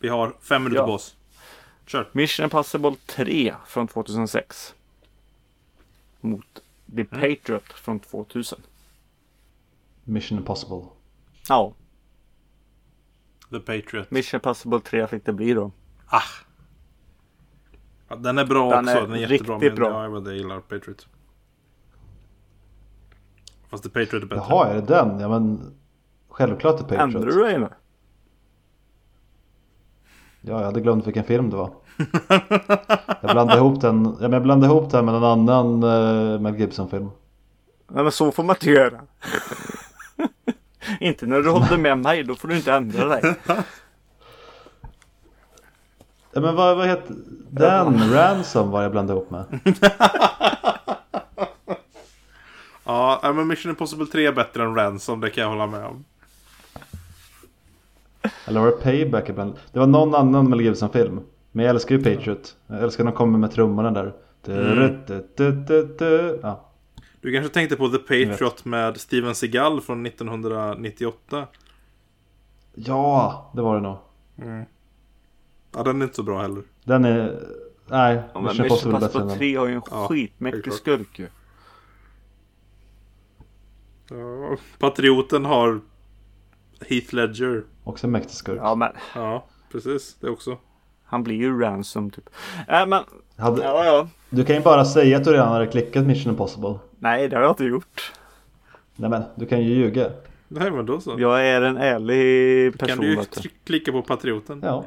[0.00, 0.86] Vi har fem minuter Ja.
[0.86, 1.16] på oss.
[1.86, 2.08] Kör.
[2.12, 4.74] Mission Impossible 3 från 2006.
[6.20, 6.44] Mot
[6.86, 7.06] The Mm.
[7.06, 8.60] Patriot från 2000.
[10.04, 10.82] Mission Impossible.
[11.48, 11.74] Ja,
[13.50, 14.10] The Patriot.
[14.10, 15.72] Mission Impossible 3 fick det bli då.
[16.06, 16.20] Ah.
[18.08, 18.96] Ja, den är bra Den också.
[18.96, 19.54] är den är jättebra.
[19.54, 20.04] riktigt men bra.
[20.04, 21.06] Ja, jag, gillar Patriot.
[23.70, 24.44] Fast The Patriot är bättre.
[24.48, 25.20] Jaha, är det den?
[25.20, 25.74] Ja men
[26.28, 27.00] självklart är Patriot.
[27.00, 27.68] Ändrar du dig nu?
[30.40, 31.70] Ja, jag hade glömt vilken film det var.
[33.20, 36.56] Jag blandade ihop den, ja, men jag blandade ihop den med en annan uh, Mel
[36.56, 37.10] Gibson-film.
[37.88, 39.00] Nej men så får man inte göra.
[41.00, 43.34] inte när du håller med mig, då får du inte ändra dig.
[46.32, 47.14] Ja, men vad, vad heter
[47.50, 48.12] den?
[48.12, 49.44] Ransom var jag blandade ihop med.
[52.84, 55.20] Ja, men Mission Impossible 3 är bättre än Ransom.
[55.20, 56.04] Det kan jag hålla med om.
[58.46, 59.52] Eller var det Payback ibland?
[59.72, 61.20] Det var någon annan Mel Gibson-film.
[61.52, 62.56] Men jag älskar ju Patriot.
[62.66, 64.12] Jag älskar när de kommer med trummorna där.
[64.44, 66.40] Du-du-du-du-du.
[66.42, 66.66] Ja.
[67.20, 71.46] Du kanske tänkte på The Patriot med Steven Seagal från 1998.
[72.74, 73.96] ja, det var det nog.
[75.76, 76.62] Ja, den är inte så bra heller.
[76.84, 77.40] Den är...
[77.86, 79.38] Nej, Ja, men Mission Impossible är bättre än Impossible den.
[79.38, 81.26] 3 har ju en Ja, skitmäktig helt skurk ju.
[84.10, 85.80] Ja, Patrioten har
[86.88, 87.62] Heath Ledger.
[87.84, 88.58] Också en mäktig skurk.
[88.62, 90.16] Ja men Ja, precis.
[90.20, 90.58] Det också.
[91.04, 92.30] han blir ju ransom typ.
[92.68, 93.02] Nej men,
[93.36, 94.08] Hade, ja ja.
[94.30, 96.74] Du kan ju bara säga att du redan hade klickat Mission Impossible.
[96.98, 98.12] Nej det har jag inte gjort.
[98.96, 100.10] Nej men, du kan ju ljuga.
[100.48, 101.14] Nej, men då så.
[101.18, 103.04] Jag är en ärlig kan person.
[103.04, 103.40] du ju vet du.
[103.40, 104.60] tryck- klicka på Patrioten.
[104.64, 104.84] Ja.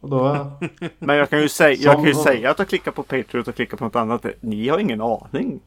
[0.00, 0.50] Och då...
[0.98, 3.54] Men jag kan ju, säga, jag kan ju säga att jag klickar på Patriot och
[3.54, 4.26] klickar på något annat.
[4.40, 5.60] Ni har ingen aning.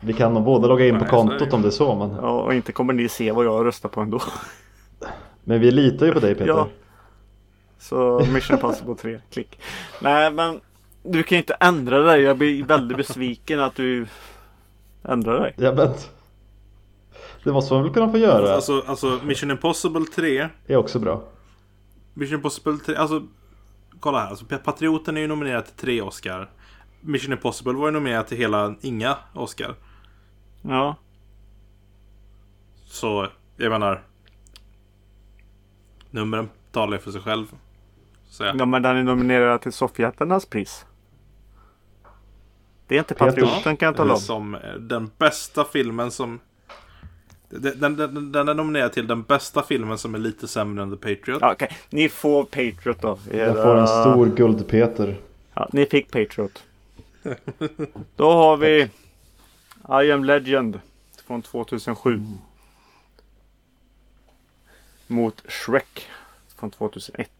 [0.00, 1.56] Vi kan nog båda logga in på Nej, så är kontot det.
[1.56, 2.10] om det är så men...
[2.10, 4.20] Ja, och inte kommer ni se vad jag röstar på ändå.
[5.44, 6.48] Men vi litar ju på dig Peter.
[6.48, 6.68] Ja.
[7.78, 9.58] Så Mission Impossible 3, klick.
[10.02, 10.60] Nej men
[11.02, 12.20] du kan ju inte ändra dig.
[12.22, 14.06] Jag blir väldigt besviken att du
[15.02, 15.54] ändrar dig.
[15.56, 15.88] Ja, men...
[17.44, 18.54] Det måste man väl kunna få göra?
[18.54, 20.48] Alltså, alltså Mission Impossible 3.
[20.66, 21.22] är också bra.
[22.14, 22.96] Mission Impossible 3.
[22.96, 23.22] Alltså,
[24.00, 24.26] kolla här.
[24.28, 26.50] Alltså, Patrioten är ju nominerad till tre Oscar.
[27.00, 29.74] Mission Impossible var ju nominerad till hela inga Oscar.
[30.62, 30.96] Ja.
[32.84, 33.26] Så
[33.56, 34.02] jag menar.
[36.10, 37.46] Numren talar ju för sig själv.
[38.28, 38.44] Så.
[38.44, 40.86] Ja, men den är nominerad till Soffhjältarnas pris.
[42.86, 43.14] Det är inte.
[43.14, 44.20] Patrioten kan jag tala om.
[44.20, 46.40] Som den bästa filmen som...
[47.48, 50.90] Den, den, den, den är nominerad till den bästa filmen som är lite sämre än
[50.90, 51.38] The Patriot.
[51.40, 53.18] Ja, Okej, ni får Patriot då.
[53.32, 55.16] Jag får en stor guldpeter.
[55.54, 56.64] Ja, ni fick Patriot.
[58.16, 58.90] Då har vi
[59.90, 60.80] I am Legend
[61.26, 62.22] från 2007.
[65.06, 66.08] Mot Shrek
[66.56, 67.30] från 2001.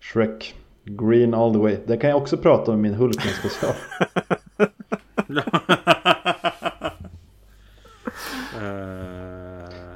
[0.00, 0.54] Shrek.
[0.84, 1.78] Green all the way.
[1.86, 3.74] Det kan jag också prata om i min Hulken special.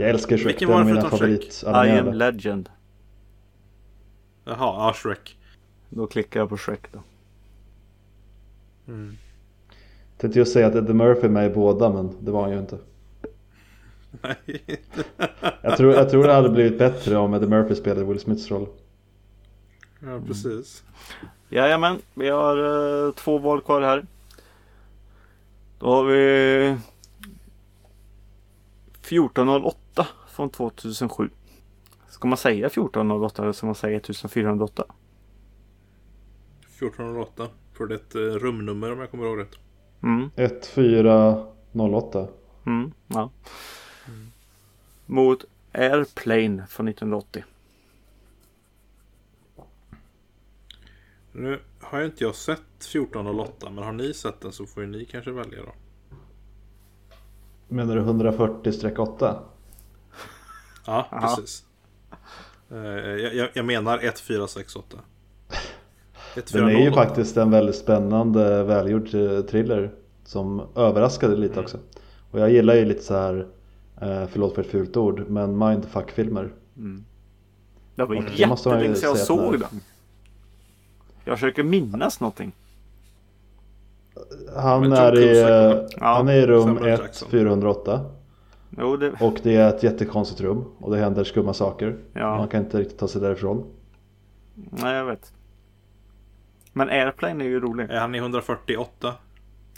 [0.01, 0.47] Jag älskar Shrek.
[0.47, 1.63] Vilken det är var det av mina Shrek?
[1.63, 2.13] I am.
[2.13, 2.71] Legend.
[4.45, 5.39] Jaha, ja, Shrek.
[5.89, 7.03] Då klickar jag på Shrek då.
[10.19, 12.59] Tänkte just säga att Eddie Murphy är med i båda men det var han ju
[12.59, 12.79] inte.
[14.23, 14.63] Nej.
[15.63, 18.67] Jag tror, jag tror det hade blivit bättre om Eddie Murphy spelade Will Smiths roll.
[20.01, 20.85] ja, precis.
[21.49, 22.57] Jajamän, vi har
[23.07, 24.07] eh, två val kvar här.
[25.79, 26.77] Då har vi
[29.01, 31.31] 1408 från 2007.
[32.09, 34.85] Ska man säga 1408 eller ska man säga 1408?
[36.61, 37.49] 1408.
[37.73, 39.59] För det är ett eh, rumnummer om jag kommer ihåg rätt.
[40.03, 42.29] Mm, 1408.
[42.67, 43.31] mm, ja.
[45.07, 47.45] Mot Airplane från 1980.
[51.33, 54.89] Nu har ju inte jag sett 1408 men har ni sett den så får ju
[54.89, 55.73] ni kanske välja då.
[57.69, 59.39] Menar du 140-8?
[60.87, 61.65] Ja, precis.
[62.71, 64.99] Eh, jag, jag, jag menar 1468.
[66.35, 67.05] Den är ju 1408.
[67.05, 69.91] faktiskt en väldigt spännande välgjord eh, thriller
[70.25, 71.65] Som överraskade lite Mm.
[71.65, 71.79] också
[72.31, 73.47] Och jag gillar ju lite så här
[74.01, 76.51] eh, Förlåt för ett fult ord Men mindfuck-filmer
[77.95, 79.81] Det var Och det man ju jättelänge sedan jag såg den.
[81.25, 82.53] Jag försöker minnas någonting.
[84.57, 87.29] Han är, i, eh, Ja, han är i rum Samuel 1 Jackson.
[87.31, 88.05] 408
[88.79, 89.13] Jo, det...
[89.21, 92.37] Och det är ett jättekonstigt rum Och det händer skumma saker Ja.
[92.37, 93.65] Man kan inte riktigt ta sig därifrån
[94.55, 95.33] Nej, jag vet.
[96.79, 97.91] Men Airplane är ju rolig.
[97.91, 99.15] Är han i 148?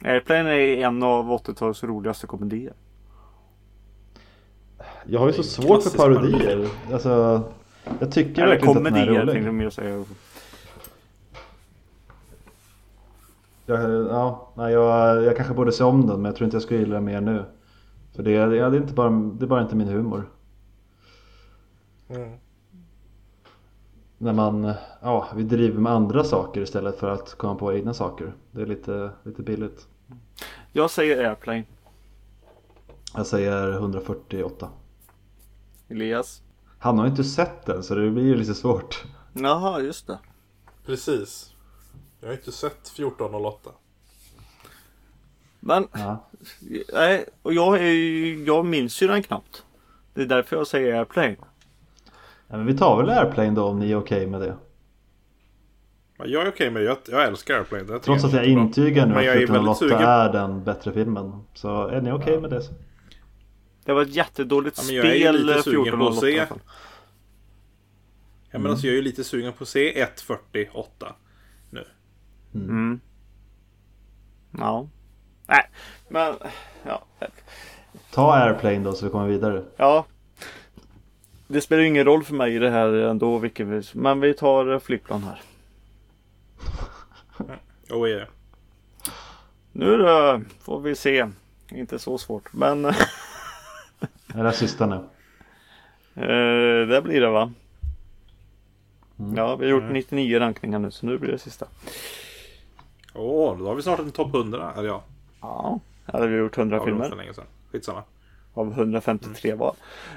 [0.05, 2.73] Airplane är en av 80-talets roligaste komedier.
[5.07, 7.43] Jag har ju så svårt för parodier Alltså
[7.99, 10.05] Jag tycker Eller verkligen inte att den är komedier rolig tänkte jag säga.
[13.67, 16.63] Jag, ja, nej, jag, jag kanske borde se om den men jag tror inte jag
[16.63, 17.45] skulle gilla den mer nu.
[18.17, 20.25] För det, ja, det, är inte bara, det är bara inte min humor.
[24.23, 24.73] När man,
[25.03, 28.33] ja, vi driver med andra saker istället för att komma på egna saker.
[28.51, 29.87] Det är lite, lite billigt.
[30.73, 31.65] Jag säger Airplane.
[33.15, 34.69] Jag säger 148.
[35.89, 36.43] Elias?
[36.79, 39.05] Han har ju inte sett den så det blir ju lite svårt.
[39.33, 40.19] Jaha, just det.
[40.87, 41.55] Precis.
[42.21, 43.71] Jag har inte sett 1408.
[45.61, 46.25] Men, Ja.
[46.93, 49.65] nej, och jag, är, ju- jag minns ju den knappt.
[50.15, 51.37] Det är därför jag säger Airplane.
[52.51, 54.57] Ja, men vi tar väl Airplane då om ni är okej med det.
[56.19, 56.87] Ja, Jag är okej med det.
[56.87, 57.85] Jag, jag älskar Airplane.
[57.85, 60.09] Det Trots att jag intygar nu Men jag är att väldigt 1408 sugen.
[60.09, 61.45] är den bättre filmen.
[61.55, 62.63] Så är ni okej med det?
[62.63, 62.73] så?
[63.85, 66.17] Det var ett jättedåligt Ja, men jag är ju spel lite eh, sugen på att
[66.17, 66.31] 1408 se.
[66.31, 66.59] i alla fall.
[68.51, 71.15] Ja, men alltså, jag är ju lite sugen på att se 148
[71.71, 71.85] nu.
[72.55, 73.01] Mm.
[74.59, 74.89] Ja.
[75.47, 75.71] Nej,
[76.09, 76.35] men
[76.87, 77.03] ja.
[78.11, 79.65] Ta Airplane då så vi kommer vidare.
[79.77, 80.07] Ja.
[81.53, 84.35] Det spelar ju ingen roll för mig i det här ändå vilken vi, men vi
[84.35, 85.41] tar eh, flygplan här.
[87.91, 88.29] Oh yeah.
[89.73, 91.29] Nu då får vi se.
[91.71, 92.97] Inte så svårt men eh,
[94.35, 95.01] Är det sista nu?
[96.87, 97.53] det blir det va?
[99.37, 101.67] Ja, vi har gjort 99 rankningar nu så nu blir det sista.
[103.15, 104.73] Åh, då har vi snart en topp 100.
[104.77, 105.03] Eller ja,
[105.41, 107.45] Ja, har vi gjort 100 det var för filmer länge sedan.
[107.73, 108.03] Skitsamma.
[108.55, 109.75] av 153 val.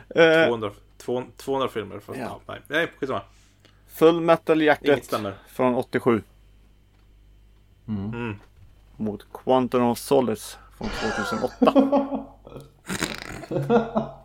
[0.09, 1.99] Eh, 200, 200, 200 filmer.
[1.99, 2.25] Fast, Ja.
[2.25, 2.39] ja.
[2.47, 3.21] nej, nej, skitsamma.
[3.87, 5.13] Full Metal Jacket
[5.47, 6.23] från 87
[7.87, 8.35] Mm.
[8.97, 10.89] mot Quantum of Solace från
[11.59, 12.25] 2008.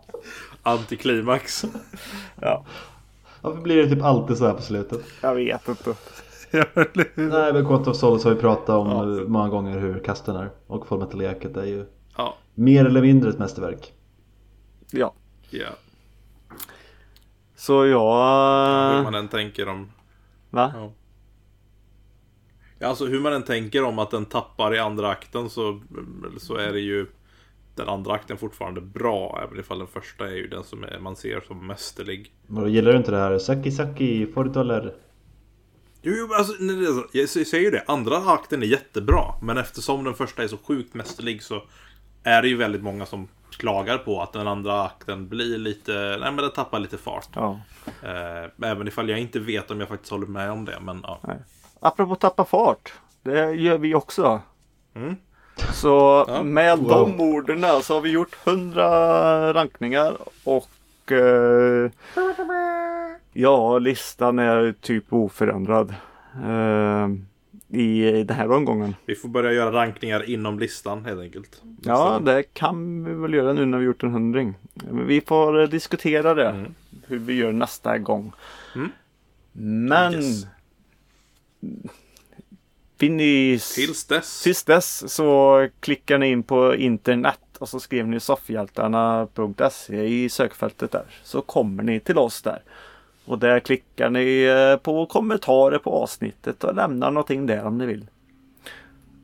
[0.62, 1.64] Antiklimax.
[2.40, 2.64] ja,
[3.40, 5.00] Varför blir det typ alltid så här på slutet?
[5.22, 5.94] jag vet inte.
[7.14, 8.88] Nej men Quantum of Solace har vi pratat om
[9.18, 9.24] Ja.
[9.28, 10.50] många gånger hur kasten är.
[10.66, 11.86] Och Full Metal Jacket är ju
[12.16, 12.34] ja.
[12.54, 13.92] mer eller mindre ett mästerverk.
[14.90, 15.14] Ja,
[15.50, 15.68] ja.
[17.58, 19.04] Så Hur jag...
[19.04, 19.92] man än tänker om...
[20.50, 20.72] Va?
[20.74, 20.92] Ja.
[22.78, 25.80] Ja, alltså hur man än tänker om att den tappar i andra akten så,
[26.38, 27.06] så är det ju
[27.74, 29.40] den andra akten fortfarande bra.
[29.44, 32.32] Även ifall den första är ju den som är, man ser som mästerlig.
[32.46, 34.94] Men då gillar du inte det här Saki Saki Fordoller?
[36.02, 36.52] Jo, jo, alltså,
[37.12, 37.84] jag säger ju det.
[37.86, 39.24] Andra akten är jättebra.
[39.42, 41.62] Men eftersom den första är så sjukt mästerlig så
[42.22, 46.32] är det ju väldigt många som klagar på att den andra akten blir lite, nej
[46.32, 47.28] men den tappar lite fart.
[47.34, 47.60] Ja.
[48.02, 50.78] Eh, även ifall jag inte vet om jag faktiskt håller med om det.
[50.80, 51.20] Men ja.
[51.80, 52.92] Apropå tappa fart.
[53.22, 54.40] Det gör vi också.
[54.94, 55.16] Mm.
[55.72, 56.42] Så Ja.
[56.42, 56.88] med Wow.
[56.88, 61.90] de orden så har vi gjort 100 rankningar och eh,
[63.32, 65.94] ja, listan är typ oförändrad
[66.34, 67.08] eh,
[67.68, 68.94] i den här omgången.
[69.06, 71.62] Vi får börja göra rankningar inom listan helt enkelt.
[71.82, 74.54] Ja, det kan vi väl göra nu när vi gjort en hundring.
[74.92, 76.48] Vi får eh, diskutera det.
[76.48, 76.74] Mm.
[77.06, 78.32] Hur vi gör nästa gång.
[78.74, 78.90] Mm.
[79.52, 80.46] Men Yes.
[83.00, 84.42] ni Tills dess.
[84.42, 90.90] Tills dess så klickar ni in på internet och så skriver ni soffhjältarna.se i sökfältet
[90.92, 91.04] där.
[91.22, 92.62] Så kommer ni till oss där.
[93.28, 97.86] Och där klickar ni eh, på kommentarer på avsnittet och lämnar någonting där om ni
[97.86, 98.06] vill.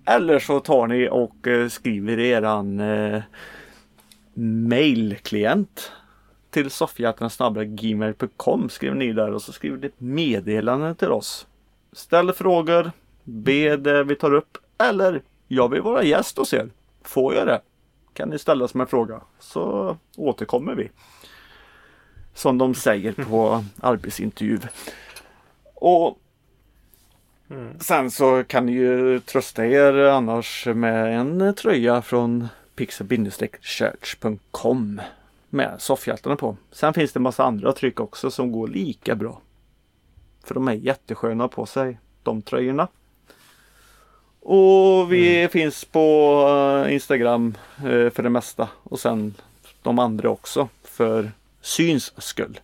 [0.05, 3.23] Eller så tar ni och eh, skriver i eran eh,
[4.69, 5.93] mailklient
[6.51, 11.47] till soffhjältarna.gmail.com skriver ni där och så skriver ni ett meddelande till oss.
[11.93, 12.91] Ställ frågor,
[13.25, 16.71] be det vi tar upp eller jag vill vara gäst hos er.
[17.03, 17.61] Får jag det?
[18.13, 20.91] Kan ni ställa som en fråga så återkommer vi.
[22.35, 24.59] Som de säger på arbetsintervju.
[25.75, 26.19] Och
[27.81, 35.01] sen så kan ni ju trösta er annars med en tröja från pixel-church.com
[35.51, 36.57] med soffhjältarna på.
[36.73, 39.41] Sen finns det massa andra tryck också som går lika bra.
[40.45, 42.89] För de är jättesköna på sig, de tröjorna.
[44.41, 48.69] Och vi finns på eh, Instagram eh, för det mesta.
[48.83, 49.35] Och sen
[49.83, 51.33] de andra också för
[51.65, 52.61] syns skull.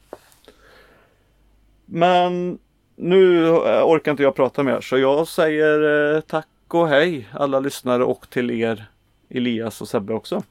[1.86, 2.58] Men
[2.96, 3.48] nu
[3.84, 8.30] orkar inte jag prata mer så jag säger eh, tack och hej alla lyssnare och
[8.30, 8.90] till er
[9.28, 10.42] Elias och Sebbe också.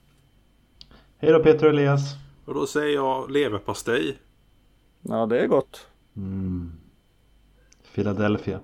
[1.18, 2.02] Hej då Peter och Elias!
[2.46, 4.18] Och då säger jag leverpastej.
[5.02, 5.88] Ja det är gott.
[6.16, 6.72] Mm.
[7.96, 8.60] Philadelphia.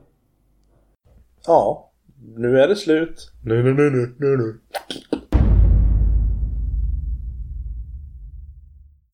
[1.46, 1.92] Ja,
[2.36, 3.32] nu är det slut.
[3.44, 4.60] Nu, nu, nu, nu, nu, nu.